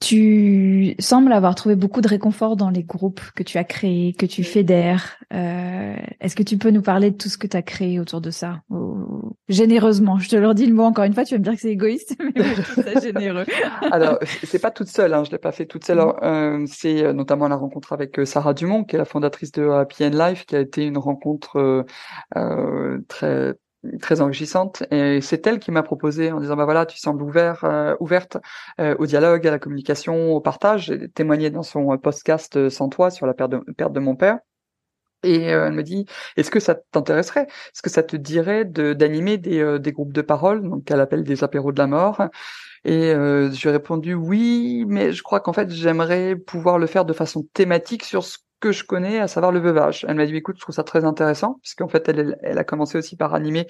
Tu 0.00 0.94
sembles 0.98 1.32
avoir 1.32 1.54
trouvé 1.54 1.76
beaucoup 1.76 2.00
de 2.00 2.08
réconfort 2.08 2.56
dans 2.56 2.70
les 2.70 2.82
groupes 2.82 3.22
que 3.34 3.42
tu 3.42 3.58
as 3.58 3.64
créés, 3.64 4.12
que 4.12 4.26
tu 4.26 4.44
fédères. 4.44 5.16
Euh, 5.32 5.96
Est-ce 6.20 6.36
que 6.36 6.42
tu 6.42 6.58
peux 6.58 6.70
nous 6.70 6.82
parler 6.82 7.10
de 7.10 7.16
tout 7.16 7.28
ce 7.28 7.38
que 7.38 7.46
tu 7.46 7.56
as 7.56 7.62
créé 7.62 7.98
autour 7.98 8.20
de 8.20 8.30
ça? 8.30 8.60
Généreusement, 9.48 10.18
je 10.18 10.28
te 10.28 10.36
leur 10.36 10.54
dis 10.54 10.66
le 10.66 10.74
mot 10.74 10.82
encore 10.82 11.04
une 11.04 11.14
fois, 11.14 11.24
tu 11.24 11.34
vas 11.34 11.38
me 11.38 11.44
dire 11.44 11.54
que 11.54 11.60
c'est 11.60 11.70
égoïste, 11.70 12.16
mais 12.34 12.54
je 12.54 12.62
trouve 12.62 12.84
ça 12.84 13.00
généreux. 13.00 13.44
Alors, 13.92 14.18
c'est 14.42 14.58
pas 14.58 14.70
toute 14.70 14.88
seule, 14.88 15.12
hein, 15.14 15.24
je 15.24 15.30
l'ai 15.30 15.38
pas 15.38 15.52
fait 15.52 15.66
toute 15.66 15.84
seule. 15.84 15.98
Mm. 15.98 16.12
Euh, 16.22 16.64
c'est 16.66 17.04
euh, 17.04 17.12
notamment 17.12 17.48
la 17.48 17.56
rencontre 17.56 17.92
avec 17.92 18.18
euh, 18.18 18.24
Sarah 18.24 18.54
Dumont, 18.54 18.84
qui 18.84 18.96
est 18.96 18.98
la 18.98 19.04
fondatrice 19.04 19.52
de 19.52 19.68
Happy 19.68 20.04
End 20.04 20.10
Life, 20.10 20.46
qui 20.46 20.56
a 20.56 20.60
été 20.60 20.84
une 20.84 20.98
rencontre 20.98 21.84
euh 22.36 23.00
très 23.08 23.54
très 24.00 24.20
enrichissante. 24.20 24.82
Et 24.90 25.20
c'est 25.20 25.46
elle 25.46 25.58
qui 25.58 25.70
m'a 25.70 25.82
proposé 25.82 26.32
en 26.32 26.40
disant 26.40 26.56
bah 26.56 26.64
voilà 26.64 26.86
tu 26.86 26.98
sembles 26.98 27.22
ouvert 27.22 27.64
euh, 27.64 27.94
ouverte 28.00 28.38
euh, 28.80 28.94
au 28.98 29.06
dialogue 29.06 29.46
à 29.46 29.50
la 29.50 29.58
communication 29.58 30.32
au 30.32 30.40
partage. 30.40 30.86
J'ai 30.86 31.08
témoigné 31.08 31.50
dans 31.50 31.62
son 31.62 31.96
podcast 31.98 32.68
sans 32.68 32.88
toi 32.88 33.10
sur 33.10 33.26
la 33.26 33.34
perte 33.34 33.52
de, 33.52 33.58
perte 33.76 33.92
de 33.92 34.00
mon 34.00 34.16
père. 34.16 34.38
Et 35.22 35.54
euh, 35.54 35.66
elle 35.68 35.72
me 35.72 35.82
dit 35.82 36.06
est-ce 36.36 36.50
que 36.50 36.60
ça 36.60 36.74
t'intéresserait? 36.74 37.44
Est-ce 37.44 37.82
que 37.82 37.90
ça 37.90 38.02
te 38.02 38.16
dirait 38.16 38.64
de 38.64 38.92
d'animer 38.92 39.38
des, 39.38 39.78
des 39.78 39.92
groupes 39.92 40.12
de 40.12 40.22
parole? 40.22 40.62
Donc 40.68 40.84
qu'elle 40.84 41.00
appelle 41.00 41.24
des 41.24 41.44
apéros 41.44 41.72
de 41.72 41.78
la 41.78 41.86
mort. 41.86 42.20
Et 42.84 43.12
euh, 43.14 43.50
j'ai 43.50 43.70
répondu 43.70 44.14
oui, 44.14 44.84
mais 44.86 45.12
je 45.12 45.22
crois 45.22 45.40
qu'en 45.40 45.54
fait 45.54 45.70
j'aimerais 45.70 46.36
pouvoir 46.36 46.78
le 46.78 46.86
faire 46.86 47.06
de 47.06 47.14
façon 47.14 47.42
thématique 47.54 48.04
sur 48.04 48.24
ce 48.24 48.38
que 48.64 48.72
je 48.72 48.84
connais, 48.84 49.20
à 49.20 49.28
savoir 49.28 49.52
le 49.52 49.60
veuvage. 49.60 50.06
Elle 50.08 50.16
m'a 50.16 50.24
dit 50.24 50.34
écoute, 50.34 50.56
je 50.56 50.62
trouve 50.62 50.74
ça 50.74 50.84
très 50.84 51.04
intéressant, 51.04 51.58
puisqu'en 51.60 51.86
fait 51.86 52.08
elle, 52.08 52.38
elle, 52.42 52.56
a 52.56 52.64
commencé 52.64 52.96
aussi 52.96 53.14
par 53.14 53.34
animer 53.34 53.66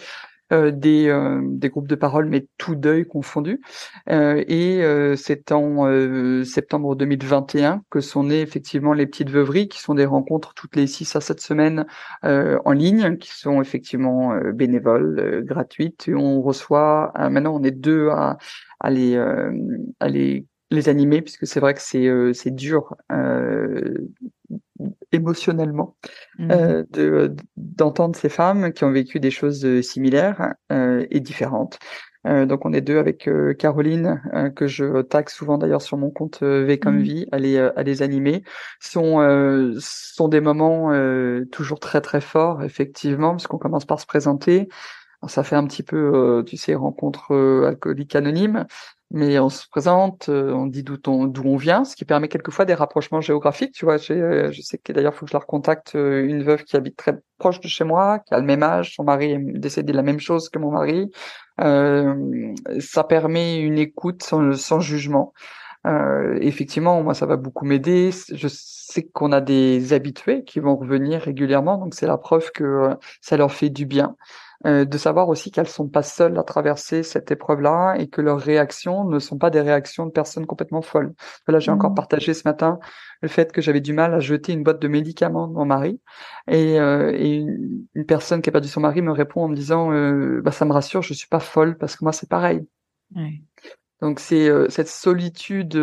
euh, 0.52 0.70
des, 0.70 1.08
euh, 1.08 1.40
des 1.42 1.68
groupes 1.68 1.88
de 1.88 1.96
parole, 1.96 2.28
mais 2.28 2.46
tout 2.58 2.76
deuil 2.76 3.04
confondu. 3.04 3.60
Euh, 4.08 4.44
et 4.46 4.84
c'est 5.16 5.50
en 5.50 6.44
septembre 6.44 6.94
2021 6.94 7.82
que 7.90 8.00
sont 8.00 8.22
nées 8.22 8.40
effectivement 8.40 8.92
les 8.92 9.06
petites 9.06 9.30
veuveries, 9.30 9.66
qui 9.68 9.80
sont 9.80 9.94
des 9.94 10.06
rencontres 10.06 10.54
toutes 10.54 10.76
les 10.76 10.86
6 10.86 11.16
à 11.16 11.20
7 11.20 11.40
semaines 11.40 11.86
en 12.22 12.72
ligne, 12.72 13.16
qui 13.16 13.30
sont 13.36 13.60
effectivement 13.60 14.38
bénévoles, 14.52 15.42
gratuites. 15.44 16.06
Et 16.06 16.14
on 16.14 16.40
reçoit, 16.40 17.12
maintenant 17.16 17.56
on 17.56 17.64
est 17.64 17.72
deux 17.72 18.10
à, 18.10 18.38
à 18.78 18.90
les, 18.90 19.16
à 19.98 20.08
les 20.08 20.46
les 20.70 20.88
animer 20.88 21.22
puisque 21.22 21.46
c'est 21.46 21.60
vrai 21.60 21.74
que 21.74 21.80
c'est 21.80 22.08
c'est 22.34 22.50
dur 22.54 22.96
euh, 23.12 24.08
émotionnellement 25.12 25.96
mmh 26.38 26.50
euh, 26.50 26.84
de 26.90 27.34
d'entendre 27.56 28.16
ces 28.16 28.28
femmes 28.28 28.72
qui 28.72 28.84
ont 28.84 28.90
vécu 28.90 29.20
des 29.20 29.30
choses 29.30 29.64
euh, 29.64 29.82
similaires 29.82 30.54
euh, 30.72 31.06
et 31.10 31.20
différentes. 31.20 31.78
Euh, 32.26 32.46
donc 32.46 32.64
on 32.64 32.72
est 32.72 32.80
deux 32.80 32.98
avec 32.98 33.28
euh, 33.28 33.52
Caroline 33.52 34.22
que 34.56 34.66
je 34.66 35.02
taxe 35.02 35.34
souvent 35.34 35.58
d'ailleurs 35.58 35.82
sur 35.82 35.98
mon 35.98 36.10
compte 36.10 36.42
V 36.42 36.78
comme 36.78 36.98
mmh 36.98 37.02
vie 37.02 37.26
à 37.32 37.38
les 37.38 37.58
à 37.58 37.82
les 37.82 38.02
animer. 38.02 38.42
sont 38.80 39.74
sont 39.78 40.28
des 40.28 40.40
moments 40.40 40.90
toujours 41.52 41.80
très 41.80 42.00
très 42.00 42.20
forts 42.20 42.62
effectivement 42.62 43.30
parce 43.32 43.46
qu'on 43.46 43.58
commence 43.58 43.84
par 43.84 44.00
se 44.00 44.06
présenter. 44.06 44.68
ça 45.28 45.44
fait 45.44 45.56
un 45.56 45.66
petit 45.66 45.82
peu, 45.82 46.42
tu 46.46 46.56
sais, 46.56 46.74
rencontre 46.74 47.34
alcoolique 47.66 48.16
anonyme 48.16 48.66
mais 49.14 49.38
on 49.38 49.48
se 49.48 49.68
présente, 49.68 50.28
euh, 50.28 50.52
on 50.52 50.66
dit 50.66 50.82
d'où 50.82 50.98
on, 51.06 51.56
vient, 51.56 51.84
ce 51.84 51.94
qui 51.94 52.04
permet 52.04 52.26
quelquefois 52.26 52.64
des 52.64 52.74
rapprochements 52.74 53.20
géographiques. 53.20 53.70
Tu 53.72 53.84
vois, 53.84 53.98
euh, 54.10 54.50
je 54.50 54.60
sais 54.60 54.76
que 54.76 54.92
d'ailleurs, 54.92 55.14
faut 55.14 55.24
que 55.24 55.30
je 55.30 55.36
la 55.36 55.40
recontacte 55.40 55.94
euh, 55.94 56.24
une 56.26 56.42
veuve 56.42 56.64
qui 56.64 56.76
habite 56.76 56.96
très 56.96 57.16
proche 57.38 57.60
de 57.60 57.68
chez 57.68 57.84
moi, 57.84 58.18
qui 58.18 58.34
a 58.34 58.40
le 58.40 58.44
même 58.44 58.64
âge, 58.64 58.96
son 58.96 59.04
mari 59.04 59.30
est 59.30 59.38
décédé 59.38 59.92
la 59.92 60.02
même 60.02 60.18
chose 60.18 60.48
que 60.48 60.58
mon 60.58 60.72
mari. 60.72 61.12
ça 62.80 63.04
permet 63.04 63.60
une 63.60 63.78
écoute 63.78 64.24
sans, 64.24 64.52
sans 64.54 64.80
jugement. 64.80 65.32
effectivement, 66.40 67.00
moi, 67.04 67.14
ça 67.14 67.26
va 67.26 67.36
beaucoup 67.36 67.66
m'aider. 67.66 68.10
Je 68.32 68.48
sais 68.50 69.04
qu'on 69.04 69.30
a 69.30 69.40
des 69.40 69.92
habitués 69.92 70.42
qui 70.42 70.58
vont 70.58 70.74
revenir 70.74 71.20
régulièrement, 71.22 71.78
donc 71.78 71.94
c'est 71.94 72.08
la 72.08 72.18
preuve 72.18 72.50
que 72.50 72.96
ça 73.20 73.36
leur 73.36 73.52
fait 73.52 73.70
du 73.70 73.86
bien. 73.86 74.16
Euh, 74.66 74.86
de 74.86 74.96
savoir 74.96 75.28
aussi 75.28 75.50
qu'elles 75.50 75.68
sont 75.68 75.88
pas 75.88 76.02
seules 76.02 76.38
à 76.38 76.42
traverser 76.42 77.02
cette 77.02 77.30
épreuve-là 77.30 77.96
et 77.98 78.08
que 78.08 78.22
leurs 78.22 78.40
réactions 78.40 79.04
ne 79.04 79.18
sont 79.18 79.36
pas 79.36 79.50
des 79.50 79.60
réactions 79.60 80.06
de 80.06 80.10
personnes 80.10 80.46
complètement 80.46 80.80
folles. 80.80 81.12
Là, 81.48 81.58
j'ai 81.58 81.70
encore 81.70 81.90
mmh. 81.90 81.96
partagé 81.96 82.32
ce 82.32 82.48
matin 82.48 82.78
le 83.20 83.28
fait 83.28 83.52
que 83.52 83.60
j'avais 83.60 83.82
du 83.82 83.92
mal 83.92 84.14
à 84.14 84.20
jeter 84.20 84.54
une 84.54 84.62
boîte 84.62 84.80
de 84.80 84.88
médicaments 84.88 85.48
de 85.48 85.52
mon 85.52 85.66
mari 85.66 86.00
et, 86.48 86.80
euh, 86.80 87.12
et 87.14 87.36
une, 87.36 88.06
personne 88.06 88.40
qui 88.40 88.48
a 88.48 88.52
perdu 88.52 88.68
son 88.68 88.80
mari 88.80 89.02
me 89.02 89.12
répond 89.12 89.42
en 89.42 89.48
me 89.48 89.54
disant 89.54 89.92
euh, 89.92 90.40
bah 90.42 90.50
ça 90.50 90.64
me 90.64 90.72
rassure, 90.72 91.02
je 91.02 91.12
suis 91.12 91.28
pas 91.28 91.40
folle 91.40 91.76
parce 91.76 91.96
que 91.96 92.04
moi 92.04 92.12
c'est 92.12 92.28
pareil. 92.28 92.66
Donc 94.00 94.18
c'est 94.18 94.50
cette 94.70 94.88
solitude 94.88 95.76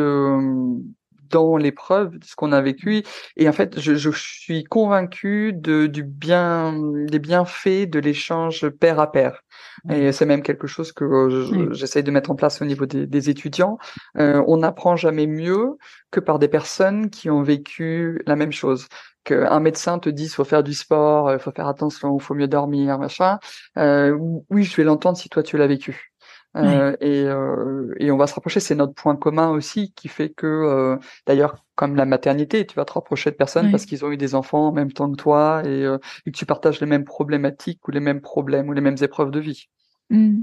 dans 1.31 1.57
l'épreuve 1.57 2.17
de 2.17 2.25
ce 2.25 2.35
qu'on 2.35 2.51
a 2.51 2.61
vécu. 2.61 3.03
Et 3.37 3.47
en 3.49 3.53
fait, 3.53 3.79
je, 3.79 3.95
je 3.95 4.09
suis 4.11 4.63
convaincu 4.63 5.53
de, 5.53 5.87
du 5.87 6.03
bien, 6.03 6.73
des 7.07 7.19
bienfaits 7.19 7.89
de 7.89 7.99
l'échange 7.99 8.67
pair 8.69 8.99
à 8.99 9.11
pair. 9.11 9.41
Et 9.89 10.11
c'est 10.11 10.25
même 10.25 10.43
quelque 10.43 10.67
chose 10.67 10.91
que 10.91 11.03
euh, 11.03 11.73
j'essaie 11.73 12.03
de 12.03 12.11
mettre 12.11 12.29
en 12.31 12.35
place 12.35 12.61
au 12.61 12.65
niveau 12.65 12.85
des, 12.85 13.07
des 13.07 13.29
étudiants. 13.29 13.77
Euh, 14.17 14.43
on 14.47 14.57
n'apprend 14.57 14.95
jamais 14.95 15.27
mieux 15.27 15.77
que 16.11 16.19
par 16.19 16.39
des 16.39 16.47
personnes 16.47 17.09
qui 17.09 17.29
ont 17.29 17.41
vécu 17.41 18.21
la 18.27 18.35
même 18.35 18.51
chose 18.51 18.87
qu'un 19.23 19.59
médecin 19.59 19.99
te 19.99 20.09
dise 20.09 20.33
faut 20.33 20.43
faire 20.43 20.63
du 20.63 20.73
sport, 20.73 21.29
euh, 21.29 21.37
faut 21.37 21.51
faire 21.51 21.67
attention, 21.67 22.17
faut 22.19 22.33
mieux 22.33 22.47
dormir, 22.47 22.97
machin. 22.99 23.39
Euh, 23.77 24.15
oui, 24.49 24.63
je 24.63 24.75
vais 24.75 24.83
l'entendre 24.83 25.17
si 25.17 25.29
toi 25.29 25.43
tu 25.43 25.57
l'as 25.57 25.67
vécu. 25.67 26.11
Euh, 26.57 26.97
et, 26.99 27.23
euh, 27.23 27.93
et 27.97 28.11
on 28.11 28.17
va 28.17 28.27
se 28.27 28.33
rapprocher. 28.33 28.59
C'est 28.59 28.75
notre 28.75 28.93
point 28.93 29.15
commun 29.15 29.49
aussi 29.49 29.93
qui 29.93 30.07
fait 30.07 30.29
que, 30.29 30.47
euh, 30.47 30.97
d'ailleurs, 31.25 31.63
comme 31.75 31.95
la 31.95 32.05
maternité, 32.05 32.65
tu 32.65 32.75
vas 32.75 32.85
te 32.85 32.93
rapprocher 32.93 33.31
de 33.31 33.35
personnes 33.35 33.71
parce 33.71 33.85
qu'ils 33.85 34.03
ont 34.03 34.11
eu 34.11 34.17
des 34.17 34.35
enfants 34.35 34.67
en 34.67 34.71
même 34.71 34.91
temps 34.91 35.09
que 35.09 35.15
toi 35.15 35.63
et, 35.65 35.83
et, 36.25 36.31
que 36.31 36.37
tu 36.37 36.45
partages 36.45 36.79
les 36.81 36.87
mêmes 36.87 37.05
problématiques 37.05 37.87
ou 37.87 37.91
les 37.91 37.99
mêmes 37.99 38.21
problèmes 38.21 38.69
ou 38.69 38.73
les 38.73 38.81
mêmes 38.81 38.97
épreuves 39.01 39.31
de 39.31 39.39
vie. 39.39 39.69
Mmh. 40.09 40.41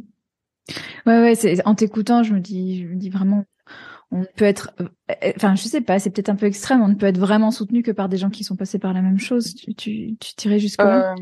Ouais, 1.07 1.21
ouais. 1.21 1.35
C'est 1.35 1.65
en 1.67 1.75
t'écoutant, 1.75 2.23
je 2.23 2.35
me 2.35 2.41
dis, 2.41 2.83
je 2.83 2.89
me 2.89 2.97
dis 2.97 3.11
vraiment, 3.11 3.45
on 4.11 4.25
peut 4.25 4.47
être, 4.47 4.73
enfin, 5.37 5.55
je 5.55 5.69
sais 5.69 5.83
pas, 5.83 5.99
c'est 5.99 6.11
peut-être 6.11 6.31
un 6.31 6.37
peu 6.37 6.47
extrême. 6.47 6.81
On 6.81 6.89
ne 6.89 6.95
peut 6.95 7.07
être 7.07 7.19
vraiment 7.19 7.51
soutenu 7.51 7.83
que 7.83 7.91
par 7.91 8.09
des 8.09 8.17
gens 8.17 8.31
qui 8.31 8.43
sont 8.43 8.57
passés 8.57 8.79
par 8.79 8.95
la 8.95 9.03
même 9.03 9.19
chose. 9.19 9.55
Tu, 9.55 9.75
tu, 9.75 10.17
tu 10.19 10.35
tirais 10.35 10.59
jusque 10.59 10.83
là. 10.83 11.15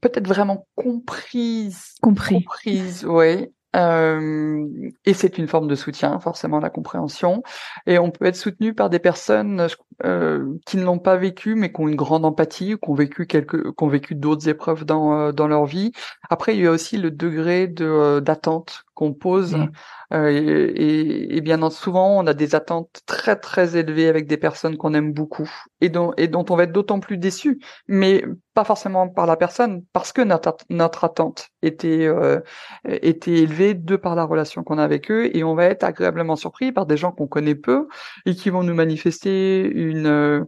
peut-être 0.00 0.28
vraiment 0.28 0.66
comprise. 0.76 1.94
Compris. 2.00 2.44
Comprise, 2.44 3.04
ouais. 3.04 3.52
Euh, 3.76 4.66
et 5.04 5.14
c'est 5.14 5.38
une 5.38 5.48
forme 5.48 5.68
de 5.68 5.74
soutien, 5.74 6.18
forcément, 6.20 6.60
la 6.60 6.70
compréhension. 6.70 7.42
Et 7.86 7.98
on 7.98 8.10
peut 8.10 8.26
être 8.26 8.36
soutenu 8.36 8.74
par 8.74 8.90
des 8.90 8.98
personnes 8.98 9.68
euh, 10.04 10.58
qui 10.66 10.76
ne 10.76 10.84
l'ont 10.84 10.98
pas 10.98 11.16
vécu, 11.16 11.54
mais 11.54 11.72
qui 11.72 11.80
ont 11.80 11.88
une 11.88 11.96
grande 11.96 12.24
empathie, 12.24 12.76
qui 12.82 12.90
ont 12.90 12.94
vécu 12.94 13.26
quelques, 13.26 13.62
qui 13.62 13.84
ont 13.84 13.88
vécu 13.88 14.14
d'autres 14.14 14.48
épreuves 14.48 14.84
dans 14.84 15.14
euh, 15.18 15.32
dans 15.32 15.48
leur 15.48 15.64
vie. 15.66 15.92
Après, 16.28 16.56
il 16.56 16.62
y 16.62 16.66
a 16.66 16.70
aussi 16.70 16.98
le 16.98 17.10
degré 17.10 17.66
de 17.68 17.84
euh, 17.84 18.20
d'attente 18.20 18.84
qu'on 18.94 19.12
pose. 19.14 19.54
Mmh. 19.54 19.70
Euh, 20.12 20.72
et, 20.74 21.36
et, 21.36 21.40
bien 21.40 21.68
souvent, 21.70 22.18
on 22.18 22.26
a 22.26 22.34
des 22.34 22.54
attentes 22.54 23.00
très 23.06 23.36
très 23.36 23.76
élevées 23.76 24.08
avec 24.08 24.26
des 24.26 24.36
personnes 24.36 24.76
qu'on 24.76 24.94
aime 24.94 25.12
beaucoup 25.12 25.50
et 25.80 25.88
dont 25.88 26.12
et 26.16 26.28
dont 26.28 26.44
on 26.50 26.56
va 26.56 26.64
être 26.64 26.72
d'autant 26.72 27.00
plus 27.00 27.16
déçu, 27.16 27.60
mais 27.88 28.24
pas 28.54 28.64
forcément 28.64 29.08
par 29.08 29.26
la 29.26 29.36
personne, 29.36 29.82
parce 29.92 30.12
que 30.12 30.20
notre 30.20 30.56
notre 30.68 31.04
attente 31.04 31.48
était 31.62 32.06
euh, 32.06 32.40
était 32.84 33.38
élevée 33.38 33.74
de 33.74 33.96
par 33.96 34.14
la 34.14 34.24
relation 34.24 34.62
qu'on 34.62 34.78
a 34.78 34.84
avec 34.84 35.10
eux, 35.10 35.34
et 35.34 35.44
on 35.44 35.54
va 35.54 35.64
être 35.66 35.84
agréablement 35.84 36.36
surpris 36.36 36.72
par 36.72 36.86
des 36.86 36.96
gens 36.96 37.12
qu'on 37.12 37.26
connaît 37.26 37.54
peu 37.54 37.88
et 38.26 38.34
qui 38.34 38.50
vont 38.50 38.62
nous 38.62 38.74
manifester 38.74 39.62
une 39.62 40.46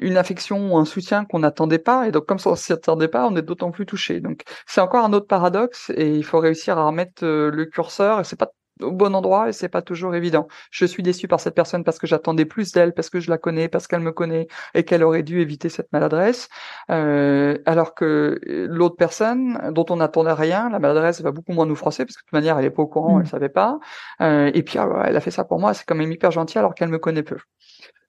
une 0.00 0.16
affection 0.16 0.72
ou 0.72 0.78
un 0.78 0.84
soutien 0.84 1.24
qu'on 1.24 1.40
n'attendait 1.40 1.78
pas. 1.78 2.08
Et 2.08 2.12
donc, 2.12 2.26
comme 2.26 2.38
ça, 2.38 2.50
on 2.50 2.56
s'y 2.56 2.72
attendait 2.72 3.08
pas, 3.08 3.26
on 3.26 3.36
est 3.36 3.42
d'autant 3.42 3.70
plus 3.70 3.86
touché. 3.86 4.20
Donc, 4.20 4.42
c'est 4.66 4.80
encore 4.80 5.04
un 5.04 5.12
autre 5.12 5.26
paradoxe 5.26 5.90
et 5.94 6.14
il 6.14 6.24
faut 6.24 6.38
réussir 6.40 6.78
à 6.78 6.86
remettre 6.86 7.24
euh, 7.24 7.50
le 7.50 7.66
curseur. 7.66 8.20
Et 8.20 8.24
c'est 8.24 8.38
pas 8.38 8.50
au 8.82 8.92
bon 8.92 9.14
endroit 9.14 9.48
et 9.48 9.52
c'est 9.52 9.68
pas 9.68 9.82
toujours 9.82 10.14
évident. 10.14 10.48
Je 10.70 10.84
suis 10.84 11.02
déçu 11.02 11.28
par 11.28 11.40
cette 11.40 11.54
personne 11.54 11.84
parce 11.84 11.98
que 11.98 12.06
j'attendais 12.06 12.44
plus 12.44 12.72
d'elle, 12.72 12.92
parce 12.94 13.10
que 13.10 13.20
je 13.20 13.30
la 13.30 13.38
connais, 13.38 13.68
parce 13.68 13.86
qu'elle 13.86 14.00
me 14.00 14.12
connaît 14.12 14.48
et 14.74 14.84
qu'elle 14.84 15.02
aurait 15.02 15.22
dû 15.22 15.40
éviter 15.40 15.68
cette 15.68 15.92
maladresse. 15.92 16.48
Euh, 16.90 17.58
alors 17.66 17.94
que 17.94 18.38
l'autre 18.44 18.96
personne 18.96 19.70
dont 19.72 19.86
on 19.90 19.96
n'attendait 19.96 20.32
rien, 20.32 20.70
la 20.70 20.78
maladresse 20.78 21.20
va 21.20 21.30
beaucoup 21.30 21.52
moins 21.52 21.66
nous 21.66 21.76
froisser 21.76 22.04
parce 22.04 22.16
que 22.16 22.22
de 22.22 22.26
toute 22.26 22.32
manière 22.32 22.58
elle 22.58 22.64
est 22.64 22.70
pas 22.70 22.82
au 22.82 22.86
courant, 22.86 23.18
mmh. 23.18 23.20
elle 23.20 23.28
savait 23.28 23.48
pas. 23.48 23.78
Euh, 24.20 24.50
et 24.54 24.62
puis 24.62 24.78
alors, 24.78 25.04
elle 25.04 25.16
a 25.16 25.20
fait 25.20 25.30
ça 25.30 25.44
pour 25.44 25.60
moi, 25.60 25.74
c'est 25.74 25.84
quand 25.84 25.94
même 25.94 26.12
hyper 26.12 26.30
gentil 26.30 26.58
alors 26.58 26.74
qu'elle 26.74 26.88
me 26.88 26.98
connaît 26.98 27.22
peu. 27.22 27.36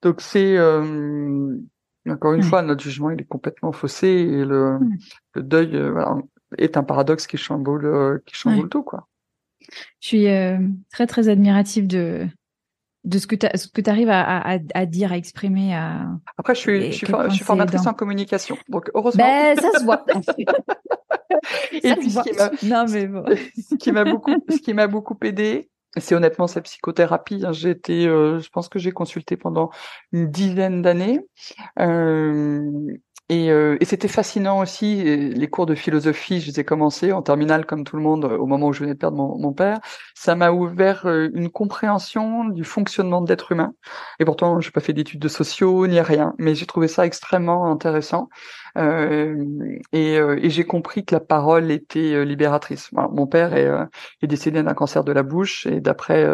Donc 0.01 0.21
c'est 0.21 0.57
euh, 0.57 1.57
encore 2.09 2.33
une 2.33 2.43
fois, 2.43 2.61
notre 2.61 2.83
jugement 2.83 3.11
il 3.11 3.21
est 3.21 3.25
complètement 3.27 3.71
faussé 3.71 4.07
et 4.07 4.45
le, 4.45 4.79
le 5.35 5.43
deuil 5.43 5.75
euh, 5.75 5.91
voilà, 5.91 6.17
est 6.57 6.77
un 6.77 6.83
paradoxe 6.83 7.27
qui 7.27 7.37
chamboule, 7.37 7.85
euh, 7.85 8.19
qui 8.25 8.35
chamboule 8.35 8.69
tout 8.69 8.83
quoi. 8.83 9.07
Je 9.99 10.07
suis 10.07 10.27
euh, 10.27 10.57
très 10.91 11.07
très 11.07 11.29
admirative 11.29 11.87
de 11.87 12.27
de 13.03 13.17
ce 13.17 13.25
que 13.25 13.81
tu 13.81 13.89
arrives 13.89 14.09
à, 14.09 14.21
à, 14.21 14.59
à, 14.75 14.85
dire, 14.85 15.11
à 15.11 15.17
exprimer. 15.17 15.73
À... 15.73 16.07
Après, 16.37 16.53
je 16.53 16.59
suis, 16.59 16.91
je 16.91 16.97
suis, 16.97 17.07
je 17.07 17.29
suis 17.33 17.43
formatrice 17.43 17.87
en 17.87 17.95
communication, 17.95 18.57
donc 18.69 18.91
heureusement. 18.93 19.23
Ben, 19.23 19.55
ça 19.59 19.79
se 19.79 19.83
voit. 19.83 20.05
et 21.71 21.95
puis, 21.95 22.11
ce 22.11 22.21
qui 22.21 22.33
m'a, 22.37 22.51
non 22.63 22.85
mais 22.87 23.07
bon. 23.07 23.25
ce 23.69 23.75
qui 23.75 23.91
m'a 23.91 24.03
beaucoup, 24.03 24.35
ce 24.47 24.57
qui 24.57 24.73
m'a 24.75 24.85
beaucoup 24.85 25.17
aidé, 25.23 25.70
c'est 25.97 26.15
honnêtement 26.15 26.47
cette 26.47 26.65
psychothérapie. 26.65 27.43
Hein. 27.45 27.51
J'ai 27.51 27.71
été, 27.71 28.07
euh, 28.07 28.39
je 28.39 28.49
pense 28.49 28.69
que 28.69 28.79
j'ai 28.79 28.91
consulté 28.91 29.37
pendant 29.37 29.69
une 30.11 30.29
dizaine 30.31 30.81
d'années. 30.81 31.19
Euh, 31.79 32.61
et, 33.31 33.49
euh, 33.49 33.77
et 33.79 33.85
c'était 33.85 34.07
fascinant 34.07 34.59
aussi. 34.59 35.03
Les 35.03 35.49
cours 35.49 35.65
de 35.65 35.73
philosophie, 35.73 36.41
je 36.41 36.47
les 36.51 36.59
ai 36.59 36.65
commencés 36.65 37.13
en 37.13 37.21
terminale 37.21 37.65
comme 37.65 37.83
tout 37.83 37.95
le 37.95 38.01
monde 38.01 38.25
au 38.25 38.45
moment 38.45 38.67
où 38.67 38.73
je 38.73 38.81
venais 38.81 38.93
de 38.93 38.99
perdre 38.99 39.17
mon, 39.17 39.37
mon 39.39 39.53
père. 39.53 39.79
Ça 40.15 40.35
m'a 40.35 40.51
ouvert 40.51 41.07
une 41.07 41.49
compréhension 41.49 42.45
du 42.45 42.63
fonctionnement 42.63 43.21
de 43.21 43.29
l'être 43.29 43.51
humain. 43.53 43.73
Et 44.19 44.25
pourtant, 44.25 44.59
je 44.59 44.67
n'ai 44.67 44.71
pas 44.71 44.81
fait 44.81 44.93
d'études 44.93 45.21
de 45.21 45.27
sociaux 45.29 45.87
ni 45.87 45.99
rien, 46.01 46.33
mais 46.37 46.55
j'ai 46.55 46.65
trouvé 46.65 46.87
ça 46.87 47.05
extrêmement 47.05 47.71
intéressant. 47.71 48.29
Euh, 48.77 49.45
et, 49.93 50.15
et 50.15 50.49
j'ai 50.49 50.65
compris 50.65 51.05
que 51.05 51.15
la 51.15 51.21
parole 51.21 51.71
était 51.71 52.25
libératrice. 52.25 52.91
mon 52.91 53.27
père 53.27 53.53
est, 53.53 53.69
est 54.21 54.27
décédé 54.27 54.61
d'un 54.61 54.73
cancer 54.73 55.03
de 55.03 55.11
la 55.11 55.23
bouche 55.23 55.65
et 55.67 55.79
d'après 55.81 56.27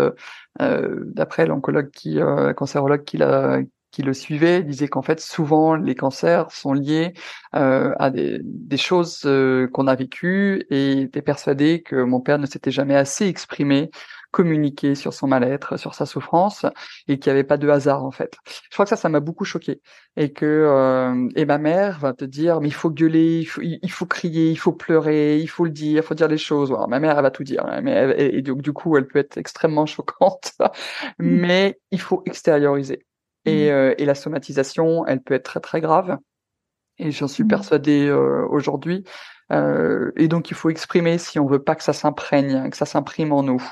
euh, 0.62 1.04
d'après 1.14 1.46
l'oncologue 1.46 1.92
qui, 1.92 2.20
euh, 2.20 2.52
cancérologue 2.54 3.04
qui 3.04 3.18
l'a 3.18 3.60
qui 3.98 4.04
le 4.04 4.14
suivait 4.14 4.62
disait 4.62 4.88
qu'en 4.88 5.02
fait 5.02 5.20
souvent 5.20 5.74
les 5.74 5.96
cancers 5.96 6.52
sont 6.52 6.72
liés 6.72 7.14
euh, 7.56 7.96
à 7.98 8.12
des, 8.12 8.40
des 8.44 8.78
choses 8.78 9.24
euh, 9.26 9.68
qu'on 9.70 9.88
a 9.88 9.96
vécues 9.96 10.68
et 10.70 11.02
était 11.02 11.24
persuadé 11.24 11.82
que 11.82 11.96
mon 12.04 12.22
père 12.22 12.38
ne 12.38 12.46
s'était 12.46 12.70
jamais 12.70 12.96
assez 12.96 13.26
exprimé 13.26 13.90
communiqué 14.32 14.94
sur 14.94 15.14
son 15.14 15.26
mal-être, 15.26 15.78
sur 15.78 15.96
sa 15.96 16.06
souffrance, 16.06 16.66
et 17.08 17.18
qu'il 17.18 17.32
n'y 17.32 17.40
avait 17.40 17.48
pas 17.48 17.58
de 17.58 17.68
hasard 17.70 18.04
en 18.04 18.12
fait. 18.12 18.36
Je 18.46 18.76
crois 18.76 18.86
que 18.86 18.90
ça, 18.90 18.96
ça 18.96 19.10
m'a 19.10 19.20
beaucoup 19.20 19.46
choqué, 19.46 19.82
et 20.16 20.32
que 20.32 20.46
euh, 20.46 21.28
et 21.36 21.46
ma 21.46 21.58
mère 21.58 21.98
va 21.98 22.14
te 22.14 22.26
dire 22.26 22.62
mais 22.62 22.68
il 22.68 22.74
faut 22.74 22.92
gueuler, 22.92 23.40
il 23.40 23.46
faut, 23.46 23.62
il 23.64 23.92
faut 23.92 24.06
crier, 24.06 24.52
il 24.52 24.58
faut 24.58 24.74
pleurer, 24.74 25.40
il 25.40 25.48
faut 25.48 25.66
le 25.66 25.72
dire, 25.72 26.04
il 26.04 26.06
faut 26.06 26.14
dire 26.14 26.28
les 26.28 26.38
choses. 26.38 26.70
Alors, 26.70 26.88
ma 26.88 27.00
mère, 27.00 27.18
elle 27.18 27.24
va 27.24 27.32
tout 27.32 27.44
dire, 27.44 27.66
hein, 27.66 27.82
mais 27.82 28.14
et, 28.18 28.44
donc 28.44 28.62
du 28.62 28.74
coup, 28.74 28.96
elle 28.98 29.08
peut 29.08 29.20
être 29.20 29.38
extrêmement 29.38 29.86
choquante, 29.88 30.54
mmh. 30.60 30.72
mais 31.20 31.80
il 31.92 32.02
faut 32.02 32.22
extérioriser. 32.28 33.07
Et, 33.48 33.68
mmh. 33.68 33.74
euh, 33.74 33.96
et, 33.98 34.06
la 34.06 34.16
somatisation, 34.16 35.06
elle 35.06 35.22
peut 35.22 35.34
être 35.34 35.44
très 35.44 35.60
très 35.60 35.82
grave. 35.82 36.18
Et 37.00 37.12
j'en 37.12 37.28
suis 37.28 37.44
mmh. 37.44 37.48
persuadée 37.48 38.08
euh, 38.08 38.46
aujourd'hui. 38.50 39.04
Euh, 39.54 40.12
et 40.18 40.28
donc 40.28 40.52
il 40.52 40.56
faut 40.56 40.70
exprimer 40.70 41.18
si 41.18 41.40
on 41.40 41.46
veut 41.46 41.64
pas 41.64 41.76
que 41.76 41.84
ça 41.84 41.94
s'imprègne, 41.94 42.70
que 42.70 42.76
ça 42.76 42.86
s'imprime 42.86 43.32
en 43.32 43.44
nous. 43.44 43.64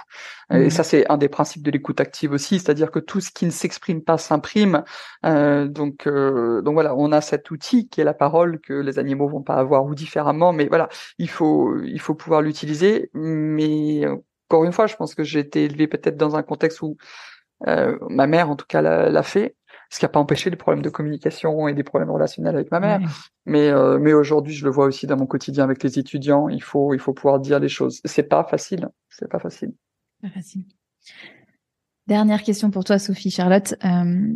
Et 0.49 0.67
mmh. 0.67 0.69
ça 0.69 0.83
c'est 0.83 1.11
un 1.11 1.17
des 1.17 1.27
principes 1.27 1.63
de 1.63 1.71
l'écoute 1.71 1.99
active 1.99 2.31
aussi, 2.31 2.59
c'est-à-dire 2.59 2.91
que 2.91 2.99
tout 2.99 3.19
ce 3.19 3.29
qui 3.29 3.45
ne 3.45 3.51
s'exprime 3.51 4.01
pas 4.01 4.17
s'imprime. 4.17 4.83
Euh, 5.25 5.67
donc 5.67 6.07
donc 6.07 6.73
voilà, 6.73 6.95
on 6.95 7.11
a 7.11 7.19
cet 7.19 7.51
outil 7.51 7.89
qui 7.89 7.99
est 7.99 8.05
la 8.05 8.13
parole 8.13 8.59
que 8.61 8.73
les 8.73 8.99
animaux 8.99 9.27
vont 9.27 9.43
pas 9.43 9.55
avoir 9.55 9.85
ou 9.85 9.95
différemment, 9.95 10.53
mais 10.53 10.67
voilà, 10.67 10.87
il 11.17 11.29
faut 11.29 11.77
il 11.83 11.99
faut 11.99 12.15
pouvoir 12.15 12.41
l'utiliser. 12.41 13.09
Mais 13.13 14.05
encore 14.49 14.63
une 14.63 14.71
fois, 14.71 14.87
je 14.87 14.95
pense 14.95 15.13
que 15.13 15.23
j'ai 15.23 15.39
été 15.39 15.65
élevé 15.65 15.87
peut-être 15.87 16.15
dans 16.15 16.37
un 16.37 16.43
contexte 16.43 16.81
où 16.83 16.95
ma 17.65 18.27
mère 18.27 18.49
en 18.49 18.55
tout 18.55 18.67
cas 18.67 18.81
l'a 18.81 19.23
fait 19.23 19.55
ce 19.89 19.99
qui 19.99 20.05
n'a 20.05 20.09
pas 20.09 20.19
empêché 20.19 20.49
des 20.49 20.55
problèmes 20.55 20.83
de 20.83 20.89
communication 20.89 21.67
et 21.67 21.73
des 21.73 21.83
problèmes 21.83 22.11
relationnels 22.11 22.55
avec 22.55 22.71
ma 22.71 22.79
mère. 22.79 22.99
Mais, 23.45 23.69
euh, 23.69 23.99
mais 23.99 24.13
aujourd'hui, 24.13 24.53
je 24.53 24.65
le 24.65 24.71
vois 24.71 24.85
aussi 24.85 25.07
dans 25.07 25.17
mon 25.17 25.25
quotidien 25.25 25.63
avec 25.63 25.83
les 25.83 25.99
étudiants. 25.99 26.49
Il 26.49 26.63
faut, 26.63 26.93
il 26.93 26.99
faut 26.99 27.13
pouvoir 27.13 27.39
dire 27.39 27.59
les 27.59 27.69
choses. 27.69 28.01
C'est 28.05 28.23
pas 28.23 28.43
facile. 28.43 28.89
C'est 29.09 29.29
pas 29.29 29.39
facile. 29.39 29.73
Pas 30.21 30.29
facile. 30.29 30.63
Dernière 32.07 32.43
question 32.43 32.71
pour 32.71 32.83
toi, 32.83 32.99
Sophie 32.99 33.31
Charlotte. 33.31 33.75
Euh, 33.83 34.33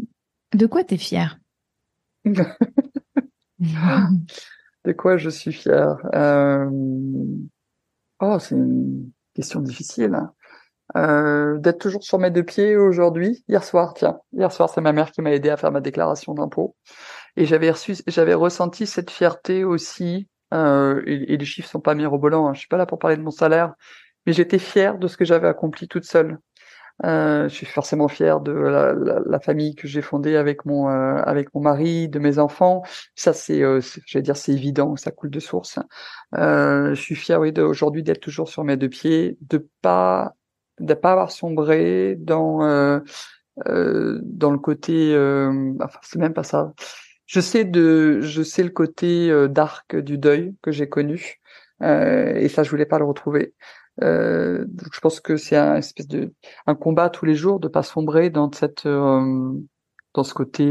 de 0.53 0.65
quoi 0.65 0.83
tu 0.83 0.95
es 0.95 0.97
fière? 0.97 1.39
De 4.85 4.93
quoi 4.93 5.17
je 5.17 5.29
suis 5.29 5.51
fière? 5.51 5.97
Euh... 6.13 6.69
Oh, 8.21 8.39
c'est 8.39 8.55
une 8.55 9.11
question 9.33 9.59
difficile. 9.59 10.17
Euh, 10.97 11.57
d'être 11.59 11.79
toujours 11.79 12.03
sur 12.03 12.17
mes 12.17 12.31
deux 12.31 12.43
pieds 12.43 12.75
aujourd'hui. 12.75 13.43
Hier 13.47 13.63
soir, 13.63 13.93
tiens, 13.93 14.19
hier 14.33 14.51
soir, 14.51 14.69
c'est 14.69 14.81
ma 14.81 14.91
mère 14.91 15.11
qui 15.11 15.21
m'a 15.21 15.31
aidé 15.31 15.49
à 15.49 15.57
faire 15.57 15.71
ma 15.71 15.81
déclaration 15.81 16.33
d'impôt. 16.33 16.75
Et 17.37 17.45
j'avais 17.45 17.71
reçu, 17.71 17.95
j'avais 18.07 18.33
ressenti 18.33 18.87
cette 18.87 19.11
fierté 19.11 19.63
aussi. 19.63 20.27
Euh, 20.53 21.01
et, 21.05 21.37
les 21.37 21.45
chiffres 21.45 21.69
sont 21.69 21.79
pas 21.79 21.95
mirobolants. 21.95 22.47
Hein. 22.47 22.53
Je 22.53 22.59
suis 22.59 22.67
pas 22.67 22.77
là 22.77 22.87
pour 22.87 22.99
parler 22.99 23.17
de 23.17 23.21
mon 23.21 23.31
salaire, 23.31 23.73
mais 24.25 24.33
j'étais 24.33 24.59
fière 24.59 24.97
de 24.97 25.07
ce 25.07 25.17
que 25.17 25.25
j'avais 25.25 25.47
accompli 25.47 25.87
toute 25.87 26.05
seule. 26.05 26.39
Euh, 27.05 27.47
je 27.47 27.55
suis 27.55 27.65
forcément 27.65 28.07
fière 28.09 28.41
de 28.41 28.51
la 28.51 29.39
famille 29.39 29.75
que 29.75 29.87
j'ai 29.87 30.01
fondée 30.01 30.35
avec 30.35 30.65
mon 30.65 30.89
euh, 30.89 31.21
avec 31.23 31.53
mon 31.53 31.61
mari, 31.61 32.09
de 32.09 32.19
mes 32.19 32.39
enfants. 32.39 32.83
Ça 33.15 33.33
c'est, 33.33 33.61
euh, 33.61 33.79
je 34.05 34.17
vais 34.17 34.21
dire, 34.21 34.35
c'est 34.35 34.51
évident, 34.51 34.95
ça 34.97 35.11
coule 35.11 35.29
de 35.29 35.39
source. 35.39 35.79
Euh, 36.35 36.93
je 36.93 37.01
suis 37.01 37.15
fière, 37.15 37.39
oui, 37.39 37.53
aujourd'hui 37.59 38.03
d'être 38.03 38.19
toujours 38.19 38.49
sur 38.49 38.63
mes 38.63 38.75
deux 38.75 38.89
pieds, 38.89 39.37
de 39.41 39.69
pas 39.81 40.35
de 40.79 40.93
pas 40.93 41.11
avoir 41.11 41.31
sombré 41.31 42.15
dans 42.19 42.63
euh, 42.63 42.99
euh, 43.67 44.19
dans 44.23 44.51
le 44.51 44.59
côté 44.59 45.13
euh, 45.13 45.73
enfin 45.81 45.99
c'est 46.03 46.19
même 46.19 46.33
pas 46.33 46.43
ça. 46.43 46.73
Je 47.25 47.39
sais 47.39 47.65
de 47.65 48.21
je 48.21 48.41
sais 48.43 48.63
le 48.63 48.69
côté 48.69 49.29
euh, 49.31 49.47
dark 49.47 49.95
du 49.95 50.17
deuil 50.17 50.55
que 50.61 50.71
j'ai 50.71 50.89
connu 50.89 51.39
euh, 51.81 52.33
et 52.35 52.49
ça 52.49 52.63
je 52.63 52.69
voulais 52.69 52.85
pas 52.85 52.99
le 52.99 53.05
retrouver. 53.05 53.53
Euh, 54.01 54.65
donc 54.67 54.89
je 54.93 54.99
pense 55.01 55.19
que 55.19 55.37
c'est 55.37 55.57
un 55.57 55.75
espèce 55.75 56.07
de 56.07 56.33
un 56.67 56.75
combat 56.75 57.09
tous 57.09 57.25
les 57.25 57.35
jours 57.35 57.59
de 57.59 57.67
pas 57.67 57.83
sombrer 57.83 58.29
dans 58.29 58.51
cette 58.51 58.87
dans 58.87 60.23
ce 60.23 60.33
côté 60.33 60.65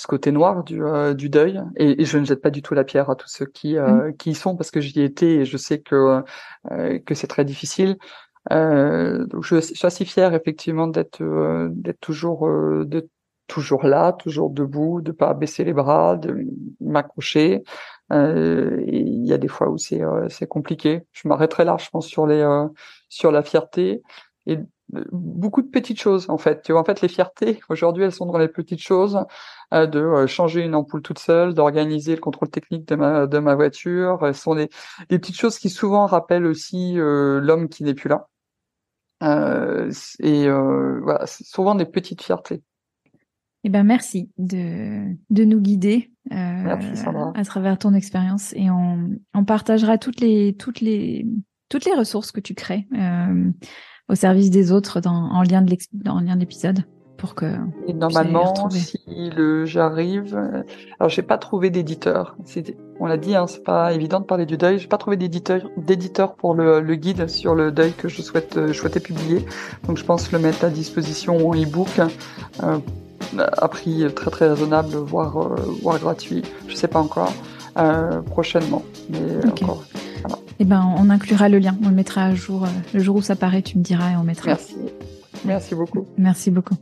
ce 0.00 0.06
côté 0.06 0.32
noir 0.32 0.64
du, 0.64 0.80
du 1.14 1.28
deuil. 1.28 1.60
Et, 1.76 2.04
je 2.04 2.18
ne 2.18 2.24
jette 2.24 2.40
pas 2.40 2.50
du 2.50 2.62
tout 2.62 2.74
la 2.74 2.84
pierre 2.84 3.10
à 3.10 3.16
tous 3.16 3.28
ceux 3.28 3.46
qui 3.46 3.76
mmh. 3.76 4.14
qui 4.18 4.30
y 4.30 4.34
sont 4.34 4.56
parce 4.56 4.70
que 4.70 4.80
j'y 4.80 5.02
étais 5.02 5.36
et 5.36 5.44
je 5.44 5.56
sais 5.56 5.80
que 5.80 6.22
que 7.04 7.14
c'est 7.14 7.26
très 7.26 7.44
difficile. 7.44 7.96
donc 8.50 9.44
je, 9.44 9.60
suis 9.60 9.86
assez 9.86 10.04
fière 10.04 10.34
effectivement 10.34 10.86
d'être 10.86 11.22
d'être 11.72 12.00
toujours 12.00 12.46
de 12.46 13.08
toujours 13.50 13.84
là, 13.84 14.12
toujours 14.12 14.48
debout, 14.50 15.00
de 15.02 15.12
pas 15.12 15.34
baisser 15.34 15.64
les 15.64 15.72
bras, 15.72 16.16
de 16.16 16.46
m'accrocher. 16.80 17.62
Euh, 18.12 18.82
il 18.86 19.26
y 19.26 19.32
a 19.32 19.38
des 19.38 19.48
fois 19.48 19.68
où 19.68 19.76
c'est 19.76 20.02
euh, 20.02 20.28
c'est 20.28 20.46
compliqué. 20.46 21.02
Je 21.12 21.28
m'arrêterai 21.28 21.64
là, 21.64 21.76
je 21.78 21.90
pense, 21.90 22.06
sur 22.06 22.26
les 22.26 22.40
euh, 22.40 22.66
sur 23.08 23.32
la 23.32 23.42
fierté 23.42 24.02
et 24.46 24.58
beaucoup 25.12 25.62
de 25.62 25.68
petites 25.68 26.00
choses 26.00 26.28
en 26.28 26.38
fait. 26.38 26.62
Tu 26.62 26.72
vois, 26.72 26.80
en 26.80 26.84
fait, 26.84 27.00
les 27.00 27.08
fiertés 27.08 27.60
aujourd'hui, 27.68 28.04
elles 28.04 28.12
sont 28.12 28.26
dans 28.26 28.38
les 28.38 28.48
petites 28.48 28.82
choses 28.82 29.24
de 29.72 30.26
changer 30.26 30.62
une 30.62 30.74
ampoule 30.74 31.02
toute 31.02 31.18
seule, 31.18 31.54
d'organiser 31.54 32.14
le 32.14 32.20
contrôle 32.20 32.50
technique 32.50 32.86
de 32.88 32.96
ma 32.96 33.26
de 33.26 33.38
ma 33.38 33.54
voiture. 33.54 34.18
Elles 34.26 34.34
sont 34.34 34.54
des, 34.54 34.68
des 35.08 35.18
petites 35.18 35.38
choses 35.38 35.58
qui 35.58 35.70
souvent 35.70 36.06
rappellent 36.06 36.46
aussi 36.46 36.94
l'homme 36.96 37.68
qui 37.68 37.84
n'est 37.84 37.94
plus 37.94 38.08
là. 38.08 38.28
et 40.20 40.48
voilà, 40.48 41.26
c'est 41.26 41.46
souvent 41.46 41.74
des 41.74 41.86
petites 41.86 42.22
fiertés. 42.22 42.62
Eh 43.62 43.68
ben 43.68 43.84
merci 43.84 44.30
de, 44.38 45.14
de 45.28 45.44
nous 45.44 45.60
guider 45.60 46.10
euh, 46.32 47.34
à 47.34 47.44
travers 47.44 47.78
ton 47.78 47.92
expérience 47.92 48.54
et 48.54 48.70
on, 48.70 49.10
on 49.34 49.44
partagera 49.44 49.98
toutes 49.98 50.20
les 50.20 50.54
toutes 50.54 50.80
les 50.80 51.26
toutes 51.68 51.84
les 51.84 51.92
ressources 51.92 52.32
que 52.32 52.40
tu 52.40 52.54
crées 52.54 52.86
euh, 52.94 53.50
au 54.10 54.14
service 54.14 54.50
des 54.50 54.72
autres 54.72 55.00
dans, 55.00 55.30
en 55.30 55.42
lien 55.42 55.62
de 55.62 55.70
l'épisode 56.40 56.84
pour 57.16 57.34
que 57.34 57.46
et 57.86 57.92
normalement 57.92 58.70
si 58.70 58.98
le 59.36 59.66
j'arrive 59.66 60.34
alors 60.98 61.10
j'ai 61.10 61.20
pas 61.20 61.36
trouvé 61.36 61.68
d'éditeur 61.68 62.34
on 62.98 63.06
l'a 63.06 63.18
dit 63.18 63.36
hein, 63.36 63.46
c'est 63.46 63.62
pas 63.62 63.92
évident 63.92 64.20
de 64.20 64.24
parler 64.24 64.46
du 64.46 64.56
deuil 64.56 64.78
j'ai 64.78 64.88
pas 64.88 64.96
trouvé 64.96 65.18
d'éditeur 65.18 65.68
d'éditeur 65.76 66.34
pour 66.34 66.54
le, 66.54 66.80
le, 66.80 66.94
guide 66.94 67.28
sur 67.28 67.54
le 67.54 67.72
deuil 67.72 67.92
que 67.92 68.08
je 68.08 68.22
souhaite 68.22 68.58
je 68.68 68.72
souhaitais 68.72 69.00
publier 69.00 69.44
donc 69.86 69.98
je 69.98 70.04
pense 70.04 70.32
le 70.32 70.38
mettre 70.38 70.64
à 70.64 70.70
disposition 70.70 71.46
en 71.46 71.52
ebook 71.52 72.00
euh, 73.38 73.46
à 73.58 73.68
prix 73.68 74.04
très 74.14 74.30
très 74.30 74.48
raisonnable, 74.48 74.96
voire, 74.96 75.36
euh, 75.38 75.56
voire 75.82 75.98
gratuit. 75.98 76.42
Je 76.66 76.74
sais 76.74 76.88
pas 76.88 76.98
encore. 76.98 77.32
Euh, 77.78 78.20
prochainement. 78.22 78.82
Mais 79.08 79.46
encore. 79.46 79.84
Eh 80.58 80.64
ben, 80.64 80.94
on 80.96 81.08
inclura 81.10 81.48
le 81.48 81.58
lien. 81.58 81.76
On 81.84 81.88
le 81.88 81.94
mettra 81.94 82.24
à 82.24 82.34
jour. 82.34 82.64
Euh, 82.64 82.68
le 82.92 83.00
jour 83.00 83.16
où 83.16 83.22
ça 83.22 83.36
paraît, 83.36 83.62
tu 83.62 83.78
me 83.78 83.82
diras 83.82 84.12
et 84.12 84.16
on 84.16 84.24
mettra. 84.24 84.48
Merci. 84.48 84.76
Merci 85.44 85.74
beaucoup. 85.74 86.06
Merci 86.18 86.50
beaucoup. 86.50 86.76